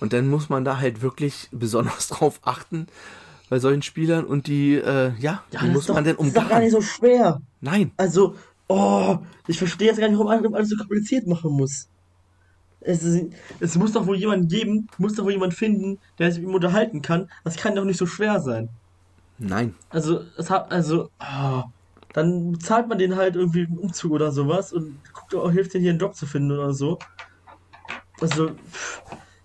Und 0.00 0.12
dann 0.12 0.28
muss 0.28 0.48
man 0.48 0.64
da 0.64 0.78
halt 0.78 1.02
wirklich 1.02 1.48
besonders 1.52 2.08
drauf 2.08 2.40
achten 2.42 2.86
bei 3.48 3.58
solchen 3.58 3.82
Spielern 3.82 4.24
und 4.24 4.46
die, 4.46 4.74
äh, 4.74 5.12
ja, 5.18 5.44
Ja, 5.50 5.60
die 5.60 5.68
muss 5.68 5.86
doch, 5.86 5.94
man 5.94 6.04
denn 6.04 6.16
das 6.16 6.26
ist 6.26 6.36
doch 6.36 6.48
gar 6.48 6.60
nicht 6.60 6.72
so 6.72 6.80
schwer. 6.80 7.40
Nein, 7.60 7.92
Also, 7.96 8.34
oh, 8.68 9.18
ich 9.46 9.58
verstehe 9.58 9.88
jetzt 9.88 10.00
gar 10.00 10.08
nicht, 10.08 10.18
warum 10.18 10.42
man 10.42 10.54
alles 10.54 10.70
so 10.70 10.76
kompliziert 10.76 11.26
machen 11.26 11.52
muss. 11.52 11.88
Es, 12.80 13.02
ist, 13.02 13.32
es 13.60 13.76
muss 13.76 13.92
doch 13.92 14.06
wohl 14.06 14.16
jemanden 14.16 14.48
geben, 14.48 14.88
muss 14.98 15.14
doch 15.14 15.24
wohl 15.24 15.32
jemanden 15.32 15.56
finden, 15.56 15.98
der 16.18 16.30
sich 16.30 16.40
mit 16.40 16.50
ihm 16.50 16.54
unterhalten 16.54 17.00
kann. 17.00 17.30
Das 17.44 17.56
kann 17.56 17.74
doch 17.74 17.84
nicht 17.84 17.96
so 17.98 18.06
schwer 18.06 18.40
sein. 18.40 18.68
Nein. 19.38 19.74
Also, 19.90 20.24
es 20.36 20.50
hat, 20.50 20.70
also, 20.72 21.10
ah, 21.18 21.64
dann 22.12 22.58
zahlt 22.60 22.88
man 22.88 22.98
den 22.98 23.16
halt 23.16 23.36
irgendwie 23.36 23.66
einen 23.66 23.78
Umzug 23.78 24.12
oder 24.12 24.32
sowas 24.32 24.72
und 24.72 25.00
guckt, 25.12 25.34
oh, 25.34 25.50
hilft 25.50 25.74
den 25.74 25.82
hier 25.82 25.90
einen 25.90 26.00
Job 26.00 26.14
zu 26.14 26.26
finden 26.26 26.52
oder 26.52 26.72
so. 26.72 26.98
Also, 28.20 28.50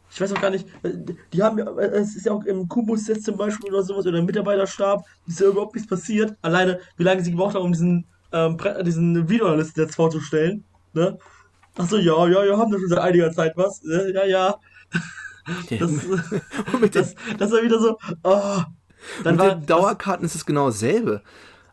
ich 0.10 0.20
weiß 0.22 0.34
auch 0.34 0.42
gar 0.42 0.50
nicht, 0.50 0.68
äh, 0.84 0.94
die 1.34 1.44
haben 1.44 1.58
ja, 1.60 1.66
äh, 1.78 1.88
es 2.00 2.16
ist 2.16 2.26
ja 2.26 2.32
auch 2.34 2.44
im 2.46 2.68
Kubus 2.68 3.08
jetzt 3.08 3.26
zum 3.26 3.38
Beispiel 3.38 3.70
oder 3.72 3.84
sowas 3.84 4.06
oder 4.08 4.20
im 4.20 4.26
Mitarbeiterstab, 4.26 5.04
ist 5.28 5.40
ja 5.40 5.48
überhaupt 5.48 5.76
nichts 5.76 5.90
passiert. 5.90 6.36
Alleine, 6.42 6.80
wie 6.98 7.04
lange 7.04 7.24
sie 7.24 7.32
gebraucht 7.32 7.56
haben, 7.56 7.66
um 7.66 7.72
diesen, 7.72 8.08
ähm, 8.32 8.58
Pre- 8.58 8.84
diesen 8.84 9.30
Videoanalyst 9.30 9.78
jetzt 9.78 9.96
vorzustellen, 9.96 10.66
ne? 10.94 11.18
Achso, 11.78 11.98
ja, 11.98 12.28
ja, 12.28 12.46
ja, 12.46 12.58
haben 12.58 12.72
da 12.72 12.80
schon 12.80 12.90
seit 12.90 13.00
einiger 13.00 13.32
Zeit 13.32 13.54
was, 13.58 13.82
ne? 13.84 14.12
ja, 14.14 14.26
ja. 14.26 14.56
Das, 15.80 15.92
mit 16.82 16.96
den 16.96 17.02
das, 17.04 17.16
das 17.38 17.52
war 17.52 17.64
wieder 17.64 17.80
so, 17.80 17.98
oh. 18.24 18.62
Dann 19.24 19.36
Mit 19.36 19.46
war, 19.46 19.56
den 19.56 19.66
Dauerkarten 19.66 20.26
ist 20.26 20.36
es 20.36 20.46
genau 20.46 20.68
dasselbe. 20.68 21.22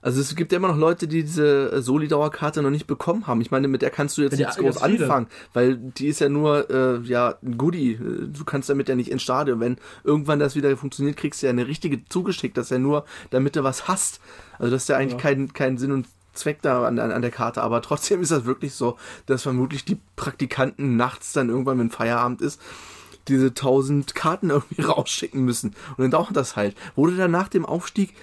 Also 0.02 0.20
es 0.20 0.36
gibt 0.36 0.52
ja 0.52 0.58
immer 0.58 0.68
noch 0.68 0.76
Leute, 0.76 1.08
die 1.08 1.22
diese 1.24 1.72
äh, 1.72 1.82
Soli-Dauerkarte 1.82 2.62
noch 2.62 2.70
nicht 2.70 2.86
bekommen 2.86 3.26
haben. 3.26 3.40
Ich 3.40 3.50
meine, 3.50 3.66
mit 3.66 3.82
der 3.82 3.90
kannst 3.90 4.16
du 4.16 4.22
jetzt 4.22 4.38
nichts 4.38 4.56
groß 4.56 4.76
anfangen, 4.78 5.26
weil 5.52 5.76
die 5.76 6.06
ist 6.06 6.20
ja 6.20 6.28
nur 6.28 6.70
äh, 6.70 7.00
ja 7.00 7.34
ein 7.42 7.58
Goodie. 7.58 7.98
Du 7.98 8.44
kannst 8.44 8.70
damit 8.70 8.88
ja 8.88 8.94
nicht 8.94 9.10
ins 9.10 9.22
Stadion. 9.22 9.58
Wenn 9.58 9.78
irgendwann 10.04 10.38
das 10.38 10.54
wieder 10.54 10.76
funktioniert, 10.76 11.16
kriegst 11.16 11.42
du 11.42 11.46
ja 11.46 11.50
eine 11.50 11.66
richtige 11.66 12.04
zugeschickt. 12.04 12.56
Das 12.56 12.66
ist 12.66 12.70
ja 12.70 12.78
nur, 12.78 13.04
damit 13.30 13.56
du 13.56 13.64
was 13.64 13.88
hast. 13.88 14.20
Also 14.60 14.70
das 14.70 14.82
ist 14.82 14.88
ja 14.88 14.96
eigentlich 14.96 15.14
Ja. 15.14 15.18
kein, 15.18 15.52
kein 15.52 15.76
Sinn 15.76 15.90
und 15.90 16.06
Zweck 16.34 16.62
da 16.62 16.86
an, 16.86 17.00
an, 17.00 17.10
an 17.10 17.22
der 17.22 17.32
Karte. 17.32 17.62
Aber 17.62 17.82
trotzdem 17.82 18.20
ist 18.22 18.30
das 18.30 18.44
wirklich 18.44 18.74
so, 18.74 18.98
dass 19.24 19.42
vermutlich 19.42 19.84
die 19.84 19.98
Praktikanten 20.14 20.96
nachts 20.96 21.32
dann 21.32 21.48
irgendwann, 21.48 21.80
wenn 21.80 21.90
Feierabend 21.90 22.42
ist, 22.42 22.60
diese 23.28 23.54
tausend 23.54 24.14
Karten 24.14 24.50
irgendwie 24.50 24.82
rausschicken 24.82 25.44
müssen. 25.44 25.70
Und 25.96 25.98
dann 25.98 26.10
dauert 26.10 26.36
das 26.36 26.56
halt. 26.56 26.76
Wurde 26.94 27.16
dann 27.16 27.30
nach 27.30 27.48
dem 27.48 27.66
Aufstieg 27.66 28.14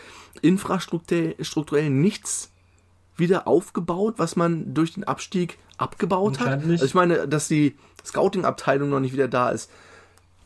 infrastrukturell 0.42 1.36
strukturell 1.42 1.90
nichts 1.90 2.50
wieder 3.16 3.48
aufgebaut, 3.48 4.16
was 4.18 4.36
man 4.36 4.74
durch 4.74 4.94
den 4.94 5.04
Abstieg 5.04 5.58
abgebaut 5.78 6.40
hat? 6.40 6.64
Also 6.64 6.86
ich 6.86 6.94
meine, 6.96 7.28
dass 7.28 7.48
die 7.48 7.76
Scouting-Abteilung 8.06 8.90
noch 8.90 9.00
nicht 9.00 9.14
wieder 9.14 9.28
da 9.28 9.50
ist. 9.50 9.70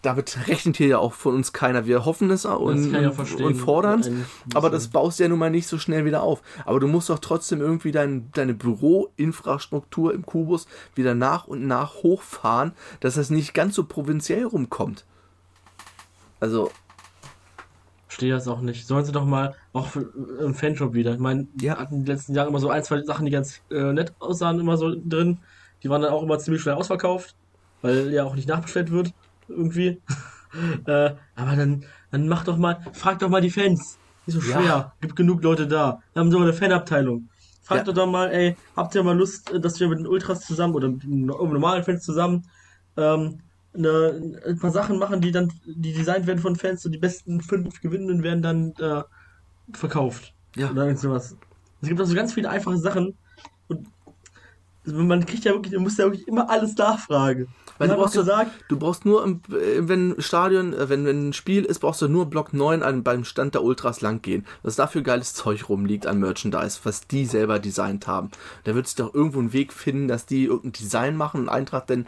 Damit 0.07 0.47
rechnet 0.47 0.77
hier 0.77 0.87
ja 0.87 0.97
auch 0.99 1.11
von 1.11 1.35
uns 1.35 1.51
keiner. 1.51 1.85
Wir 1.85 2.05
hoffen 2.05 2.31
es 2.31 2.45
und, 2.45 2.51
auch 2.53 2.61
und, 2.61 3.55
fordern 3.55 3.99
es, 3.99 4.09
aber 4.53 4.69
das 4.69 4.87
baust 4.87 5.19
du 5.19 5.23
ja 5.23 5.27
nun 5.27 5.37
mal 5.37 5.49
nicht 5.51 5.67
so 5.67 5.77
schnell 5.77 6.05
wieder 6.05 6.23
auf. 6.23 6.41
Aber 6.63 6.79
du 6.79 6.87
musst 6.87 7.09
doch 7.09 7.19
trotzdem 7.19 7.59
irgendwie 7.59 7.91
dein, 7.91 8.31
deine 8.31 8.53
Büroinfrastruktur 8.53 10.13
im 10.13 10.25
Kubus 10.25 10.65
wieder 10.95 11.13
nach 11.13 11.47
und 11.47 11.67
nach 11.67 11.95
hochfahren, 11.95 12.71
dass 13.01 13.15
das 13.15 13.29
nicht 13.29 13.53
ganz 13.53 13.75
so 13.75 13.83
provinziell 13.83 14.45
rumkommt. 14.45 15.03
Also, 16.39 16.71
Verstehe 18.07 18.31
das 18.31 18.47
auch 18.47 18.61
nicht. 18.61 18.87
Sollen 18.87 19.03
sie 19.03 19.11
doch 19.11 19.25
mal, 19.25 19.55
auch 19.73 19.87
für, 19.87 20.03
äh, 20.39 20.45
im 20.45 20.53
Fanshop 20.53 20.93
wieder. 20.93 21.11
Ich 21.15 21.19
meine, 21.19 21.47
die 21.53 21.65
Ja. 21.65 21.79
hatten 21.79 22.05
die 22.05 22.09
letzten 22.13 22.33
Jahre 22.33 22.47
immer 22.47 22.59
so 22.59 22.69
ein, 22.69 22.81
zwei 22.81 23.03
Sachen, 23.03 23.25
die 23.25 23.31
ganz 23.31 23.59
äh, 23.71 23.91
nett 23.91 24.13
aussahen, 24.19 24.57
immer 24.57 24.77
so 24.77 24.95
drin. 24.95 25.39
Die 25.83 25.89
waren 25.89 26.01
dann 26.01 26.13
auch 26.13 26.23
immer 26.23 26.39
ziemlich 26.39 26.61
schnell 26.61 26.75
ausverkauft, 26.75 27.35
weil 27.81 28.13
ja 28.13 28.23
auch 28.23 28.35
nicht 28.35 28.47
nachbestellt 28.47 28.89
wird, 28.89 29.11
irgendwie. 29.49 30.01
äh, 30.85 31.11
aber 31.35 31.55
dann, 31.55 31.85
dann 32.11 32.27
mach 32.27 32.43
doch 32.43 32.57
mal, 32.57 32.79
frag 32.93 33.19
doch 33.19 33.29
mal 33.29 33.41
die 33.41 33.49
Fans. 33.49 33.97
Nicht 34.25 34.41
so 34.41 34.49
Ja. 34.49 34.61
schwer. 34.61 34.93
Gibt 35.01 35.15
genug 35.15 35.43
Leute 35.43 35.67
da. 35.67 35.99
Wir 36.13 36.19
haben 36.21 36.31
so 36.31 36.39
eine 36.39 36.53
Fanabteilung. 36.53 37.29
Frag 37.63 37.79
Ja. 37.79 37.83
doch 37.83 37.93
doch 37.93 38.07
mal, 38.07 38.31
ey, 38.31 38.55
habt 38.75 38.95
ihr 38.95 39.03
mal 39.03 39.17
Lust, 39.17 39.51
äh, 39.51 39.59
dass 39.59 39.79
wir 39.79 39.87
mit 39.89 39.99
den 39.99 40.07
Ultras 40.07 40.41
zusammen 40.41 40.73
oder 40.75 40.89
mit 40.89 41.03
normalen 41.05 41.83
Fans 41.83 42.03
zusammen 42.03 42.43
ähm, 42.97 43.39
eine, 43.73 44.39
ein 44.47 44.57
paar 44.59 44.71
Sachen 44.71 44.97
machen, 44.97 45.21
die 45.21 45.31
dann, 45.31 45.51
die 45.65 45.93
designt 45.93 46.25
werden 46.27 46.39
von 46.39 46.55
Fans 46.55 46.85
und 46.85 46.91
die 46.93 46.97
besten 46.97 47.41
fünf 47.41 47.79
Gewinnenden 47.81 48.23
werden 48.23 48.41
dann 48.41 48.73
äh, 48.79 49.03
verkauft. 49.73 50.33
ja. 50.55 50.71
Oder 50.71 50.83
irgend 50.83 50.99
sowas. 50.99 51.35
Es 51.81 51.89
gibt 51.89 51.99
also 51.99 52.15
ganz 52.15 52.33
viele 52.33 52.49
einfache 52.49 52.77
Sachen 52.77 53.17
man 54.88 55.25
kriegt 55.25 55.45
ja 55.45 55.53
wirklich, 55.53 55.73
man 55.73 55.83
muss 55.83 55.97
ja 55.97 56.05
wirklich 56.05 56.27
immer 56.27 56.49
alles 56.49 56.75
nachfragen. 56.75 57.47
Weil 57.77 57.89
du 57.89 57.95
brauchst, 57.95 58.15
gesagt, 58.15 58.51
du 58.69 58.79
brauchst 58.79 59.05
nur, 59.05 59.23
im, 59.23 59.41
äh, 59.51 59.88
wenn 59.88 60.11
ein 60.11 60.21
Stadion, 60.21 60.73
äh, 60.73 60.89
wenn, 60.89 61.05
wenn 61.05 61.29
ein 61.29 61.33
Spiel 61.33 61.63
ist, 61.63 61.79
brauchst 61.79 62.01
du 62.01 62.07
nur 62.07 62.25
Block 62.25 62.53
9 62.53 62.81
an, 62.81 63.03
beim 63.03 63.23
Stand 63.23 63.53
der 63.53 63.63
Ultras 63.63 64.01
lang 64.01 64.21
gehen. 64.21 64.45
Was 64.63 64.75
dafür 64.75 65.03
geiles 65.03 65.33
Zeug 65.33 65.69
rumliegt 65.69 66.07
an 66.07 66.19
Merchandise, 66.19 66.79
was 66.83 67.07
die 67.07 67.25
selber 67.25 67.59
designt 67.59 68.07
haben. 68.07 68.31
Da 68.63 68.73
wird 68.73 68.88
es 68.88 68.95
doch 68.95 69.13
irgendwo 69.13 69.39
einen 69.39 69.53
Weg 69.53 69.73
finden, 69.73 70.07
dass 70.07 70.25
die 70.25 70.45
irgendein 70.45 70.71
Design 70.71 71.15
machen 71.15 71.41
und 71.41 71.49
Eintracht 71.49 71.89
dann 71.89 72.07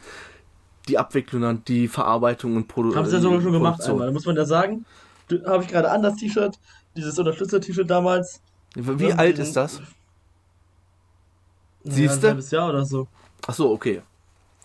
die 0.88 0.98
Abwicklung 0.98 1.44
und 1.44 1.68
die 1.68 1.88
Verarbeitung 1.88 2.56
und 2.56 2.68
Produ 2.68 2.96
haben 2.96 3.06
sie 3.06 3.16
ja 3.16 3.22
sogar 3.22 3.42
schon 3.42 3.52
gemacht 3.52 3.76
Produktion. 3.76 3.94
einmal. 3.94 4.08
Da 4.08 4.14
muss 4.14 4.26
man 4.26 4.36
ja 4.36 4.46
sagen, 4.46 4.86
habe 5.46 5.64
ich 5.64 5.70
gerade 5.70 5.92
an 5.92 6.02
das 6.02 6.16
T-Shirt, 6.16 6.58
dieses 6.96 7.20
Unterstützer-T-Shirt 7.20 7.90
damals. 7.90 8.42
Wie 8.76 9.14
alt 9.14 9.38
ist 9.38 9.56
das? 9.56 9.82
Ja, 11.84 11.92
Siehste? 11.94 12.28
Ein 12.28 12.30
halbes 12.32 12.52
Jahr 12.52 12.70
oder 12.70 12.86
so. 12.86 13.08
Ach 13.48 13.54
so, 13.54 13.72
okay. 13.72 14.02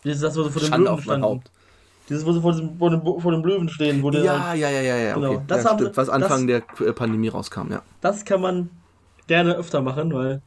Dieses, 0.05 0.21
das, 0.21 0.37
wo 0.37 0.43
sie 0.43 0.51
vor 0.51 0.61
dem 0.63 0.69
Schande 0.69 0.91
Löwen 0.91 1.03
standen. 1.03 1.25
Haupt. 1.25 1.51
Dieses, 2.09 2.27
wo 2.27 2.33
sie 2.33 2.41
vor 2.41 2.53
dem, 2.55 2.77
vor 2.79 2.91
dem, 2.91 3.03
vor 3.03 3.33
dem 3.33 3.45
Löwen 3.45 3.69
stehen, 3.69 4.03
wo 4.03 4.11
der 4.11 4.23
Ja, 4.23 4.55
ja, 4.55 4.69
ja, 4.69 4.81
ja, 4.83 4.97
ja, 4.97 5.15
Genau. 5.15 5.33
okay. 5.35 5.45
Das 5.47 5.65
ja, 5.65 5.71
haben 5.71 5.79
stimmt. 5.79 5.97
Was 5.97 6.09
Anfang 6.09 6.47
das- 6.47 6.63
der 6.79 6.87
äh, 6.89 6.93
Pandemie 6.93 7.29
rauskam, 7.29 7.71
ja. 7.71 7.83
das 8.01 8.25
kann 8.25 8.41
man 8.41 8.69
gerne 9.27 9.55
öfter 9.57 9.81
machen, 9.81 10.13
weil, 10.13 10.43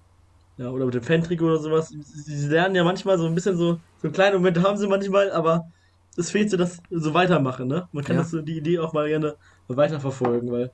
ja, 0.57 0.69
oder 0.69 0.85
mit 0.85 0.93
dem 0.93 1.01
Fantrick 1.03 1.41
oder 1.41 1.57
sowas. 1.57 1.89
Sie 1.89 2.35
sie 2.37 2.47
lernen 2.47 2.75
ja 2.75 2.83
manchmal 2.83 3.17
so 3.17 3.25
ein 3.25 3.33
bisschen 3.33 3.57
so, 3.57 3.79
so 4.03 4.11
kleine 4.11 4.37
Momente 4.37 4.61
haben 4.61 4.77
sie 4.77 4.87
manchmal, 4.87 5.31
aber 5.31 5.63
es 6.15 6.29
fehlt 6.29 6.51
so 6.51 6.57
das 6.57 6.77
so 6.91 7.13
weitermachen, 7.15 7.67
ne? 7.67 7.87
Man 7.91 8.03
kann 8.03 8.15
Ja. 8.17 8.21
das 8.21 8.31
so, 8.31 8.41
die 8.41 8.57
Idee 8.57 8.77
auch 8.79 8.93
mal 8.93 9.07
gerne 9.07 9.35
weiterverfolgen, 9.67 10.51
weil 10.51 10.71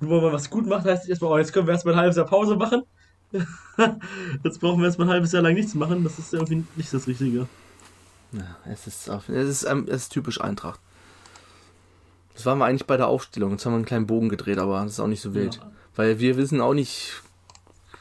nur 0.00 0.10
weil 0.16 0.20
man 0.22 0.32
was 0.32 0.50
gut 0.50 0.66
macht, 0.66 0.84
heißt 0.84 1.04
nicht 1.04 1.10
erstmal, 1.10 1.32
oh, 1.32 1.38
jetzt 1.38 1.52
können 1.52 1.66
wir 1.66 1.72
erstmal 1.74 1.94
ein 1.94 2.00
halbes 2.00 2.16
Jahr 2.16 2.26
Pause 2.26 2.56
machen. 2.56 2.82
jetzt 4.44 4.60
brauchen 4.60 4.80
wir 4.80 4.86
erstmal 4.86 5.08
ein 5.08 5.12
halbes 5.14 5.32
Jahr 5.32 5.42
lang 5.42 5.54
nichts 5.54 5.74
machen, 5.74 6.04
das 6.04 6.18
ist 6.18 6.32
irgendwie 6.34 6.64
nicht 6.76 6.92
das 6.92 7.06
Richtige. 7.06 7.46
Ja, 8.32 8.56
es 8.70 8.86
ist, 8.86 9.10
auf- 9.10 9.28
es 9.28 9.48
ist, 9.48 9.64
ähm, 9.64 9.84
es 9.88 10.02
ist 10.04 10.08
typisch 10.10 10.40
Eintracht. 10.40 10.80
Das 12.34 12.46
waren 12.46 12.58
wir 12.58 12.64
eigentlich 12.64 12.86
bei 12.86 12.96
der 12.96 13.08
Aufstellung. 13.08 13.50
Jetzt 13.52 13.66
haben 13.66 13.72
wir 13.72 13.76
einen 13.76 13.84
kleinen 13.84 14.06
Bogen 14.06 14.28
gedreht, 14.30 14.58
aber 14.58 14.82
das 14.82 14.92
ist 14.92 15.00
auch 15.00 15.06
nicht 15.06 15.20
so 15.20 15.34
wild. 15.34 15.56
Ja. 15.56 15.70
Weil 15.96 16.18
wir 16.18 16.36
wissen 16.38 16.60
auch 16.62 16.72
nicht 16.72 17.20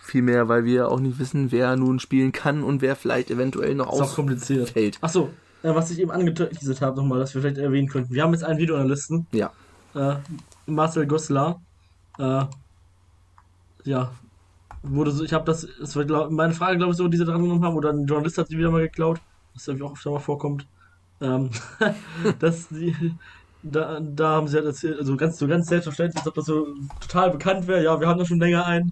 viel 0.01 0.21
mehr, 0.21 0.47
weil 0.47 0.63
wir 0.63 0.89
auch 0.89 0.99
nicht 1.01 1.19
wissen, 1.19 1.51
wer 1.51 1.75
nun 1.75 1.99
spielen 1.99 2.31
kann 2.31 2.63
und 2.63 2.81
wer 2.81 2.95
vielleicht 2.95 3.29
eventuell 3.29 3.75
noch 3.75 3.91
Ist 3.93 3.99
auch 4.01 4.15
kompliziert. 4.15 4.63
ausfällt. 4.63 4.97
Achso, 5.01 5.29
äh, 5.63 5.75
was 5.75 5.91
ich 5.91 5.99
eben 5.99 6.11
angeteasert 6.11 6.79
habe 6.81 6.95
nochmal, 6.97 7.19
dass 7.19 7.33
wir 7.35 7.41
vielleicht 7.41 7.57
erwähnen 7.57 7.89
könnten. 7.89 8.13
Wir 8.13 8.23
haben 8.23 8.33
jetzt 8.33 8.43
ein 8.43 8.57
Video 8.57 8.75
an 8.75 8.87
der 8.87 8.95
Liste. 8.95 9.25
Ja. 9.33 9.51
Äh, 9.93 10.15
Marcel 10.65 11.05
Goslar. 11.07 11.61
Äh, 12.17 12.43
ja. 13.83 14.11
Wurde 14.83 15.11
so, 15.11 15.23
ich 15.23 15.33
habe 15.33 15.45
das, 15.45 15.63
es 15.63 15.95
war 15.95 16.05
glaub, 16.05 16.31
meine 16.31 16.53
Frage, 16.53 16.77
glaube 16.77 16.91
ich, 16.91 16.97
so, 16.97 17.07
die 17.07 17.17
sie 17.17 17.25
dran 17.25 17.41
genommen 17.41 17.63
haben, 17.63 17.75
oder 17.75 17.91
ein 17.91 18.05
Journalist 18.05 18.37
hat 18.37 18.47
sie 18.47 18.57
wieder 18.57 18.71
mal 18.71 18.81
geklaut, 18.81 19.21
was 19.53 19.65
glaube 19.65 19.77
ich 19.77 19.83
auch 19.83 19.93
öfter 19.93 20.11
mal 20.11 20.19
vorkommt. 20.19 20.67
Ähm, 21.21 21.51
dass 22.39 22.69
sie, 22.69 23.15
da, 23.61 23.99
da 23.99 24.29
haben 24.29 24.47
sie 24.47 24.57
halt 24.57 24.65
erzählt, 24.65 24.97
also 24.97 25.15
ganz, 25.17 25.37
so 25.37 25.47
ganz 25.47 25.67
selbstverständlich, 25.67 26.17
als 26.17 26.27
ob 26.27 26.33
das 26.33 26.45
so 26.45 26.67
total 26.99 27.29
bekannt 27.29 27.67
wäre. 27.67 27.83
Ja, 27.83 27.99
wir 27.99 28.07
haben 28.07 28.19
da 28.19 28.25
schon 28.25 28.39
länger 28.39 28.65
einen. 28.65 28.91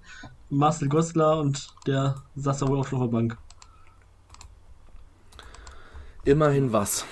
Marcel 0.52 0.90
Goslar 0.90 1.40
und 1.40 1.70
der 1.86 2.16
saß 2.36 2.60
da 2.60 2.68
wohl 2.68 2.80
auch 2.80 2.88
schon 2.88 3.00
auf 3.00 3.06
der 3.06 3.12
Bank. 3.12 3.38
Immerhin 6.26 6.74
was. 6.74 7.06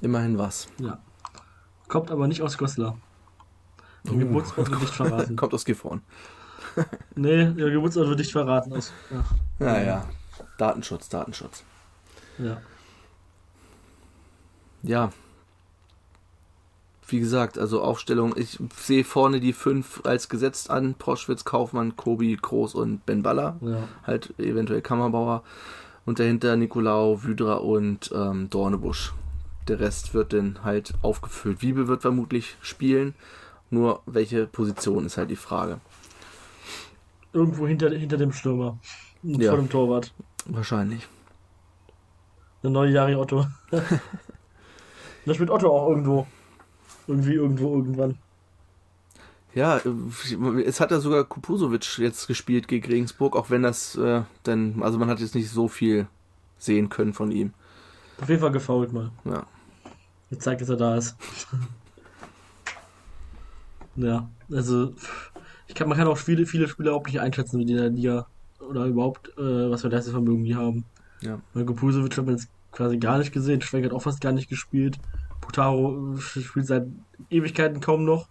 Immerhin 0.00 0.38
was. 0.38 0.68
Ja. 0.78 0.98
Kommt 1.88 2.10
aber 2.10 2.26
nicht 2.26 2.42
aus 2.42 2.56
Goslar. 2.56 2.96
Der 4.04 4.14
Uh. 4.14 4.18
Geburtsort 4.18 4.70
wird 4.70 4.80
nicht 4.80 4.94
verraten. 4.94 5.36
Kommt 5.36 5.52
aus 5.52 5.64
Gifhorn. 5.64 6.02
Nee, 7.14 7.50
der 7.52 7.70
Geburtsort 7.70 8.08
wird 8.08 8.18
nicht 8.18 8.32
verraten. 8.32 8.72
Aus, 8.72 8.92
ja. 9.10 9.24
Naja. 9.58 10.08
Datenschutz, 10.58 11.08
Datenschutz. 11.08 11.64
ja. 12.38 12.60
Ja. 14.82 15.12
Wie 17.06 17.18
gesagt, 17.18 17.58
also 17.58 17.82
Aufstellung, 17.82 18.34
ich 18.36 18.58
sehe 18.76 19.02
vorne 19.04 19.40
die 19.40 19.52
fünf 19.52 20.00
als 20.04 20.28
gesetzt 20.28 20.70
an. 20.70 20.94
Proschwitz, 20.94 21.44
Kaufmann, 21.44 21.96
Kobi, 21.96 22.38
Groß 22.40 22.74
und 22.74 23.04
Ben 23.04 23.22
Baller. 23.22 23.56
ja. 23.62 23.88
halt 24.04 24.32
eventuell 24.38 24.80
Kammerbauer 24.80 25.42
und 26.06 26.18
dahinter 26.20 26.56
Nikolaou, 26.56 27.24
Wydra 27.24 27.54
und 27.54 28.10
ähm, 28.14 28.48
Dornebusch. 28.48 29.12
Der 29.68 29.80
Rest 29.80 30.14
wird 30.14 30.32
dann 30.32 30.60
halt 30.62 30.94
aufgefüllt. 31.02 31.62
Wiebe 31.62 31.88
wird 31.88 32.02
vermutlich 32.02 32.56
spielen, 32.60 33.14
nur 33.70 34.02
welche 34.06 34.46
Position 34.46 35.04
ist 35.04 35.16
halt 35.16 35.30
die 35.30 35.36
Frage. 35.36 35.80
Irgendwo 37.32 37.66
hinter, 37.66 37.90
hinter 37.90 38.16
dem 38.16 38.32
Stürmer. 38.32 38.78
Ja. 39.22 39.50
Vor 39.50 39.58
dem 39.58 39.68
Torwart. 39.68 40.12
Wahrscheinlich. 40.46 41.06
Der 42.62 42.70
neue 42.70 42.90
Jari 42.90 43.14
Otto. 43.14 43.46
da 43.70 45.34
spielt 45.34 45.50
Otto 45.50 45.68
auch 45.68 45.88
irgendwo. 45.88 46.26
Irgendwie, 47.06 47.34
irgendwo, 47.34 47.76
irgendwann. 47.76 48.18
Ja, 49.54 49.78
äh, 49.78 50.62
es 50.62 50.80
hat 50.80 50.90
ja 50.90 51.00
sogar 51.00 51.24
Kupusovic 51.24 51.98
jetzt 51.98 52.26
gespielt 52.26 52.68
gegen 52.68 52.86
Regensburg, 52.86 53.36
auch 53.36 53.50
wenn 53.50 53.62
das 53.62 53.96
äh, 53.96 54.22
dann, 54.44 54.82
also 54.82 54.98
man 54.98 55.08
hat 55.08 55.20
jetzt 55.20 55.34
nicht 55.34 55.50
so 55.50 55.68
viel 55.68 56.06
sehen 56.58 56.88
können 56.88 57.14
von 57.14 57.32
ihm. 57.32 57.52
Auf 58.20 58.28
jeden 58.28 58.40
Fall 58.40 58.52
gefault 58.52 58.92
mal. 58.92 59.10
Ja. 59.24 59.46
Jetzt 60.30 60.44
zeigt, 60.44 60.60
dass 60.60 60.68
er 60.68 60.76
da 60.76 60.96
ist. 60.96 61.16
ja, 63.96 64.28
also 64.52 64.94
ich 65.70 65.76
kann, 65.76 65.88
man 65.88 65.96
kann 65.96 66.08
auch 66.08 66.18
viele, 66.18 66.46
viele 66.46 66.66
Spieler 66.66 66.88
überhaupt 66.88 67.06
nicht 67.06 67.20
einschätzen, 67.20 67.60
wie 67.60 67.64
die 67.64 67.74
in 67.74 67.78
der 67.78 67.90
Liga 67.90 68.26
oder 68.68 68.86
überhaupt, 68.86 69.28
äh, 69.38 69.70
was 69.70 69.82
für 69.82 69.88
Leistungsvermögen 69.88 70.44
die 70.44 70.56
haben. 70.56 70.84
Ja. 71.20 71.40
Weil 71.54 71.64
Kupusovic 71.64 72.18
hat 72.18 72.26
man 72.26 72.34
jetzt 72.34 72.48
quasi 72.72 72.98
gar 72.98 73.18
nicht 73.18 73.32
gesehen, 73.32 73.60
Schwenk 73.62 73.84
hat 73.84 73.92
auch 73.92 74.02
fast 74.02 74.20
gar 74.20 74.32
nicht 74.32 74.48
gespielt. 74.48 74.98
Putaro 75.40 76.16
spielt 76.18 76.66
seit 76.66 76.86
Ewigkeiten 77.30 77.80
kaum 77.80 78.04
noch. 78.04 78.28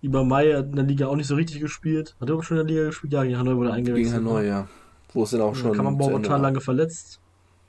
Über 0.00 0.24
Mai 0.24 0.54
hat 0.54 0.66
in 0.66 0.76
der 0.76 0.84
Liga 0.84 1.08
auch 1.08 1.16
nicht 1.16 1.26
so 1.26 1.34
richtig 1.34 1.60
gespielt. 1.60 2.16
Hat 2.20 2.28
er 2.28 2.32
überhaupt 2.32 2.46
schon 2.46 2.56
in 2.56 2.66
der 2.66 2.74
Liga 2.74 2.86
gespielt? 2.86 3.12
Ja, 3.12 3.22
gegen 3.22 3.38
Hanoi 3.38 3.56
wurde 3.56 3.70
er 3.70 3.76
Gegen 3.76 3.88
eingewechselt. 3.88 4.24
Hanoi, 4.24 4.46
ja. 4.46 4.66
Wo 5.12 5.24
es 5.24 5.30
dann 5.30 5.42
auch 5.42 5.54
schon. 5.54 5.74
Ja, 5.74 5.86
Ende 5.86 6.04
total 6.04 6.30
war. 6.30 6.38
lange 6.38 6.60
verletzt. 6.60 7.20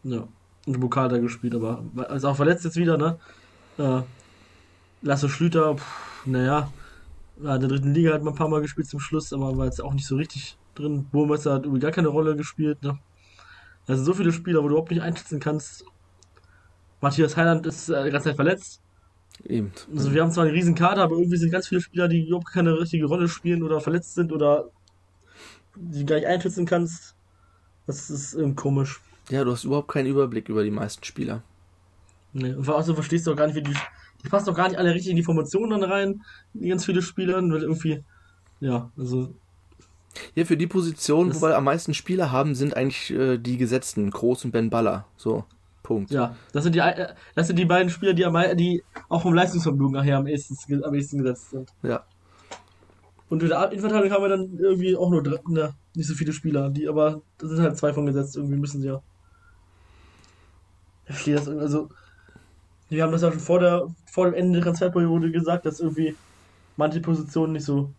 Ja. 0.04 0.28
Und 0.66 0.80
Bukata 0.80 1.18
gespielt, 1.18 1.56
aber 1.56 1.84
ist 2.16 2.24
auch 2.24 2.36
verletzt 2.36 2.64
jetzt 2.64 2.78
wieder, 2.78 2.98
ne? 2.98 3.18
Äh, 3.78 4.02
Lasse 5.02 5.30
Schlüter, 5.30 5.76
naja, 6.26 6.46
ja, 6.46 6.72
in 7.40 7.44
der 7.44 7.58
dritten 7.58 7.94
Liga 7.94 8.14
hat 8.14 8.24
man 8.24 8.34
ein 8.34 8.38
paar 8.38 8.50
Mal 8.50 8.62
gespielt 8.62 8.88
zum 8.88 9.00
Schluss, 9.00 9.34
aber 9.34 9.58
war 9.58 9.66
jetzt 9.66 9.82
auch 9.82 9.94
nicht 9.94 10.08
so 10.08 10.16
richtig 10.16 10.58
drin. 10.76 11.08
Burmesser 11.12 11.54
hat 11.54 11.64
irgendwie 11.64 11.82
gar 11.82 11.92
keine 11.92 12.08
Rolle 12.08 12.36
gespielt, 12.36 12.82
ne? 12.84 12.98
Also 13.88 14.04
so 14.04 14.14
viele 14.14 14.34
Spieler, 14.34 14.60
wo 14.60 14.68
du 14.68 14.74
überhaupt 14.74 14.92
nicht 14.92 15.02
einschätzen 15.02 15.40
kannst. 15.40 15.86
Matthias 17.00 17.38
Heiland 17.38 17.66
ist 17.66 17.90
äh, 17.90 18.04
die 18.04 18.12
ganze 18.12 18.30
Zeit 18.30 18.36
verletzt. 18.36 18.82
Eben. 19.46 19.72
Also 19.96 20.14
wir 20.14 20.22
haben 20.22 20.32
zwar 20.32 20.46
einen 20.46 20.54
riesen 20.54 20.76
Kader, 20.76 21.04
aber 21.04 21.16
irgendwie 21.16 21.38
sind 21.38 21.52
ganz 21.52 21.68
viele 21.68 21.82
Spieler, 21.82 22.08
die 22.08 22.28
überhaupt 22.28 22.52
keine 22.52 22.78
richtige 22.80 23.06
Rolle 23.06 23.30
spielen 23.30 23.64
oder 23.64 23.80
verletzt 23.80 24.16
sind 24.16 24.32
oder 24.32 24.70
die 25.76 26.06
gar 26.06 26.16
nicht 26.16 26.28
einschätzen 26.28 26.66
kannst. 26.66 27.16
Das 27.86 28.10
ist 28.10 28.34
ähm, 28.34 28.56
komisch. 28.56 29.00
Ja, 29.30 29.44
du 29.44 29.52
hast 29.52 29.64
überhaupt 29.64 29.90
keinen 29.90 30.08
Überblick 30.08 30.50
über 30.50 30.64
die 30.64 30.72
meisten 30.72 31.04
Spieler. 31.04 31.44
Nee, 32.34 32.54
und 32.54 32.66
vor 32.66 32.78
allem 32.78 32.96
verstehst 32.96 33.28
du 33.28 33.32
auch 33.32 33.36
gar 33.36 33.48
nicht, 33.48 33.56
wie 33.56 33.64
die. 33.64 33.76
Die 34.24 34.30
passen 34.30 34.48
doch 34.48 34.56
gar 34.56 34.68
nicht 34.68 34.78
alle 34.78 34.94
richtig 34.94 35.12
in 35.12 35.16
die 35.16 35.24
Formationen 35.24 35.80
dann 35.80 35.90
rein, 35.92 36.24
die 36.54 36.70
ganz 36.70 36.86
viele 36.86 37.02
Spieler, 37.02 37.36
weil 37.36 37.62
irgendwie. 37.62 38.04
Ja, 38.60 38.92
also. 38.98 39.34
Ja, 40.34 40.46
für 40.46 40.58
die 40.58 40.66
Position, 40.68 41.30
Das- 41.30 41.42
wo 41.42 41.48
wir 41.48 41.58
am 41.58 41.64
meisten 41.66 41.94
Spieler 41.94 42.32
haben, 42.32 42.56
sind 42.56 42.76
eigentlich 42.76 43.12
äh, 43.12 43.38
die 43.38 43.58
Gesetzten, 43.58 44.10
Groß 44.10 44.46
und 44.46 44.52
Ben 44.52 44.70
Baller. 44.72 45.06
So, 45.16 45.46
Punkt. 45.84 46.10
Ja, 46.12 46.36
das 46.54 46.64
sind 46.64 46.74
die, 46.74 46.80
äh, 46.80 47.14
das 47.36 47.48
sind 47.48 47.58
die 47.60 47.66
beiden 47.66 47.90
Spieler, 47.92 48.14
die, 48.14 48.26
am, 48.26 48.36
die 48.58 48.84
auch 49.10 49.22
vom 49.22 49.34
Leistungsvermögen 49.36 49.92
nachher 49.94 50.18
am 50.18 50.26
ehesten, 50.28 50.84
am 50.84 50.94
ehesten 50.96 51.20
gesetzt 51.20 51.52
sind. 51.52 51.72
Ja. 51.84 52.04
Und 53.30 53.44
in 53.44 53.50
der 53.50 53.72
Innenverteidigung 53.72 54.16
haben 54.16 54.24
wir 54.24 54.30
dann 54.30 54.58
irgendwie 54.58 54.96
auch 54.96 55.10
nur 55.12 55.22
drei, 55.22 55.38
ne, 55.48 55.74
nicht 55.94 56.08
so 56.08 56.14
viele 56.16 56.34
Spieler, 56.34 56.70
die 56.70 56.88
aber 56.88 57.22
da 57.38 57.48
sind 57.48 57.60
halt 57.62 57.78
zwei 57.78 57.94
von 57.94 58.06
gesetzt, 58.06 58.36
irgendwie 58.38 58.56
müssen 58.58 58.82
sie 58.82 58.88
ja. 58.88 59.02
Ich 61.06 61.14
verstehe 61.14 61.36
das, 61.36 61.48
also. 61.48 61.90
Wir 62.90 63.04
haben 63.04 63.12
das 63.12 63.22
ja 63.22 63.32
schon 63.32 63.40
vor, 63.40 63.60
der, 63.60 63.88
vor 64.06 64.26
dem 64.26 64.34
Ende 64.34 64.54
der 64.54 64.64
Transferperiode 64.64 65.32
gesagt, 65.32 65.66
dass 65.66 65.80
irgendwie 65.80 66.16
manche 66.78 67.02
Positionen 67.02 67.54
nicht 67.54 67.66
so 67.66 67.92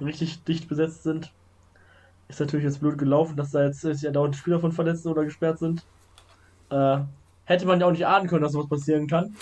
richtig 0.00 0.44
dicht 0.44 0.68
besetzt 0.68 1.04
sind. 1.04 1.32
Ist 2.28 2.40
natürlich 2.40 2.64
jetzt 2.64 2.80
blöd 2.80 2.98
gelaufen, 2.98 3.36
dass 3.36 3.52
da 3.52 3.64
jetzt 3.64 3.84
ja 3.84 4.10
dauernd 4.10 4.36
Spieler 4.36 4.60
von 4.60 4.72
verletzt 4.72 5.06
oder 5.06 5.24
gesperrt 5.24 5.58
sind. 5.58 5.84
Äh, 6.70 6.98
hätte 7.44 7.66
man 7.66 7.80
ja 7.80 7.86
auch 7.86 7.92
nicht 7.92 8.06
ahnen 8.06 8.28
können, 8.28 8.42
dass 8.42 8.52
sowas 8.52 8.68
passieren 8.68 9.06
kann. 9.06 9.34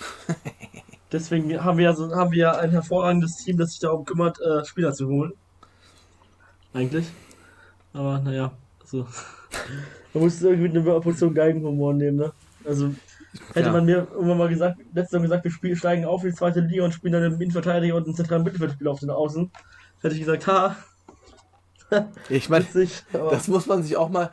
Deswegen 1.13 1.65
haben 1.65 1.79
wir 1.79 1.85
ja 1.85 1.95
so, 1.95 2.15
haben 2.15 2.33
wir 2.33 2.39
ja 2.39 2.53
ein 2.53 2.71
hervorragendes 2.71 3.37
Team, 3.37 3.57
das 3.57 3.71
sich 3.71 3.81
darum 3.81 4.05
kümmert, 4.05 4.39
äh, 4.41 4.65
Spieler 4.65 4.93
zu 4.93 5.09
holen. 5.09 5.33
Eigentlich. 6.73 7.07
Aber 7.93 8.19
naja, 8.19 8.53
also. 8.81 9.07
man 10.15 10.25
muss 10.25 10.43
irgendwie 10.43 10.69
eine 10.69 11.01
Portion 11.01 11.35
Geigenhumor 11.35 11.95
nehmen, 11.95 12.19
ne? 12.19 12.33
Also 12.65 12.95
hätte 13.53 13.67
Ja. 13.67 13.73
man 13.73 13.85
mir 13.85 14.07
irgendwann 14.13 14.39
mal 14.39 14.49
gesagt, 14.49 14.79
letztes 14.93 15.13
Jahr 15.13 15.23
gesagt, 15.23 15.45
wir 15.45 15.51
spielen, 15.51 15.77
steigen 15.77 16.05
auf 16.05 16.23
in 16.25 16.31
die 16.31 16.37
zweite 16.37 16.61
Liga 16.61 16.85
und 16.85 16.93
spielen 16.93 17.13
dann 17.13 17.23
einen 17.23 17.41
Innenverteidiger 17.41 17.95
und 17.97 18.05
einen 18.07 18.15
zentralen 18.15 18.43
Mittelfeldspieler 18.45 18.91
auf 18.91 19.01
den 19.01 19.11
Außen, 19.11 19.51
hätte 20.03 20.15
ich 20.15 20.21
gesagt, 20.21 20.47
ha, 20.47 20.77
Ich 22.29 22.49
meine, 22.49 22.65
das 23.13 23.47
muss 23.47 23.67
man 23.67 23.83
sich 23.83 23.97
auch 23.97 24.09
mal 24.09 24.31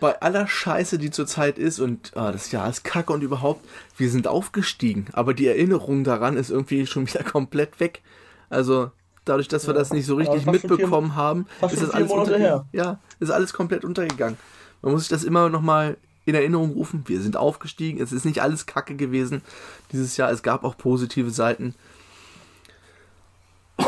bei 0.00 0.20
aller 0.20 0.46
Scheiße, 0.46 0.98
die 0.98 1.10
zurzeit 1.10 1.56
ist 1.58 1.78
und 1.78 2.12
ah, 2.16 2.32
das 2.32 2.50
Jahr 2.50 2.68
ist 2.68 2.82
kacke 2.84 3.12
und 3.12 3.22
überhaupt, 3.22 3.64
wir 3.96 4.10
sind 4.10 4.26
aufgestiegen, 4.26 5.06
aber 5.12 5.32
die 5.32 5.46
Erinnerung 5.46 6.04
daran 6.04 6.36
ist 6.36 6.50
irgendwie 6.50 6.86
schon 6.86 7.06
wieder 7.06 7.22
komplett 7.24 7.78
weg. 7.80 8.02
Also 8.50 8.90
dadurch, 9.24 9.48
dass 9.48 9.66
wir 9.66 9.74
Ja. 9.74 9.78
das 9.78 9.92
nicht 9.92 10.04
so 10.06 10.16
richtig 10.16 10.42
schon 10.42 10.54
vier- 10.58 10.68
mitbekommen 10.70 11.14
haben, 11.14 11.46
ist 11.70 11.80
das 11.80 11.90
alles 11.90 12.10
her. 12.36 12.66
Ja, 12.72 12.98
ist 13.20 13.30
alles 13.30 13.52
komplett 13.54 13.84
untergegangen. 13.84 14.36
Man 14.82 14.92
muss 14.92 15.02
sich 15.02 15.08
das 15.10 15.24
immer 15.24 15.48
noch 15.48 15.62
mal 15.62 15.96
in 16.24 16.34
Erinnerung 16.34 16.72
rufen. 16.72 17.02
Wir 17.06 17.20
sind 17.20 17.36
aufgestiegen. 17.36 18.00
Es 18.00 18.12
ist 18.12 18.24
nicht 18.24 18.42
alles 18.42 18.66
Kacke 18.66 18.94
gewesen 18.94 19.42
dieses 19.92 20.16
Jahr. 20.16 20.30
Es 20.30 20.42
gab 20.42 20.64
auch 20.64 20.76
positive 20.76 21.30
Seiten. 21.30 21.74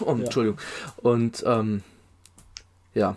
Oh, 0.00 0.12
Entschuldigung. 0.12 0.58
Und 0.98 1.42
ähm, 1.44 1.82
ja. 2.94 3.16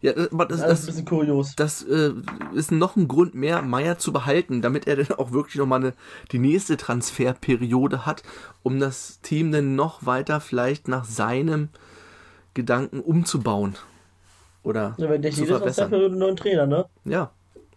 Ja, 0.00 0.12
das, 0.12 0.28
das, 0.30 0.48
das 0.48 0.60
ist 0.60 0.84
ein 0.84 0.86
bisschen 0.86 1.04
kurios. 1.04 1.54
das 1.56 1.82
äh, 1.82 2.12
ist 2.54 2.70
noch 2.70 2.96
ein 2.96 3.08
Grund 3.08 3.34
mehr, 3.34 3.62
Meier 3.62 3.98
zu 3.98 4.12
behalten, 4.12 4.62
damit 4.62 4.86
er 4.86 4.96
dann 4.96 5.18
auch 5.18 5.32
wirklich 5.32 5.56
nochmal 5.56 5.80
eine, 5.80 5.94
die 6.30 6.38
nächste 6.38 6.76
Transferperiode 6.76 8.06
hat, 8.06 8.22
um 8.62 8.78
das 8.78 9.20
Team 9.22 9.50
dann 9.50 9.74
noch 9.74 10.06
weiter 10.06 10.40
vielleicht 10.40 10.88
nach 10.88 11.04
seinem 11.04 11.68
Gedanken 12.54 13.00
umzubauen. 13.00 13.76
Oder 14.62 14.94
Ja, 14.98 15.08
wenn 15.08 15.22
der 15.22 15.30
zu 15.32 15.40
jede 15.40 15.54
verbessern. 15.56 15.90
Transferperiode 15.90 16.10
einen 16.12 16.18
neuen 16.18 16.36
Trainer, 16.36 16.66
ne? 16.66 16.84
Ja. 17.04 17.30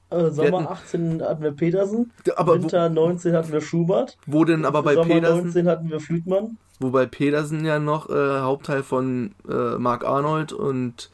Also 0.09 0.43
Sommer 0.43 0.63
hatten- 0.63 0.67
18 0.73 1.21
hatten 1.21 1.43
wir 1.43 1.51
Petersen, 1.51 2.11
Aber 2.35 2.57
wo, 2.57 2.61
Winter 2.63 2.89
19 2.89 3.33
hatten 3.33 3.51
wir 3.53 3.61
Schubert, 3.61 4.17
wo 4.25 4.43
denn 4.43 4.65
aber 4.65 4.83
bei 4.83 4.95
Sommer 4.95 5.07
Pedersen, 5.07 5.43
19 5.45 5.67
hatten 5.69 5.89
wir 5.89 5.99
Flütmann. 6.01 6.57
wobei 6.81 7.05
Pedersen 7.05 7.63
ja 7.63 7.79
noch 7.79 8.09
äh, 8.09 8.39
Hauptteil 8.41 8.83
von 8.83 9.33
äh, 9.49 9.77
Mark 9.77 10.03
Arnold 10.03 10.51
und 10.51 11.09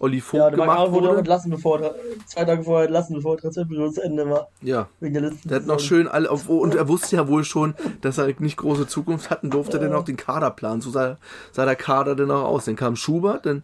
Olli 0.00 0.20
Vogt 0.20 0.34
Ja, 0.40 0.48
der 0.50 0.56
Marc 0.58 0.66
gemacht 0.66 0.78
Arnold 0.78 0.92
wurde 0.94 1.04
auch 1.04 1.10
wurde. 1.10 1.18
entlassen, 1.20 1.50
bevor 1.50 1.80
er, 1.80 1.94
zwei 2.26 2.44
Tage 2.44 2.64
vorher 2.64 2.86
entlassen, 2.86 3.14
bevor 3.16 3.36
die 3.36 3.42
Transferperiode 3.42 3.92
zu 3.92 4.02
Ende 4.02 4.28
war. 4.28 4.48
Ja. 4.62 4.88
Wegen 4.98 5.14
der 5.14 5.22
letzten 5.24 5.48
Der 5.48 5.58
hat 5.58 5.66
noch 5.66 5.78
schön 5.78 6.08
alle, 6.08 6.30
auf- 6.30 6.48
und 6.48 6.74
er 6.74 6.88
wusste 6.88 7.16
ja 7.16 7.28
wohl 7.28 7.44
schon, 7.44 7.74
dass 8.00 8.16
er 8.18 8.28
nicht 8.40 8.56
große 8.56 8.86
Zukunft 8.86 9.28
hat 9.30 9.42
und 9.44 9.52
durfte 9.54 9.78
dann 9.78 9.92
auch 9.92 10.04
den 10.04 10.16
Kader 10.16 10.50
planen. 10.50 10.80
So 10.80 10.90
sah, 10.90 11.18
sah 11.52 11.64
der 11.66 11.76
Kader 11.76 12.16
dann 12.16 12.30
auch 12.30 12.44
aus. 12.44 12.64
Dann 12.64 12.76
kam 12.76 12.96
Schubert, 12.96 13.44
dann 13.46 13.62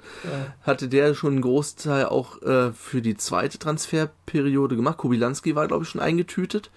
hatte 0.63 0.89
der 0.89 1.15
schon 1.15 1.33
einen 1.33 1.41
Großteil 1.43 2.05
auch 2.07 2.41
äh, 2.43 2.71
für 2.73 3.01
die 3.03 3.17
zweite 3.17 3.59
Transferperiode 3.59 4.77
gemacht. 4.77 4.99
Kubilanski 4.99 5.57
war, 5.57 5.67
glaube 5.67 5.85
ich, 5.85 5.89
schon 5.89 6.01
eingetütet. 6.01 6.71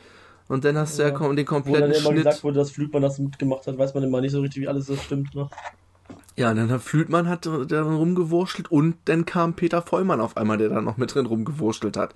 Und 0.48 0.66
dann 0.66 0.78
hast 0.78 0.98
du 0.98 1.04
ja, 1.04 1.10
Ja. 1.10 1.14
den 1.18 1.22
Wo 1.30 1.34
dann 1.34 1.46
kompletten 1.46 1.92
immer 1.92 2.14
gesagt 2.14 2.36
Schnitt. 2.38 2.44
wurde, 2.44 2.56
dass 2.60 2.72
Flütmann 2.72 3.02
das 3.04 3.20
mitgemacht 3.20 3.68
hat, 3.68 3.78
weiß 3.78 3.94
man 3.94 4.04
immer 4.04 4.20
nicht 4.22 4.32
so 4.32 4.40
richtig, 4.42 4.64
wie 4.64 4.68
alles 4.68 4.88
so 4.88 4.96
stimmt. 4.96 5.36
Ne? 5.36 5.48
Ja, 6.40 6.54
dann 6.54 6.72
hat 6.72 6.82
Flütmann 6.82 7.28
hat 7.28 7.44
der 7.46 7.66
dann 7.66 7.96
rumgewurschtelt 7.96 8.72
und 8.72 8.96
dann 9.06 9.26
kam 9.26 9.56
Peter 9.56 9.82
Vollmann 9.82 10.22
auf 10.22 10.38
einmal, 10.38 10.58
der 10.58 10.70
dann 10.70 10.86
noch 10.86 10.96
mit 10.96 11.14
drin 11.14 11.26
rumgewurschtelt 11.26 11.98
hat. 11.98 12.16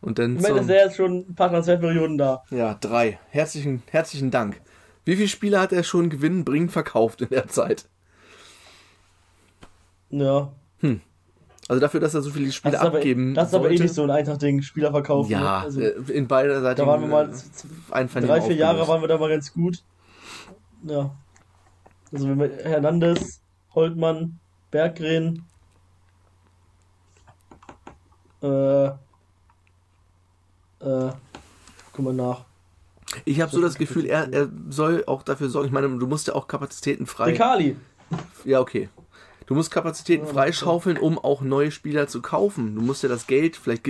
Und 0.00 0.18
dann 0.18 0.36
Ich 0.36 0.42
meine, 0.42 0.54
zum- 0.56 0.64
ist 0.64 0.70
ja 0.70 0.76
jetzt 0.76 0.96
schon 0.96 1.26
ein 1.28 1.34
paar 1.34 1.50
Transferperioden 1.50 2.16
da. 2.16 2.42
Ja, 2.50 2.72
drei. 2.74 3.18
Herzlichen, 3.28 3.82
herzlichen 3.90 4.30
Dank. 4.30 4.60
Wie 5.04 5.16
viele 5.16 5.28
Spiele 5.28 5.60
hat 5.60 5.72
er 5.72 5.82
schon 5.82 6.08
gewinnen, 6.08 6.44
bringen, 6.46 6.70
verkauft 6.70 7.20
in 7.20 7.28
der 7.28 7.46
Zeit? 7.48 7.84
Ja. 10.10 10.52
Also 11.68 11.80
dafür, 11.80 12.00
dass 12.00 12.14
er 12.14 12.20
so 12.22 12.30
viele 12.30 12.52
Spiele 12.52 12.72
Das 12.72 12.82
ist 12.82 12.86
aber, 12.86 12.98
abgeben 12.98 13.34
das 13.34 13.48
ist 13.48 13.54
aber 13.54 13.70
eh 13.70 13.78
nicht 13.78 13.94
so 13.94 14.02
ein 14.04 14.10
Eintracht-Ding, 14.10 14.60
Spieler 14.62 14.90
verkaufen. 14.90 15.30
ne? 15.32 15.36
Ja, 15.40 15.60
Also, 15.60 15.80
äh, 15.80 15.94
in 16.12 16.26
beider 16.28 16.60
Seiten. 16.60 16.80
da 16.80 16.86
waren 16.86 17.00
wir 17.00 17.08
mal 17.08 17.30
z- 17.32 17.64
drei, 17.90 18.40
vier 18.42 18.54
Jahre 18.56 18.86
waren 18.86 19.00
wir 19.00 19.08
da 19.08 19.16
mal 19.18 19.30
ganz 19.30 19.52
gut. 19.52 19.82
Ja. 20.82 21.14
Also 22.14 22.28
wenn 22.28 22.38
wir 22.38 22.50
Hernandez, 22.62 23.40
Holtmann, 23.74 24.38
Berggren, 24.70 25.44
äh, 28.40 28.86
äh, 28.86 28.92
guck 31.92 32.04
mal 32.04 32.14
nach. 32.14 32.44
Ich 33.24 33.40
habe 33.40 33.50
so 33.50 33.60
das 33.60 33.74
Gefühl, 33.74 34.06
er, 34.06 34.32
er 34.32 34.48
soll 34.70 35.02
auch 35.06 35.24
dafür 35.24 35.48
sorgen. 35.48 35.66
Ich 35.66 35.72
meine, 35.72 35.88
du 35.88 36.06
musst 36.06 36.28
ja 36.28 36.36
auch 36.36 36.46
Kapazitäten 36.46 37.06
frei. 37.06 37.32
Dekali. 37.32 37.76
Ja, 38.44 38.60
okay. 38.60 38.88
Du 39.46 39.54
musst 39.54 39.72
Kapazitäten 39.72 40.26
freischaufeln, 40.26 40.96
um 40.96 41.18
auch 41.18 41.40
neue 41.40 41.72
Spieler 41.72 42.06
zu 42.06 42.22
kaufen. 42.22 42.76
Du 42.76 42.80
musst 42.80 43.02
ja 43.02 43.08
das 43.08 43.26
Geld, 43.26 43.56
vielleicht 43.56 43.88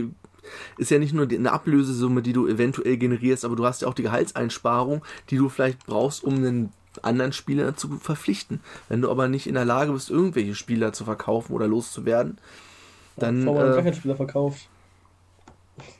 ist 0.78 0.90
ja 0.90 0.98
nicht 0.98 1.12
nur 1.12 1.28
eine 1.28 1.52
Ablösesumme, 1.52 2.22
die 2.22 2.32
du 2.32 2.46
eventuell 2.46 2.96
generierst, 2.96 3.44
aber 3.44 3.54
du 3.54 3.66
hast 3.66 3.82
ja 3.82 3.88
auch 3.88 3.94
die 3.94 4.02
Gehaltseinsparung, 4.02 5.04
die 5.30 5.36
du 5.36 5.48
vielleicht 5.48 5.86
brauchst, 5.86 6.24
um 6.24 6.36
einen 6.36 6.72
anderen 7.02 7.32
Spieler 7.32 7.76
zu 7.76 7.98
verpflichten. 7.98 8.60
Wenn 8.88 9.00
du 9.00 9.10
aber 9.10 9.28
nicht 9.28 9.46
in 9.46 9.54
der 9.54 9.64
Lage 9.64 9.92
bist, 9.92 10.10
irgendwelche 10.10 10.54
Spieler 10.54 10.92
zu 10.92 11.04
verkaufen 11.04 11.52
oder 11.54 11.66
loszuwerden, 11.66 12.38
dann 13.16 13.44
gar 13.44 13.78
äh, 13.78 13.82
keinen 13.82 13.94
Spieler 13.94 14.16
verkauft. 14.16 14.68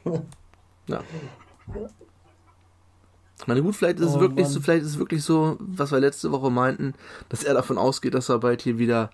ja. 0.87 1.03
Ich 3.39 3.47
meine, 3.47 3.63
gut, 3.63 3.75
vielleicht 3.77 3.99
ist 3.99 4.11
es 4.11 4.17
Oh, 4.17 4.21
wirklich 4.21 4.45
Mann. 4.45 4.53
so, 4.53 4.61
vielleicht 4.61 4.83
ist 4.83 4.91
es 4.91 4.99
wirklich 4.99 5.23
so, 5.25 5.57
was 5.59 5.91
wir 5.91 6.01
letzte 6.01 6.31
Woche 6.33 6.51
meinten, 6.51 6.95
dass 7.29 7.43
er 7.43 7.55
davon 7.55 7.79
ausgeht, 7.79 8.15
dass 8.15 8.29
er 8.29 8.39
bald 8.39 8.63
hier 8.63 8.79
wieder. 8.79 9.11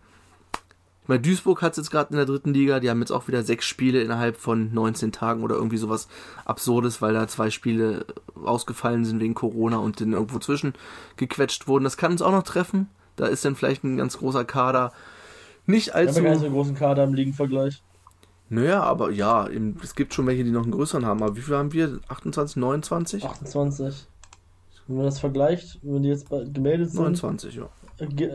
Meine, 1.11 1.23
Duisburg 1.23 1.61
hat 1.61 1.73
es 1.73 1.79
jetzt 1.79 1.91
gerade 1.91 2.11
in 2.11 2.19
der 2.19 2.25
dritten 2.25 2.55
Liga, 2.55 2.79
die 2.79 2.89
haben 2.89 3.01
jetzt 3.01 3.11
auch 3.11 3.27
wieder 3.27 3.43
sechs 3.43 3.65
Spiele 3.65 4.01
innerhalb 4.01 4.37
von 4.37 4.73
19 4.73 5.11
Tagen 5.11 5.43
oder 5.43 5.57
irgendwie 5.57 5.77
sowas 5.77 6.07
Absurdes, 6.45 7.03
weil 7.03 7.15
da 7.15 7.27
zwei 7.27 7.51
Spiele 7.51 8.07
ausgefallen 8.45 9.05
sind 9.05 9.19
wegen 9.19 9.35
Corona 9.35 9.79
und 9.79 10.01
dann 10.01 10.13
irgendwo 10.13 10.39
zwischen 10.39 10.73
gequetscht 11.17 11.67
wurden. 11.67 11.83
Das 11.83 11.97
kann 11.97 12.13
uns 12.13 12.23
auch 12.23 12.31
noch 12.31 12.45
treffen. 12.45 12.89
Da 13.17 13.27
ist 13.27 13.45
dann 13.45 13.57
vielleicht 13.57 13.83
ein 13.83 13.97
ganz 13.97 14.19
großer 14.19 14.45
Kader 14.45 14.93
nicht 15.67 15.89
Wir 15.89 15.95
haben 15.95 16.07
allzu. 16.07 16.23
ja 16.23 16.31
nicht 16.31 16.39
so 16.39 16.45
einen 16.45 16.55
großen 16.55 16.75
Kader 16.77 17.03
im 17.03 17.15
Ligenvergleich. 17.15 17.83
Naja, 18.49 18.81
aber 18.81 19.11
ja, 19.11 19.49
es 19.83 19.97
gibt 19.97 20.15
schon 20.15 20.29
welche, 20.29 20.45
die 20.45 20.53
noch 20.53 20.63
einen 20.63 20.71
größeren 20.71 21.05
haben. 21.05 21.25
Aber 21.25 21.35
wie 21.35 21.41
viel 21.41 21.57
haben 21.57 21.73
wir? 21.73 21.99
28, 22.07 22.55
29? 22.55 23.25
28. 23.25 24.07
Wenn 24.87 24.97
man 24.97 25.07
das 25.07 25.19
vergleicht, 25.19 25.81
wenn 25.83 26.05
die 26.05 26.09
jetzt 26.09 26.29
gemeldet 26.29 26.91
sind, 26.91 27.01
29, 27.01 27.57
ja. 27.57 27.69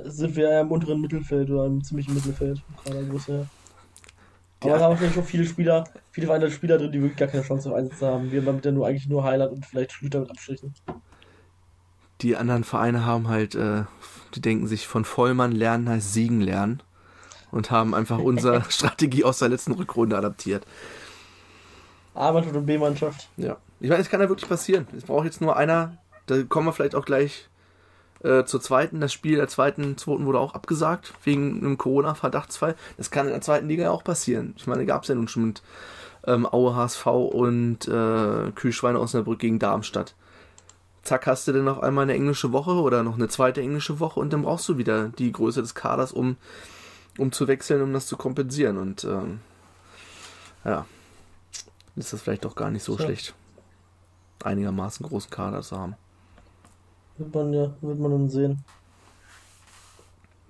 Sind 0.05 0.35
wir 0.35 0.49
ja 0.49 0.61
im 0.61 0.71
unteren 0.71 1.01
Mittelfeld 1.01 1.49
oder 1.49 1.65
im 1.65 1.83
ziemlichen 1.83 2.13
Mittelfeld. 2.13 2.61
Kadergröße 2.83 3.31
her. 3.33 3.47
Aber 4.61 4.71
Ja. 4.71 4.77
da 4.77 4.85
haben 4.85 4.99
wir 4.99 5.11
schon 5.11 5.23
viele 5.23 5.45
Spieler, 5.45 5.83
viele 6.11 6.27
veränderte 6.27 6.53
Spieler 6.53 6.77
drin, 6.77 6.91
die 6.91 7.01
wirklich 7.01 7.17
gar 7.17 7.27
keine 7.27 7.43
Chance 7.43 7.69
auf 7.69 7.75
Einsatz 7.75 8.01
haben. 8.01 8.31
Wir 8.31 8.43
haben 8.45 8.55
mit 8.55 8.65
der 8.65 8.71
nur 8.71 8.87
eigentlich 8.87 9.07
nur 9.07 9.23
Highlight 9.23 9.51
und 9.51 9.65
vielleicht 9.65 9.91
Schlüter 9.91 10.21
mit 10.21 10.29
Abstrichen. 10.31 10.73
Die 12.21 12.35
anderen 12.35 12.63
Vereine 12.63 13.05
haben 13.05 13.27
halt, 13.27 13.55
äh, 13.55 13.83
die 14.33 14.41
denken 14.41 14.67
sich 14.67 14.87
von 14.87 15.03
Vollmann 15.05 15.51
lernen 15.51 15.89
heißt 15.89 16.13
siegen 16.13 16.41
lernen 16.41 16.81
und 17.51 17.71
haben 17.71 17.93
einfach 17.93 18.19
unsere 18.19 18.63
Strategie 18.69 19.23
aus 19.23 19.39
der 19.39 19.49
letzten 19.49 19.73
Rückrunde 19.73 20.17
adaptiert. 20.17 20.65
A-Mannschaft 22.13 22.55
und 22.55 22.65
B-Mannschaft. 22.65 23.29
Ja. 23.37 23.57
Ich 23.81 23.89
meine, 23.89 24.01
es 24.01 24.09
kann 24.09 24.21
ja 24.21 24.29
wirklich 24.29 24.49
passieren. 24.49 24.87
Es 24.95 25.03
braucht 25.03 25.25
jetzt 25.25 25.41
nur 25.41 25.57
einer, 25.57 25.97
da 26.27 26.41
kommen 26.43 26.67
wir 26.67 26.73
vielleicht 26.73 26.95
auch 26.95 27.05
gleich 27.05 27.49
äh, 28.25 28.45
zur 28.45 28.61
zweiten. 28.61 28.99
Das 28.99 29.13
Spiel 29.13 29.37
der 29.37 29.47
zweiten, 29.47 29.97
zweiten 29.97 30.25
wurde 30.25 30.39
auch 30.39 30.53
abgesagt, 30.53 31.13
wegen 31.23 31.59
einem 31.59 31.77
Corona-Verdachtsfall. 31.77 32.75
Das 32.97 33.11
kann 33.11 33.27
in 33.27 33.33
der 33.33 33.41
zweiten 33.41 33.67
Liga 33.67 33.83
ja 33.83 33.91
auch 33.91 34.03
passieren. 34.03 34.53
Ich 34.57 34.67
meine, 34.67 34.85
gab 34.85 35.03
es 35.03 35.09
ja 35.09 35.15
nun 35.15 35.27
schon 35.27 35.45
mit 35.45 35.61
ähm, 36.25 36.45
Aue 36.45 36.75
HSV 36.75 37.05
und 37.05 37.87
äh, 37.87 38.51
Kühlschweine 38.51 38.99
Osnabrück 38.99 39.39
gegen 39.39 39.59
Darmstadt. 39.59 40.15
Zack, 41.03 41.27
hast 41.27 41.47
du 41.47 41.53
dann 41.53 41.67
auf 41.67 41.83
einmal 41.83 42.03
eine 42.03 42.15
englische 42.15 42.51
Woche 42.51 42.71
oder 42.71 43.03
noch 43.03 43.15
eine 43.15 43.27
zweite 43.27 43.61
englische 43.61 43.99
Woche 43.99 44.19
und 44.19 44.33
dann 44.33 44.41
brauchst 44.41 44.67
du 44.67 44.77
wieder 44.77 45.09
die 45.09 45.31
Größe 45.31 45.61
des 45.61 45.75
Kaders, 45.75 46.11
um, 46.11 46.37
um 47.19 47.31
zu 47.31 47.47
wechseln, 47.47 47.83
um 47.83 47.93
das 47.93 48.07
zu 48.07 48.17
kompensieren. 48.17 48.79
Und 48.79 49.03
ähm, 49.03 49.39
ja, 50.63 50.87
ist 51.95 52.11
das 52.11 52.21
vielleicht 52.21 52.43
doch 52.43 52.55
gar 52.55 52.71
nicht 52.71 52.83
so 52.83 52.95
Tja. 52.95 53.05
schlecht 53.05 53.35
einigermaßen 54.43 55.05
großen 55.05 55.29
Kader 55.29 55.61
zu 55.61 55.77
haben. 55.77 55.95
Wird 57.17 57.33
man 57.33 57.53
ja, 57.53 57.73
wird 57.81 57.99
man 57.99 58.11
dann 58.11 58.29
sehen. 58.29 58.59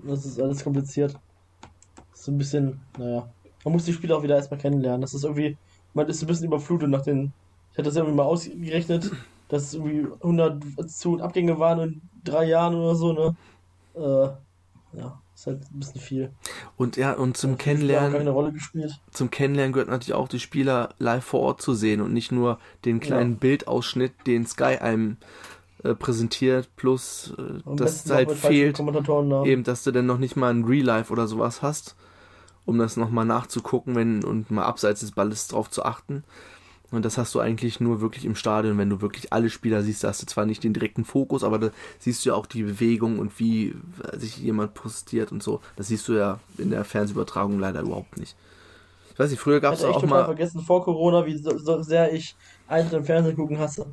Das 0.04 0.26
ist 0.26 0.40
alles 0.40 0.64
kompliziert. 0.64 1.14
Das 2.12 2.20
ist 2.20 2.26
so 2.26 2.32
ein 2.32 2.38
bisschen, 2.38 2.80
naja. 2.98 3.30
Man 3.64 3.74
muss 3.74 3.86
die 3.86 3.94
Spiele 3.94 4.16
auch 4.16 4.24
wieder 4.24 4.36
erstmal 4.36 4.60
kennenlernen. 4.60 5.02
Das 5.02 5.14
ist 5.14 5.24
irgendwie, 5.24 5.58
man 5.94 6.08
ist 6.08 6.22
ein 6.22 6.28
bisschen 6.28 6.46
überflutet 6.46 6.90
nach 6.90 7.02
den. 7.02 7.34
Ich 7.72 7.78
hatte 7.78 7.90
das 7.90 7.96
irgendwie 7.96 8.16
mal 8.16 8.24
ausgerechnet, 8.24 9.12
dass 9.50 9.64
es 9.64 9.74
irgendwie 9.74 10.08
100 10.22 10.64
Zu- 10.90 11.14
und 11.14 11.22
Abgänge 11.22 11.60
waren 11.60 11.80
in 11.80 12.02
drei 12.24 12.46
Jahren 12.46 12.76
oder 12.76 12.96
so, 12.96 13.14
ne? 13.14 13.36
Äh, 13.96 14.98
ja, 14.98 15.20
ist 15.34 15.48
halt 15.48 15.62
ein 15.72 15.80
bisschen 15.80 16.00
viel. 16.02 16.32
Und 16.78 16.96
ja, 16.96 17.14
und 17.14 17.36
zum 17.38 17.52
Spieler 17.54 17.58
haben 17.58 17.58
Kennenlernen, 17.58 18.14
keine 18.14 18.30
Rolle 18.30 18.54
gespielt. 18.54 19.00
zum 19.12 19.30
Kennenlernen 19.30 19.74
gehört 19.74 19.90
natürlich 19.90 20.14
auch 20.14 20.28
die 20.28 20.40
Spieler 20.40 20.94
live 21.00 21.24
vor 21.26 21.42
Ort 21.42 21.62
zu 21.62 21.74
sehen 21.74 22.02
und 22.02 22.14
nicht 22.14 22.32
nur 22.32 22.60
den 22.86 23.00
kleinen 23.00 23.34
Ja. 23.34 23.38
Bildausschnitt, 23.40 24.14
den 24.28 24.46
Sky 24.46 24.78
einem 24.80 25.18
äh, 25.86 25.96
präsentiert, 25.96 26.70
plus 26.76 27.34
äh, 27.38 27.42
Am 27.66 27.78
das 27.78 28.04
besten 28.04 28.10
noch 28.10 28.16
halt 28.16 28.32
fehlt, 28.32 28.80
eben, 29.46 29.64
dass 29.64 29.84
du 29.84 29.92
dann 29.92 30.06
noch 30.06 30.18
nicht 30.18 30.36
mal 30.36 30.50
ein 30.50 30.64
Real 30.64 30.86
Life 30.86 31.14
oder 31.14 31.28
sowas 31.28 31.62
hast, 31.62 31.96
um 32.66 32.78
das 32.78 32.98
nochmal 32.98 33.26
nachzugucken 33.26 33.96
wenn, 33.96 34.24
und 34.24 34.50
mal 34.50 34.64
abseits 34.64 35.02
des 35.02 35.12
Balles 35.12 35.48
drauf 35.48 35.70
zu 35.70 35.84
achten. 35.86 36.24
Und 36.92 37.04
das 37.04 37.18
hast 37.18 37.36
du 37.36 37.40
eigentlich 37.40 37.80
nur 37.80 38.00
wirklich 38.00 38.26
im 38.26 38.36
Stadion, 38.36 38.78
wenn 38.78 38.90
du 38.90 39.02
wirklich 39.02 39.34
alle 39.34 39.50
Spieler 39.50 39.82
siehst. 39.82 40.04
Da 40.04 40.10
hast 40.10 40.22
du 40.22 40.28
zwar 40.28 40.46
nicht 40.46 40.64
den 40.64 40.74
direkten 40.74 41.04
Fokus, 41.04 41.44
aber 41.44 41.60
da 41.60 41.70
siehst 42.00 42.26
du 42.26 42.30
ja 42.30 42.36
auch 42.36 42.46
die 42.46 42.64
Bewegung 42.64 43.20
und 43.20 43.38
wie 43.40 43.76
sich 44.14 44.38
jemand 44.38 44.74
postiert 44.76 45.32
und 45.32 45.44
so. 45.44 45.62
Das 45.76 45.88
siehst 45.88 46.08
du 46.08 46.14
ja 46.14 46.40
in 46.58 46.70
der 46.70 46.84
Fernsehübertragung 46.86 47.60
leider 47.60 47.82
überhaupt 47.82 48.18
nicht. 48.18 48.36
Ich 49.14 49.20
weiß 49.20 49.30
nicht, 49.32 49.40
früher 49.40 49.60
gab 49.60 49.74
es 49.74 49.82
Ich 49.82 49.88
auch 49.88 50.04
mal. 50.06 50.26
vergessen 50.26 50.62
vor 50.62 50.84
Corona, 50.84 51.26
wie 51.26 51.38
so, 51.38 51.58
so 51.58 51.82
sehr 51.82 52.14
ich 52.14 52.36
Eintracht 52.68 52.94
im 52.94 53.06
Fernsehen 53.06 53.36
gucken 53.36 53.60
hasse. 53.60 53.88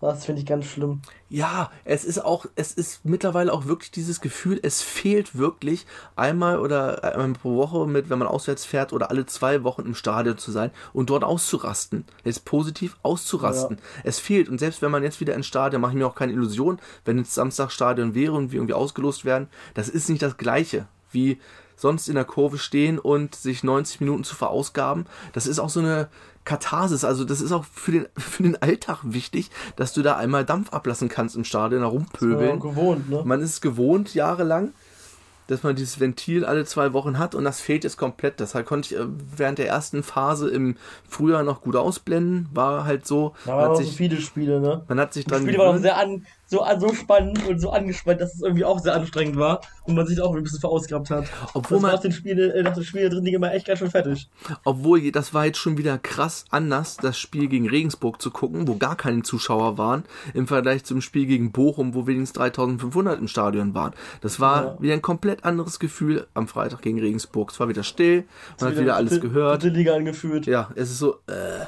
Das 0.00 0.24
finde 0.24 0.40
ich 0.40 0.46
ganz 0.46 0.64
schlimm. 0.64 1.02
Ja, 1.28 1.70
es 1.84 2.04
ist 2.04 2.24
auch, 2.24 2.46
es 2.56 2.72
ist 2.72 3.04
mittlerweile 3.04 3.52
auch 3.52 3.66
wirklich 3.66 3.90
dieses 3.90 4.22
Gefühl, 4.22 4.58
es 4.62 4.80
fehlt 4.80 5.36
wirklich 5.36 5.86
einmal 6.16 6.58
oder 6.58 7.04
einmal 7.04 7.32
pro 7.34 7.56
Woche 7.56 7.86
mit, 7.86 8.08
wenn 8.08 8.18
man 8.18 8.26
auswärts 8.26 8.64
fährt 8.64 8.94
oder 8.94 9.10
alle 9.10 9.26
zwei 9.26 9.62
Wochen 9.62 9.82
im 9.82 9.94
Stadion 9.94 10.38
zu 10.38 10.52
sein 10.52 10.70
und 10.94 11.10
dort 11.10 11.22
auszurasten. 11.22 12.06
Jetzt 12.24 12.46
positiv 12.46 12.96
auszurasten. 13.02 13.78
Es 14.02 14.18
fehlt. 14.18 14.48
Und 14.48 14.58
selbst 14.58 14.80
wenn 14.80 14.90
man 14.90 15.02
jetzt 15.02 15.20
wieder 15.20 15.34
ins 15.34 15.46
Stadion, 15.46 15.82
mache 15.82 15.92
ich 15.92 15.98
mir 15.98 16.06
auch 16.06 16.14
keine 16.14 16.32
Illusion, 16.32 16.80
wenn 17.04 17.18
jetzt 17.18 17.34
Samstag 17.34 17.70
Stadion 17.70 18.14
wäre 18.14 18.32
und 18.32 18.52
wir 18.52 18.56
irgendwie 18.56 18.74
ausgelost 18.74 19.26
werden, 19.26 19.48
das 19.74 19.90
ist 19.90 20.08
nicht 20.08 20.22
das 20.22 20.38
Gleiche 20.38 20.88
wie 21.12 21.38
sonst 21.80 22.08
in 22.08 22.14
der 22.14 22.24
Kurve 22.24 22.58
stehen 22.58 22.98
und 22.98 23.34
sich 23.34 23.64
90 23.64 24.00
Minuten 24.00 24.24
zu 24.24 24.36
verausgaben. 24.36 25.06
Das 25.32 25.46
ist 25.46 25.58
auch 25.58 25.70
so 25.70 25.80
eine 25.80 26.08
Katharsis. 26.44 27.04
Also 27.04 27.24
das 27.24 27.40
ist 27.40 27.52
auch 27.52 27.64
für 27.64 27.92
den, 27.92 28.06
für 28.16 28.42
den 28.42 28.60
Alltag 28.60 28.98
wichtig, 29.02 29.50
dass 29.76 29.92
du 29.92 30.02
da 30.02 30.16
einmal 30.16 30.44
Dampf 30.44 30.72
ablassen 30.72 31.08
kannst 31.08 31.36
im 31.36 31.44
Stadion, 31.44 31.82
da 31.82 31.88
rumpöbeln. 31.88 32.60
gewohnt, 32.60 33.08
ne? 33.10 33.22
Man 33.24 33.40
ist 33.40 33.50
es 33.50 33.60
gewohnt, 33.60 34.14
jahrelang, 34.14 34.72
dass 35.46 35.62
man 35.62 35.74
dieses 35.74 35.98
Ventil 35.98 36.44
alle 36.44 36.64
zwei 36.64 36.92
Wochen 36.92 37.18
hat 37.18 37.34
und 37.34 37.44
das 37.44 37.60
fehlt 37.60 37.84
jetzt 37.84 37.96
komplett. 37.96 38.40
Deshalb 38.40 38.66
konnte 38.66 38.94
ich 38.94 39.00
äh, 39.00 39.04
während 39.36 39.58
der 39.58 39.68
ersten 39.68 40.02
Phase 40.02 40.48
im 40.48 40.76
Frühjahr 41.08 41.42
noch 41.42 41.60
gut 41.60 41.76
ausblenden. 41.76 42.48
War 42.52 42.84
halt 42.84 43.06
so, 43.06 43.34
Da 43.44 43.52
man 43.52 43.56
waren 43.56 43.64
hat, 43.64 43.70
auch 43.72 43.76
so 43.80 43.82
sich, 43.84 43.96
viele 43.96 44.20
Spiele, 44.20 44.60
ne? 44.60 44.84
man 44.88 45.00
hat 45.00 45.12
sich 45.12 45.24
dran 45.24 45.42
Spiele 45.42 45.58
waren 45.58 45.82
sehr 45.82 45.96
an, 45.96 46.26
so, 46.50 46.64
so 46.78 46.92
spannend 46.94 47.46
und 47.48 47.60
so 47.60 47.70
angespannt, 47.70 48.20
dass 48.20 48.34
es 48.34 48.42
irgendwie 48.42 48.64
auch 48.64 48.80
sehr 48.80 48.94
anstrengend 48.94 49.36
war 49.36 49.60
und 49.84 49.94
man 49.94 50.06
sich 50.06 50.20
auch 50.20 50.34
ein 50.34 50.42
bisschen 50.42 50.58
verausgabt 50.60 51.08
hat. 51.10 51.26
Obwohl 51.54 51.76
das 51.76 51.82
man- 51.82 51.92
nach 51.92 52.00
den 52.00 52.12
Spielen, 52.12 52.50
äh, 52.50 52.62
nach 52.62 52.74
den 52.74 52.82
Spielen 52.84 53.08
drin, 53.10 53.24
die 53.24 53.32
immer 53.32 53.52
echt 53.54 53.66
ganz 53.66 53.78
schön 53.78 53.90
fertig. 53.90 54.28
Obwohl, 54.64 55.10
das 55.12 55.32
war 55.32 55.46
jetzt 55.46 55.58
schon 55.58 55.78
wieder 55.78 55.96
krass 55.98 56.44
anders, 56.50 56.96
das 56.96 57.18
Spiel 57.18 57.46
gegen 57.48 57.68
Regensburg 57.68 58.20
zu 58.20 58.30
gucken, 58.30 58.66
wo 58.66 58.74
gar 58.76 58.96
keine 58.96 59.22
Zuschauer 59.22 59.78
waren, 59.78 60.04
im 60.34 60.46
Vergleich 60.48 60.84
zum 60.84 61.00
Spiel 61.00 61.26
gegen 61.26 61.52
Bochum, 61.52 61.94
wo 61.94 62.06
wenigstens 62.06 62.32
3500 62.38 63.18
im 63.20 63.28
Stadion 63.28 63.74
waren. 63.74 63.92
Das 64.20 64.40
war 64.40 64.64
Ja. 64.64 64.76
wieder 64.82 64.94
ein 64.94 65.02
komplett 65.02 65.44
anderes 65.44 65.78
Gefühl 65.78 66.26
am 66.34 66.48
Freitag 66.48 66.82
gegen 66.82 66.98
Regensburg. 66.98 67.50
Es 67.52 67.60
war 67.60 67.68
wieder 67.68 67.84
still, 67.84 68.24
man 68.60 68.70
hat 68.70 68.78
Wieder 68.80 68.96
alles 68.96 69.20
gehört. 69.20 69.62
Dritte 69.62 69.76
Liga 69.76 69.94
angeführt. 69.94 70.46
Ja, 70.46 70.70
es 70.74 70.90
ist 70.90 70.98
so, 70.98 71.14
äh, 71.28 71.64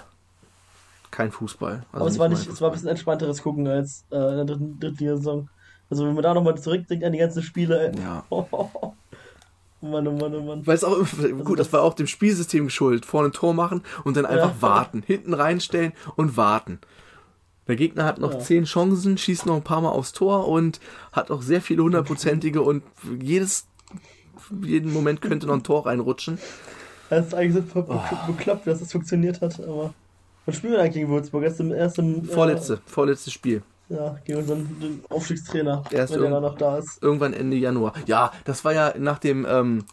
kein 1.13 1.31
Fußball. 1.31 1.85
Also 1.93 1.97
Aber 2.01 2.07
es 2.09 2.19
war 2.19 2.29
nicht, 2.29 2.47
es 2.49 2.61
war 2.61 2.71
ein 2.71 2.73
bisschen 2.73 2.89
entspannteres 2.89 3.41
Gucken 3.43 3.69
als 3.69 4.05
äh, 4.11 4.17
in 4.17 4.37
der 4.39 4.45
dritten, 4.47 4.81
dritten 4.81 4.97
Liga-Saison. 4.99 5.49
Also 5.89 6.07
wenn 6.07 6.15
man 6.15 6.23
da 6.25 6.35
nochmal 6.35 6.59
zurückdenkt 6.61 7.05
an 7.05 7.13
die 7.13 7.19
ganzen 7.19 7.43
Spiele, 7.43 7.93
ey. 7.93 8.01
Ja. 8.01 8.25
Mann, 9.81 10.07
oh 10.07 10.13
Mann, 10.13 10.35
oh 10.35 10.43
Mann. 10.43 10.67
Weil 10.67 10.75
es 10.77 10.85
auch, 10.85 10.97
gut, 11.45 11.59
das 11.59 11.73
war 11.73 11.83
auch 11.83 11.95
dem 11.95 12.07
Spielsystem 12.07 12.65
geschuldet. 12.67 13.05
Vorne 13.05 13.29
ein 13.29 13.33
Tor 13.33 13.53
machen 13.53 13.83
und 14.05 14.17
dann 14.17 14.27
einfach 14.27 14.51
Ja. 14.55 14.63
warten. 14.63 15.03
Hinten 15.07 15.35
reinstellen 15.35 15.93
und 16.17 16.37
warten. 16.37 16.79
Der 17.69 17.77
Gegner 17.77 18.05
hat 18.05 18.19
noch 18.19 18.33
Ja. 18.33 18.39
zehn 18.41 18.65
Chancen, 18.65 19.19
schießt 19.19 19.47
noch 19.47 19.57
ein 19.57 19.63
paar 19.63 19.81
Mal 19.81 19.91
aufs 19.91 20.13
Tor 20.13 20.49
und 20.49 20.81
hat 21.13 21.31
auch 21.31 21.43
sehr 21.43 21.61
viele 21.61 21.83
hundertprozentige 21.83 22.63
und 22.63 22.83
jedes, 23.21 23.67
jeden 24.63 24.93
Moment 24.93 25.21
könnte 25.21 25.47
noch 25.47 25.55
ein 25.55 25.63
Tor 25.65 25.87
reinrutschen. 25.87 26.39
Das 27.11 27.27
ist 27.27 27.35
eigentlich 27.35 27.65
so 27.75 27.85
Oh. 27.89 28.01
bekloppt, 28.29 28.67
dass 28.67 28.79
das 28.81 28.93
funktioniert 28.93 29.41
hat, 29.41 29.61
aber. 29.61 29.93
Was 30.47 30.57
spielen 30.57 30.73
wir 30.73 30.81
eigentlich 30.81 30.95
gegen 30.95 31.09
Würzburg? 31.09 31.45
Erst 31.45 31.61
im 31.61 31.73
ersten. 31.73 32.25
Vorletzte, 32.25 32.81
vorletztes 32.87 33.33
Spiel. 33.33 33.63
Äh, 33.91 33.95
ja, 33.95 34.19
gegen 34.25 34.39
unseren 34.39 34.81
den 34.81 35.05
Aufstiegstrainer, 35.09 35.85
Erst 35.91 36.19
wenn 36.19 36.31
da 36.31 36.41
noch 36.41 36.57
da 36.57 36.79
ist. 36.79 37.03
Irgendwann 37.03 37.33
Ende 37.33 37.57
Januar. 37.57 37.93
Ja, 38.07 38.33
das 38.45 38.65
war 38.65 38.73
ja 38.73 38.95
nach 38.99 39.19
dem, 39.19 39.47
ähm, 39.49 39.85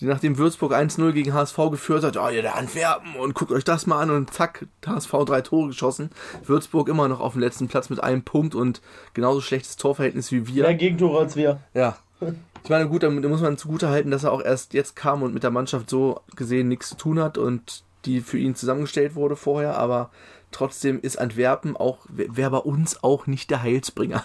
nachdem 0.00 0.38
Würzburg 0.38 0.72
1-0 0.72 1.12
gegen 1.12 1.32
HSV 1.32 1.56
geführt 1.70 2.04
hat, 2.04 2.16
ja, 2.16 2.30
ja, 2.30 2.42
der 2.42 2.56
Antwerpen 2.56 3.14
und 3.16 3.34
guckt 3.34 3.52
euch 3.52 3.64
das 3.64 3.86
mal 3.86 4.00
an 4.00 4.10
und 4.10 4.32
zack, 4.32 4.66
HSV 4.86 5.12
drei 5.26 5.40
Tore 5.42 5.68
geschossen. 5.68 6.10
Würzburg 6.44 6.88
immer 6.88 7.08
noch 7.08 7.20
auf 7.20 7.32
dem 7.32 7.40
letzten 7.40 7.68
Platz 7.68 7.90
mit 7.90 8.02
einem 8.02 8.22
Punkt 8.22 8.54
und 8.54 8.80
genauso 9.12 9.40
schlechtes 9.40 9.76
Torverhältnis 9.76 10.32
wie 10.32 10.46
wir. 10.48 10.64
Mehr 10.64 10.74
Gegentore 10.74 11.20
als 11.20 11.36
wir. 11.36 11.60
Ja. 11.74 11.96
Ich 12.62 12.70
meine, 12.70 12.88
gut, 12.88 13.02
da 13.02 13.10
muss 13.10 13.42
man 13.42 13.58
zugute 13.58 13.90
halten, 13.90 14.10
dass 14.10 14.24
er 14.24 14.32
auch 14.32 14.40
erst 14.40 14.72
jetzt 14.72 14.96
kam 14.96 15.22
und 15.22 15.34
mit 15.34 15.42
der 15.42 15.50
Mannschaft 15.50 15.90
so 15.90 16.22
gesehen 16.34 16.68
nichts 16.68 16.88
zu 16.88 16.96
tun 16.96 17.20
hat 17.20 17.36
und 17.36 17.84
die 18.04 18.20
für 18.20 18.38
ihn 18.38 18.54
zusammengestellt 18.54 19.14
wurde 19.14 19.36
vorher, 19.36 19.76
aber 19.76 20.10
trotzdem 20.50 21.00
ist 21.00 21.18
Antwerpen 21.18 21.76
auch, 21.76 22.06
wäre 22.08 22.50
bei 22.50 22.58
uns 22.58 23.02
auch 23.02 23.26
nicht 23.26 23.50
der 23.50 23.62
Heilsbringer. 23.62 24.24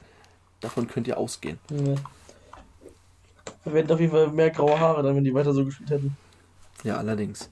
Davon 0.60 0.88
könnt 0.88 1.06
ihr 1.08 1.18
ausgehen. 1.18 1.58
Ja. 1.70 1.94
Wir 3.64 3.80
hätten 3.80 3.92
auf 3.92 4.00
jeden 4.00 4.12
Fall 4.12 4.28
mehr 4.28 4.50
graue 4.50 4.78
Haare, 4.78 5.02
dann, 5.02 5.16
wenn 5.16 5.24
die 5.24 5.34
weiter 5.34 5.52
so 5.52 5.64
gespielt 5.64 5.90
hätten. 5.90 6.16
Ja, 6.84 6.96
allerdings. 6.98 7.50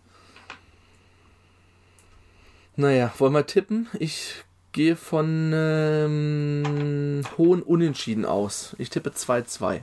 Naja, 2.77 3.13
wollen 3.19 3.33
wir 3.33 3.47
tippen? 3.47 3.89
Ich 3.99 4.45
gehe 4.73 4.97
von 4.97 5.53
ähm, 5.55 7.23
hohen 7.39 7.63
Unentschieden 7.63 8.25
aus. 8.25 8.75
Ich 8.79 8.91
tippe 8.91 9.11
2-2. 9.11 9.83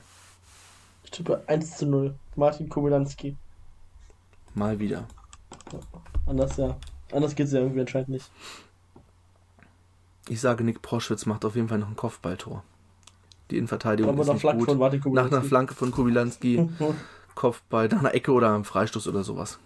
Ich 1.04 1.10
tippe 1.10 1.42
1 1.46 1.78
zu 1.78 1.86
0. 1.86 2.14
Martin 2.36 2.68
Kobylanski. 2.68 3.36
Mal 4.54 4.78
wieder. 4.78 5.06
Anders 6.26 6.56
ja. 6.56 6.76
Anders 7.12 7.34
geht's 7.34 7.52
ja 7.52 7.60
irgendwie 7.60 7.80
anscheinend 7.80 8.08
nicht. 8.10 8.30
Ich 10.28 10.40
sage, 10.40 10.64
Nick 10.64 10.82
Proschwitz 10.82 11.26
macht 11.26 11.44
auf 11.44 11.56
jeden 11.56 11.68
Fall 11.68 11.78
noch 11.78 11.88
ein 11.88 11.96
Kopfballtor. 11.96 12.62
Die 13.50 13.58
Innenverteidigung 13.58 14.12
Aber 14.12 14.22
ist 14.22 14.28
nach 14.28 14.34
nicht 14.34 14.40
Flanke 14.42 14.64
gut. 14.64 15.02
von 15.02 15.14
Nach 15.14 15.26
einer 15.26 15.42
Flanke 15.42 15.74
von 15.74 15.90
Kubilanski, 15.90 16.68
Kopfball, 17.34 17.88
nach 17.88 17.98
einer 17.98 18.14
Ecke 18.14 18.32
oder 18.32 18.54
einem 18.54 18.64
Freistoß 18.64 19.08
oder 19.08 19.24
sowas. 19.24 19.58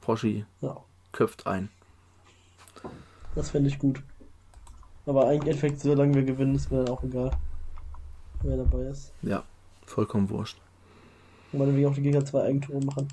Proschi 0.00 0.44
ja, 0.60 0.76
köpft 1.12 1.46
ein. 1.46 1.70
das 3.34 3.50
fände 3.50 3.68
ich 3.68 3.78
gut. 3.78 4.02
Aber 5.06 5.24
eigentlich 5.26 5.42
im 5.42 5.48
Endeffekt, 5.48 5.80
solange 5.80 6.14
wir 6.14 6.22
gewinnen, 6.22 6.54
ist 6.54 6.70
mir 6.70 6.84
dann 6.84 6.94
auch 6.94 7.02
egal, 7.02 7.30
wer 8.42 8.58
dabei 8.58 8.82
ist. 8.82 9.12
Ja, 9.22 9.42
vollkommen 9.86 10.28
wurscht. 10.28 10.58
Und 11.52 11.60
meinetwegen 11.60 11.88
auch 11.88 11.94
die 11.94 12.02
Gegner 12.02 12.24
zwei 12.26 12.42
Eigentore 12.42 12.84
machen. 12.84 13.08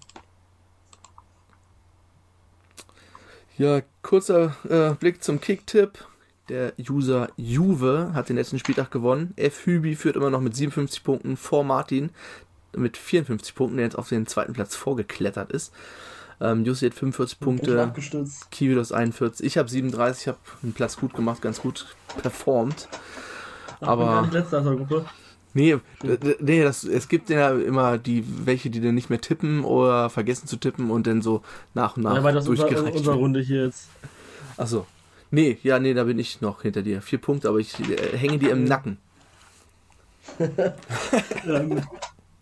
Ja, 3.57 3.81
kurzer 4.01 4.55
äh, 4.69 4.93
Blick 4.95 5.23
zum 5.23 5.39
Kicktipp. 5.39 6.05
Der 6.49 6.73
User 6.77 7.29
Juve 7.37 8.11
hat 8.13 8.29
den 8.29 8.35
letzten 8.35 8.59
Spieltag 8.59 8.91
gewonnen. 8.91 9.33
F. 9.35 9.65
Hübi 9.65 9.95
führt 9.95 10.15
immer 10.15 10.29
noch 10.29 10.41
mit 10.41 10.55
57 10.55 11.03
Punkten 11.03 11.37
vor 11.37 11.63
Martin 11.63 12.11
mit 12.75 12.97
54 12.97 13.55
Punkten, 13.55 13.77
der 13.77 13.85
jetzt 13.85 13.97
auf 13.97 14.09
den 14.09 14.27
zweiten 14.27 14.53
Platz 14.53 14.75
vorgeklettert 14.75 15.51
ist. 15.51 15.73
Ähm, 16.41 16.65
Jussi 16.65 16.85
hat 16.87 16.93
45 16.93 17.39
Bin 17.39 17.45
schon 17.45 17.55
Punkte, 17.57 17.81
abgestürzt. 17.81 18.51
Kividos 18.51 18.91
41. 18.91 19.45
Ich 19.45 19.57
habe 19.57 19.69
37, 19.69 20.21
ich 20.23 20.27
habe 20.27 20.37
einen 20.61 20.73
Platz 20.73 20.97
gut 20.97 21.13
gemacht, 21.13 21.41
ganz 21.41 21.61
gut 21.61 21.85
performt. 22.21 22.89
Bin 23.79 23.87
Aber- 23.89 24.05
gar 24.05 24.21
nicht 24.23 24.33
letzter 24.33 24.59
aus 24.59 24.65
der 24.65 24.75
Gruppe. 24.75 25.05
Nee, 25.55 25.77
nee 26.41 26.63
das, 26.63 26.83
es 26.83 27.07
gibt 27.07 27.29
ja 27.29 27.55
immer 27.57 27.97
die, 27.97 28.25
welche, 28.45 28.69
die 28.69 28.81
dann 28.81 28.93
nicht 28.93 29.09
mehr 29.09 29.21
tippen 29.21 29.63
oder 29.63 30.09
vergessen 30.09 30.47
zu 30.47 30.57
tippen 30.57 30.91
und 30.91 31.07
dann 31.07 31.21
so 31.21 31.43
nach 31.73 31.95
und 31.95 32.03
nach 32.03 32.15
Ja, 32.15 32.23
weil 32.25 32.33
das 32.33 32.43
ist 32.43 32.49
unser, 32.49 32.67
durchgereicht 32.67 32.97
unsere. 32.97 33.15
Runde 33.15 33.39
hier 33.39 33.67
jetzt. 33.67 33.87
Achso. 34.57 34.85
Nee, 35.31 35.57
ja, 35.63 35.79
nee, 35.79 35.93
da 35.93 36.03
bin 36.03 36.19
ich 36.19 36.41
noch 36.41 36.63
hinter 36.63 36.81
dir. 36.81 37.01
Vier 37.01 37.19
Punkte, 37.19 37.47
aber 37.47 37.59
ich 37.59 37.79
äh, 37.79 38.17
hänge 38.17 38.37
dir 38.37 38.51
im 38.51 38.65
Nacken. 38.65 38.97
Ja, 41.47 41.59
gut. 41.63 41.83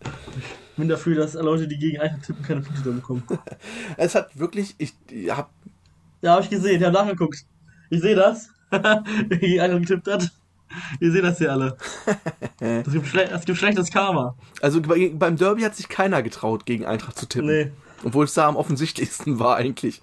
Ich 0.00 0.76
bin 0.76 0.88
dafür, 0.88 1.14
dass 1.14 1.34
Leute, 1.34 1.68
die 1.68 1.78
gegen 1.78 2.00
Eintracht 2.00 2.24
tippen, 2.24 2.42
keine 2.42 2.62
Punkte 2.62 2.90
bekommen. 2.90 3.22
Es 3.96 4.16
hat 4.16 4.36
wirklich, 4.36 4.74
ich 4.78 4.92
hab, 5.30 5.52
Ja, 6.20 6.32
habe 6.32 6.42
ich 6.42 6.50
gesehen, 6.50 6.78
ich 6.80 6.82
habe 6.82 6.94
nachgeguckt. 6.94 7.44
Ich 7.90 8.00
sehe 8.00 8.16
das. 8.16 8.48
Wer 8.70 9.38
gegen 9.38 9.60
Eintracht 9.60 9.82
getippt 9.82 10.08
hat. 10.08 10.32
Ihr 11.00 11.12
seht 11.12 11.24
das 11.24 11.38
hier 11.38 11.52
alle. 11.52 11.76
Das 12.58 12.92
gibt, 12.92 13.06
schle 13.06 13.28
das 13.28 13.44
gibt 13.44 13.58
schlechtes 13.58 13.90
Karma. 13.90 14.36
also 14.62 14.80
bei, 14.80 15.10
beim 15.14 15.36
Derby 15.36 15.62
hat 15.62 15.76
sich 15.76 15.88
keiner 15.88 16.22
getraut, 16.22 16.64
gegen 16.64 16.86
Eintracht 16.86 17.18
zu 17.18 17.26
tippen. 17.26 17.48
Nee. 17.48 17.70
Obwohl 18.04 18.24
es 18.24 18.34
da 18.34 18.48
am 18.48 18.56
offensichtlichsten 18.56 19.38
war 19.38 19.56
eigentlich. 19.56 20.00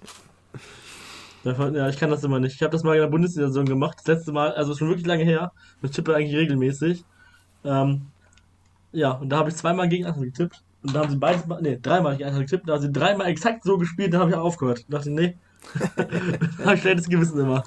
Ja, 1.44 1.88
ich 1.88 1.98
kann 1.98 2.10
das 2.10 2.22
immer 2.22 2.38
nicht. 2.38 2.54
Ich 2.54 2.62
habe 2.62 2.70
das 2.70 2.84
mal 2.84 2.94
in 2.94 3.00
der 3.00 3.08
Bundesliga-Saison 3.08 3.64
gemacht. 3.64 3.98
Das 3.98 4.06
letzte 4.06 4.32
Mal, 4.32 4.52
also 4.52 4.76
schon 4.76 4.88
wirklich 4.88 5.06
lange 5.06 5.24
her. 5.24 5.50
Ich 5.82 5.90
tippe 5.90 6.14
eigentlich 6.14 6.36
regelmäßig. 6.36 7.04
Ähm, 7.64 8.02
ja, 8.92 9.12
und 9.12 9.28
da 9.28 9.38
habe 9.38 9.50
ich 9.50 9.56
zweimal 9.56 9.88
gegen 9.88 10.06
Eintracht 10.06 10.24
getippt. 10.24 10.62
Und 10.84 10.94
da 10.94 11.00
haben 11.00 11.10
sie 11.10 11.16
beides 11.16 11.46
mal, 11.46 11.60
nee, 11.60 11.78
dreimal 11.82 12.16
gegen 12.16 12.28
Eintracht 12.28 12.48
getippt. 12.48 12.68
Da 12.68 12.74
haben 12.74 12.82
sie 12.82 12.92
dreimal 12.92 13.26
exakt 13.26 13.64
so 13.64 13.76
gespielt, 13.76 14.12
dann 14.12 14.20
habe 14.20 14.30
ich 14.30 14.36
auch 14.36 14.44
aufgehört. 14.44 14.84
Da 14.88 14.98
dachte 14.98 15.10
ich, 15.10 15.16
nee. 15.16 15.36
habe 16.64 16.74
ich 16.74 16.80
schlechtes 16.80 17.08
Gewissen 17.08 17.40
immer. 17.40 17.64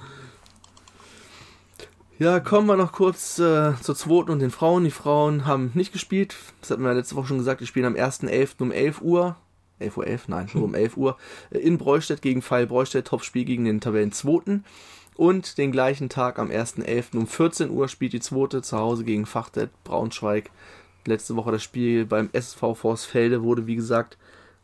Ja, 2.17 2.39
kommen 2.39 2.67
wir 2.67 2.77
noch 2.77 2.93
kurz 2.93 3.39
äh, 3.39 3.73
zur 3.81 3.93
zweiten 3.93 4.31
und 4.31 4.39
den 4.39 4.49
Frauen. 4.49 4.85
Die 4.85 4.91
Frauen 4.91 5.45
haben 5.45 5.71
nicht 5.73 5.91
gespielt. 5.91 6.37
Das 6.61 6.71
hatten 6.71 6.81
wir 6.81 6.93
letzte 6.93 7.15
Woche 7.17 7.27
schon 7.27 7.39
gesagt. 7.39 7.59
Die 7.59 7.67
spielen 7.67 7.85
am 7.85 7.95
1.11. 7.95 8.61
um 8.61 8.71
11 8.71 9.01
Uhr. 9.01 9.35
11.11 9.81 9.97
Uhr, 9.97 10.07
11? 10.07 10.27
nein, 10.29 10.49
nur 10.53 10.63
um 10.63 10.75
11 10.75 10.95
Uhr, 10.95 11.17
äh, 11.51 11.57
in 11.57 11.77
Breustedt 11.77 12.21
gegen 12.21 12.41
Pfeil 12.41 12.67
Breustedt, 12.67 13.07
Topspiel 13.07 13.43
gegen 13.43 13.65
den 13.65 13.81
Tabellenzweiten. 13.81 14.63
Und 15.17 15.57
den 15.57 15.73
gleichen 15.73 16.07
Tag 16.07 16.39
am 16.39 16.49
1.11. 16.49 17.17
um 17.17 17.27
14 17.27 17.69
Uhr 17.69 17.89
spielt 17.89 18.13
die 18.13 18.21
zweite 18.21 18.61
zu 18.61 18.77
Hause 18.77 19.03
gegen 19.03 19.25
Fachtet 19.25 19.71
Braunschweig. 19.83 20.51
Letzte 21.05 21.35
Woche 21.35 21.51
das 21.51 21.63
Spiel 21.63 22.05
beim 22.05 22.29
SV 22.31 22.75
Forsfelde 22.75 23.43
wurde, 23.43 23.67
wie 23.67 23.75
gesagt, 23.75 24.17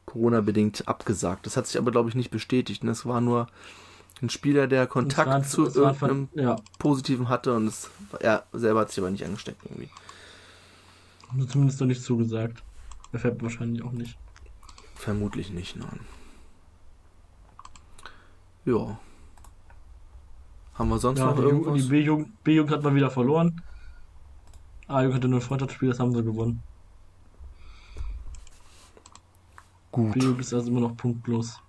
Corona-bedingt 0.05 0.87
abgesagt. 0.87 1.45
Das 1.45 1.57
hat 1.57 1.67
sich 1.67 1.77
aber, 1.77 1.91
glaube 1.91 2.07
ich, 2.07 2.15
nicht 2.15 2.31
bestätigt. 2.31 2.81
Das 2.85 3.05
war 3.05 3.19
nur 3.19 3.47
ein 4.21 4.29
Spieler, 4.29 4.67
der 4.67 4.87
Kontakt 4.87 5.29
war- 5.29 5.43
zu 5.43 5.65
irgendeinem 5.65 6.27
von- 6.29 6.39
ja. 6.41 6.55
Positiven 6.79 7.27
hatte 7.29 7.55
und 7.55 7.67
es, 7.67 7.89
er 8.19 8.43
selber 8.53 8.81
hat 8.81 8.89
sich 8.89 8.99
aber 8.99 9.09
nicht 9.11 9.25
angesteckt 9.25 9.63
irgendwie. 9.65 9.89
Hat 11.39 11.49
Zumindest 11.49 11.79
noch 11.79 11.87
nicht 11.87 12.03
zugesagt. 12.03 12.63
Er 13.13 13.19
fährt 13.19 13.41
wahrscheinlich 13.41 13.83
auch 13.83 13.91
nicht. 13.91 14.17
Vermutlich 14.95 15.49
nicht, 15.51 15.75
nein. 15.75 15.99
Ja. 18.65 18.99
Haben 20.75 20.89
wir 20.89 20.99
sonst 20.99 21.19
Ja, 21.19 21.25
noch 21.25 21.35
die, 21.35 21.41
irgendwas? 21.41 21.81
die 21.81 21.87
B-Jugend 21.89 22.43
B-Jugend 22.43 22.71
hat 22.71 22.83
mal 22.83 22.93
wieder 22.95 23.09
verloren. 23.09 23.61
A-Jugend 24.87 25.15
hatte 25.15 25.27
nur 25.27 25.39
ein 25.39 25.43
Freundschaftsspiel, 25.43 25.89
das 25.89 25.99
haben 25.99 26.13
sie 26.13 26.23
gewonnen. 26.23 26.61
Gut. 29.91 30.13
B-Jugend 30.13 30.41
ist 30.41 30.53
also 30.53 30.69
immer 30.69 30.81
noch 30.81 30.95
punktlos. 30.95 31.59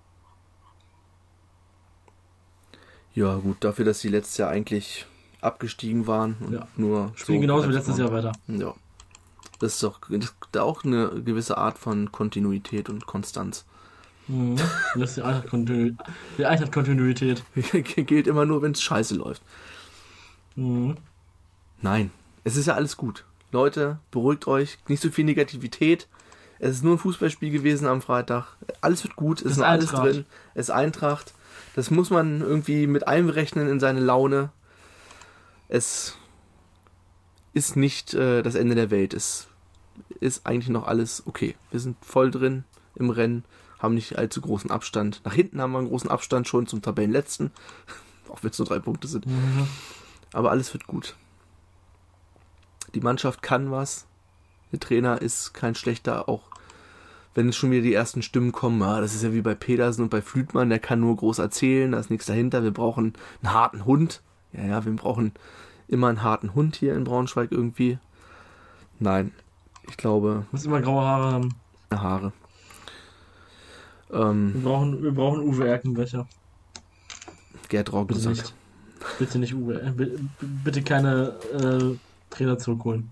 Ja, 3.15 3.35
gut, 3.35 3.57
dafür, 3.61 3.85
dass 3.85 3.99
sie 3.99 4.09
letztes 4.09 4.37
Jahr 4.37 4.49
eigentlich 4.49 5.05
abgestiegen 5.41 6.07
waren 6.07 6.35
und 6.39 6.53
Ja. 6.53 6.67
nur 6.77 7.11
Spielen 7.15 7.37
so 7.37 7.41
genauso 7.41 7.69
wie 7.69 7.73
letztes. 7.73 7.97
Jahr 7.97 8.11
weiter. 8.11 8.31
Ja. 8.47 8.73
Das 9.59 9.73
ist 9.75 9.83
doch 9.83 9.99
auch 10.57 10.83
eine 10.83 11.09
gewisse 11.23 11.57
Art 11.57 11.77
von 11.77 12.11
Kontinuität 12.11 12.89
und 12.89 13.05
Konstanz. 13.05 13.65
Mhm. 14.27 14.55
Das 14.95 15.09
ist 15.11 15.17
die 15.17 15.21
Eintracht 15.21 15.47
Kontinu- 15.53 15.95
die 16.37 16.45
Eintracht 16.45 16.71
Kontinuität. 16.71 17.43
Gilt 17.95 18.27
immer 18.27 18.45
nur, 18.45 18.61
wenn 18.61 18.71
es 18.71 18.81
scheiße 18.81 19.15
läuft. 19.15 19.41
Mhm. 20.55 20.97
Nein, 21.81 22.11
es 22.43 22.55
ist 22.55 22.65
ja 22.67 22.75
alles 22.75 22.97
gut. 22.97 23.25
Leute, 23.51 23.99
beruhigt 24.11 24.47
euch. 24.47 24.77
Nicht 24.87 25.01
so 25.01 25.11
viel 25.11 25.25
Negativität. 25.25 26.07
Es 26.59 26.77
ist 26.77 26.83
nur 26.83 26.95
ein 26.95 26.99
Fußballspiel 26.99 27.51
gewesen 27.51 27.87
am 27.87 28.01
Freitag. 28.01 28.55
Alles 28.81 29.03
wird 29.03 29.15
gut. 29.15 29.41
Es 29.41 29.51
ist 29.53 29.57
ist 29.57 29.63
alles 29.63 29.91
drin. 29.91 30.25
Es 30.55 30.67
ist 30.67 30.69
Eintracht. 30.71 31.33
Das 31.75 31.89
muss 31.89 32.09
man 32.09 32.41
irgendwie 32.41 32.87
mit 32.87 33.07
einberechnen 33.07 33.67
in 33.67 33.79
seine 33.79 33.99
Laune. 33.99 34.51
Es 35.69 36.15
ist 37.53 37.75
nicht 37.75 38.13
äh, 38.13 38.43
das 38.43 38.55
Ende 38.55 38.75
der 38.75 38.91
Welt. 38.91 39.13
Es 39.13 39.47
ist 40.19 40.45
eigentlich 40.45 40.69
noch 40.69 40.87
alles 40.87 41.23
okay. 41.25 41.55
Wir 41.71 41.79
sind 41.79 41.97
voll 42.03 42.31
drin 42.31 42.63
im 42.95 43.09
Rennen, 43.09 43.43
haben 43.79 43.95
nicht 43.95 44.17
allzu 44.17 44.41
großen 44.41 44.71
Abstand. 44.71 45.21
Nach 45.25 45.33
hinten 45.33 45.61
haben 45.61 45.71
wir 45.71 45.79
einen 45.79 45.89
großen 45.89 46.09
Abstand 46.09 46.47
schon 46.47 46.67
zum 46.67 46.81
Tabellenletzten. 46.81 47.51
Auch 48.29 48.43
wenn 48.43 48.51
es 48.51 48.59
nur 48.59 48.67
drei 48.67 48.79
Punkte 48.79 49.07
sind. 49.07 49.25
Mhm. 49.25 49.67
Aber 50.31 50.51
alles 50.51 50.73
wird 50.73 50.87
gut. 50.87 51.15
Die 52.95 53.01
Mannschaft 53.01 53.41
kann 53.41 53.71
was. 53.71 54.05
Der 54.71 54.79
Trainer 54.79 55.21
ist 55.21 55.53
kein 55.53 55.75
schlechter, 55.75 56.27
auch 56.27 56.52
wenn 57.35 57.49
es 57.49 57.55
schon 57.55 57.71
wieder 57.71 57.81
die 57.81 57.93
ersten 57.93 58.21
Stimmen 58.21 58.51
kommen. 58.51 58.81
Ah, 58.83 59.01
das 59.01 59.15
ist 59.15 59.23
ja 59.23 59.33
wie 59.33 59.41
bei 59.41 59.55
Pedersen 59.55 60.03
und 60.03 60.09
bei 60.09 60.21
Flütmann, 60.21 60.69
der 60.69 60.79
kann 60.79 60.99
nur 60.99 61.15
groß 61.15 61.39
erzählen, 61.39 61.91
da 61.91 61.99
ist 61.99 62.09
nichts 62.09 62.25
dahinter. 62.27 62.63
Wir 62.63 62.71
brauchen 62.71 63.13
einen 63.41 63.53
harten 63.53 63.85
Hund. 63.85 64.21
Ja, 64.53 64.65
ja, 64.65 64.85
wir 64.85 64.91
brauchen 64.95 65.31
immer 65.87 66.07
einen 66.07 66.21
harten 66.23 66.53
Hund 66.53 66.75
hier 66.75 66.95
in 66.95 67.03
Braunschweig 67.03 67.51
irgendwie. 67.51 67.97
Nein, 68.99 69.31
ich 69.89 69.97
glaube, 69.97 70.45
Muss 70.51 70.65
immer 70.65 70.81
graue 70.81 71.03
Haare 71.03 71.31
haben. 71.33 71.49
Haare. 71.91 72.31
Ähm, 74.11 74.53
Wir 74.53 74.61
brauchen, 74.61 75.03
wir 75.03 75.11
brauchen 75.11 75.41
Uwe 75.41 75.67
Erkenbecher. 75.67 76.27
Gerd 77.69 77.91
Roggen 77.91 78.15
Bitte. 78.15 78.43
Bitte 79.19 79.39
nicht 79.39 79.53
Uwe. 79.55 79.93
bi- 79.97 80.19
Bitte 80.63 80.81
keine 80.83 81.33
äh, 81.53 81.97
Trainer 82.29 82.57
zurückholen. 82.59 83.09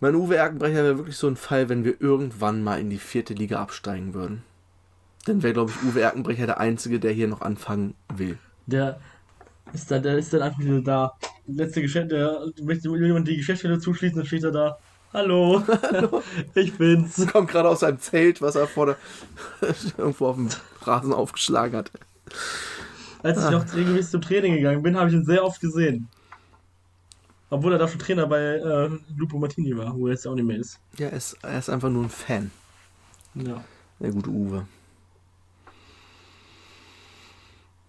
Mein 0.00 0.14
Uwe 0.14 0.36
Erkenbrecher 0.36 0.82
wäre 0.82 0.98
wirklich 0.98 1.16
so 1.16 1.28
ein 1.28 1.36
Fall, 1.36 1.68
wenn 1.68 1.84
wir 1.84 2.00
irgendwann 2.00 2.62
mal 2.62 2.80
in 2.80 2.90
die 2.90 2.98
vierte 2.98 3.34
Liga 3.34 3.60
absteigen 3.60 4.14
würden. 4.14 4.42
Dann 5.26 5.42
wäre, 5.42 5.54
glaube 5.54 5.70
ich, 5.70 5.88
Uwe 5.88 6.02
Erkenbrecher 6.02 6.46
der 6.46 6.60
Einzige, 6.60 7.00
der 7.00 7.12
hier 7.12 7.28
noch 7.28 7.40
anfangen 7.40 7.94
will. 8.14 8.38
Der 8.66 8.98
ist 9.72 9.90
dann, 9.90 10.02
der 10.02 10.18
ist 10.18 10.32
dann 10.32 10.42
einfach 10.42 10.60
wieder 10.60 10.80
da. 10.80 11.12
Letzte 11.46 11.82
Geschäft, 11.82 12.10
der 12.10 12.46
möchte 12.62 12.88
jemand 12.88 13.28
die 13.28 13.36
Geschäftsstelle 13.36 13.78
zuschließen, 13.78 14.18
dann 14.18 14.26
steht 14.26 14.44
er 14.44 14.50
da. 14.50 14.78
Hallo, 15.12 15.62
ich 16.54 16.76
bin's. 16.76 17.24
Kommt 17.32 17.48
gerade 17.48 17.68
aus 17.68 17.80
seinem 17.80 18.00
Zelt, 18.00 18.42
was 18.42 18.56
er 18.56 18.66
vor 18.66 18.86
der 18.86 18.96
irgendwo 19.96 20.26
auf 20.26 20.36
dem 20.36 20.48
Rasen 20.82 21.12
aufgeschlagen 21.12 21.76
hat. 21.76 21.90
Als 23.22 23.42
ich 23.42 23.50
noch 23.50 23.64
regelmäßig 23.74 24.10
zum 24.10 24.22
Training 24.22 24.56
gegangen 24.56 24.82
bin, 24.82 24.96
habe 24.96 25.08
ich 25.08 25.14
ihn 25.14 25.24
sehr 25.24 25.44
oft 25.44 25.60
gesehen. 25.60 26.08
Obwohl 27.54 27.72
er 27.72 27.78
da 27.78 27.86
schon 27.88 28.00
Trainer 28.00 28.26
bei 28.26 28.40
äh, 28.40 28.90
Lupo 29.16 29.38
Martini 29.38 29.76
war, 29.76 29.94
wo 29.96 30.06
er 30.08 30.12
jetzt 30.14 30.26
auch 30.26 30.34
nicht 30.34 30.44
mehr 30.44 30.58
ist. 30.58 30.80
Ja, 30.98 31.06
er 31.06 31.16
ist, 31.16 31.36
er 31.42 31.58
ist 31.58 31.70
einfach 31.70 31.88
nur 31.88 32.02
ein 32.04 32.10
Fan. 32.10 32.50
Ja. 33.34 33.62
Der 34.00 34.10
gute 34.10 34.28
Uwe. 34.30 34.66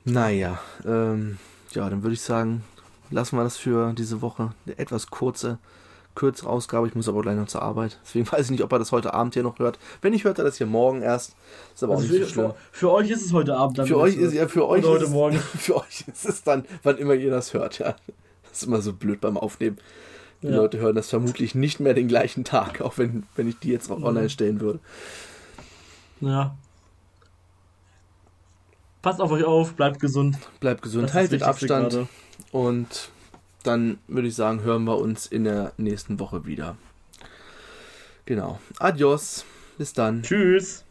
Naja, 0.03 0.59
ähm, 0.85 1.39
ja, 1.71 1.89
dann 1.89 2.03
würde 2.03 2.13
ich 2.13 2.21
sagen, 2.21 2.63
lassen 3.09 3.37
wir 3.37 3.43
das 3.43 3.57
für 3.57 3.93
diese 3.93 4.21
Woche. 4.21 4.53
Eine 4.67 4.77
etwas 4.77 5.07
kurze, 5.07 5.57
kürzere 6.13 6.47
Ausgabe. 6.49 6.87
Ich 6.87 6.93
muss 6.93 7.09
aber 7.09 7.23
gleich 7.23 7.35
noch 7.35 7.47
zur 7.47 7.63
Arbeit. 7.63 7.99
Deswegen 8.05 8.27
weiß 8.31 8.45
ich 8.45 8.51
nicht, 8.51 8.63
ob 8.63 8.71
er 8.71 8.77
das 8.79 8.91
heute 8.91 9.15
Abend 9.15 9.33
hier 9.33 9.41
noch 9.43 9.57
hört. 9.57 9.79
Wenn 10.01 10.13
nicht, 10.13 10.23
hört 10.25 10.37
er 10.37 10.43
das 10.45 10.57
hier 10.57 10.67
morgen 10.67 11.01
erst. 11.01 11.35
Ist 11.73 11.83
aber 11.83 11.93
Also 11.95 12.05
auch 12.05 12.11
nicht 12.11 12.19
für, 12.19 12.25
so 12.27 12.31
schlimm. 12.33 12.51
für, 12.51 12.55
für 12.71 12.91
euch 12.91 13.09
ist 13.09 13.25
es 13.25 13.33
heute 13.33 13.55
Abend 13.55 13.79
dann. 13.79 13.87
Für 13.87 13.97
euch 13.97 14.13
es 14.15 14.21
ist 14.21 14.31
wird. 14.33 14.41
ja 14.43 14.47
für 14.47 14.67
euch 14.67 14.83
Oder 14.83 14.93
heute 14.93 15.05
ist, 15.05 15.09
Morgen. 15.11 15.37
Für 15.57 15.77
euch 15.77 16.05
ist 16.07 16.25
es 16.25 16.43
dann, 16.43 16.65
wann 16.83 16.97
immer 16.97 17.15
ihr 17.15 17.31
das 17.31 17.53
hört, 17.55 17.79
ja. 17.79 17.95
Das 18.55 18.61
ist 18.61 18.67
immer 18.69 18.81
so 18.81 18.93
blöd 18.93 19.19
beim 19.19 19.37
Aufnehmen. 19.37 19.77
Die 20.41 20.47
Ja. 20.47 20.55
Leute 20.55 20.77
hören 20.77 20.95
das 20.95 21.09
vermutlich 21.09 21.55
nicht 21.55 21.81
mehr 21.81 21.93
den 21.93 22.07
gleichen 22.07 22.45
Tag, 22.45 22.79
auch 22.79 22.97
wenn, 22.97 23.23
wenn 23.35 23.49
ich 23.49 23.59
die 23.59 23.67
jetzt 23.69 23.91
auch 23.91 24.01
online 24.01 24.29
stellen 24.29 24.61
würde. 24.61 24.79
Ja. 26.21 26.55
Passt 29.01 29.19
auf 29.19 29.29
euch 29.31 29.43
auf, 29.43 29.73
bleibt 29.73 29.99
gesund. 29.99 30.37
Bleibt 30.61 30.81
gesund, 30.83 31.13
haltet 31.13 31.43
Abstand 31.43 31.91
gerade. 31.91 32.07
und 32.53 33.09
dann 33.63 33.97
würde 34.07 34.29
ich 34.29 34.35
sagen, 34.35 34.61
hören 34.63 34.85
wir 34.85 34.97
uns 34.99 35.25
in 35.27 35.43
der 35.43 35.73
nächsten 35.75 36.17
Woche 36.19 36.45
wieder. 36.45 36.77
Genau. 38.25 38.59
Adios. 38.79 39.43
Bis 39.77 39.91
dann. 39.91 40.23
Tschüss. 40.23 40.84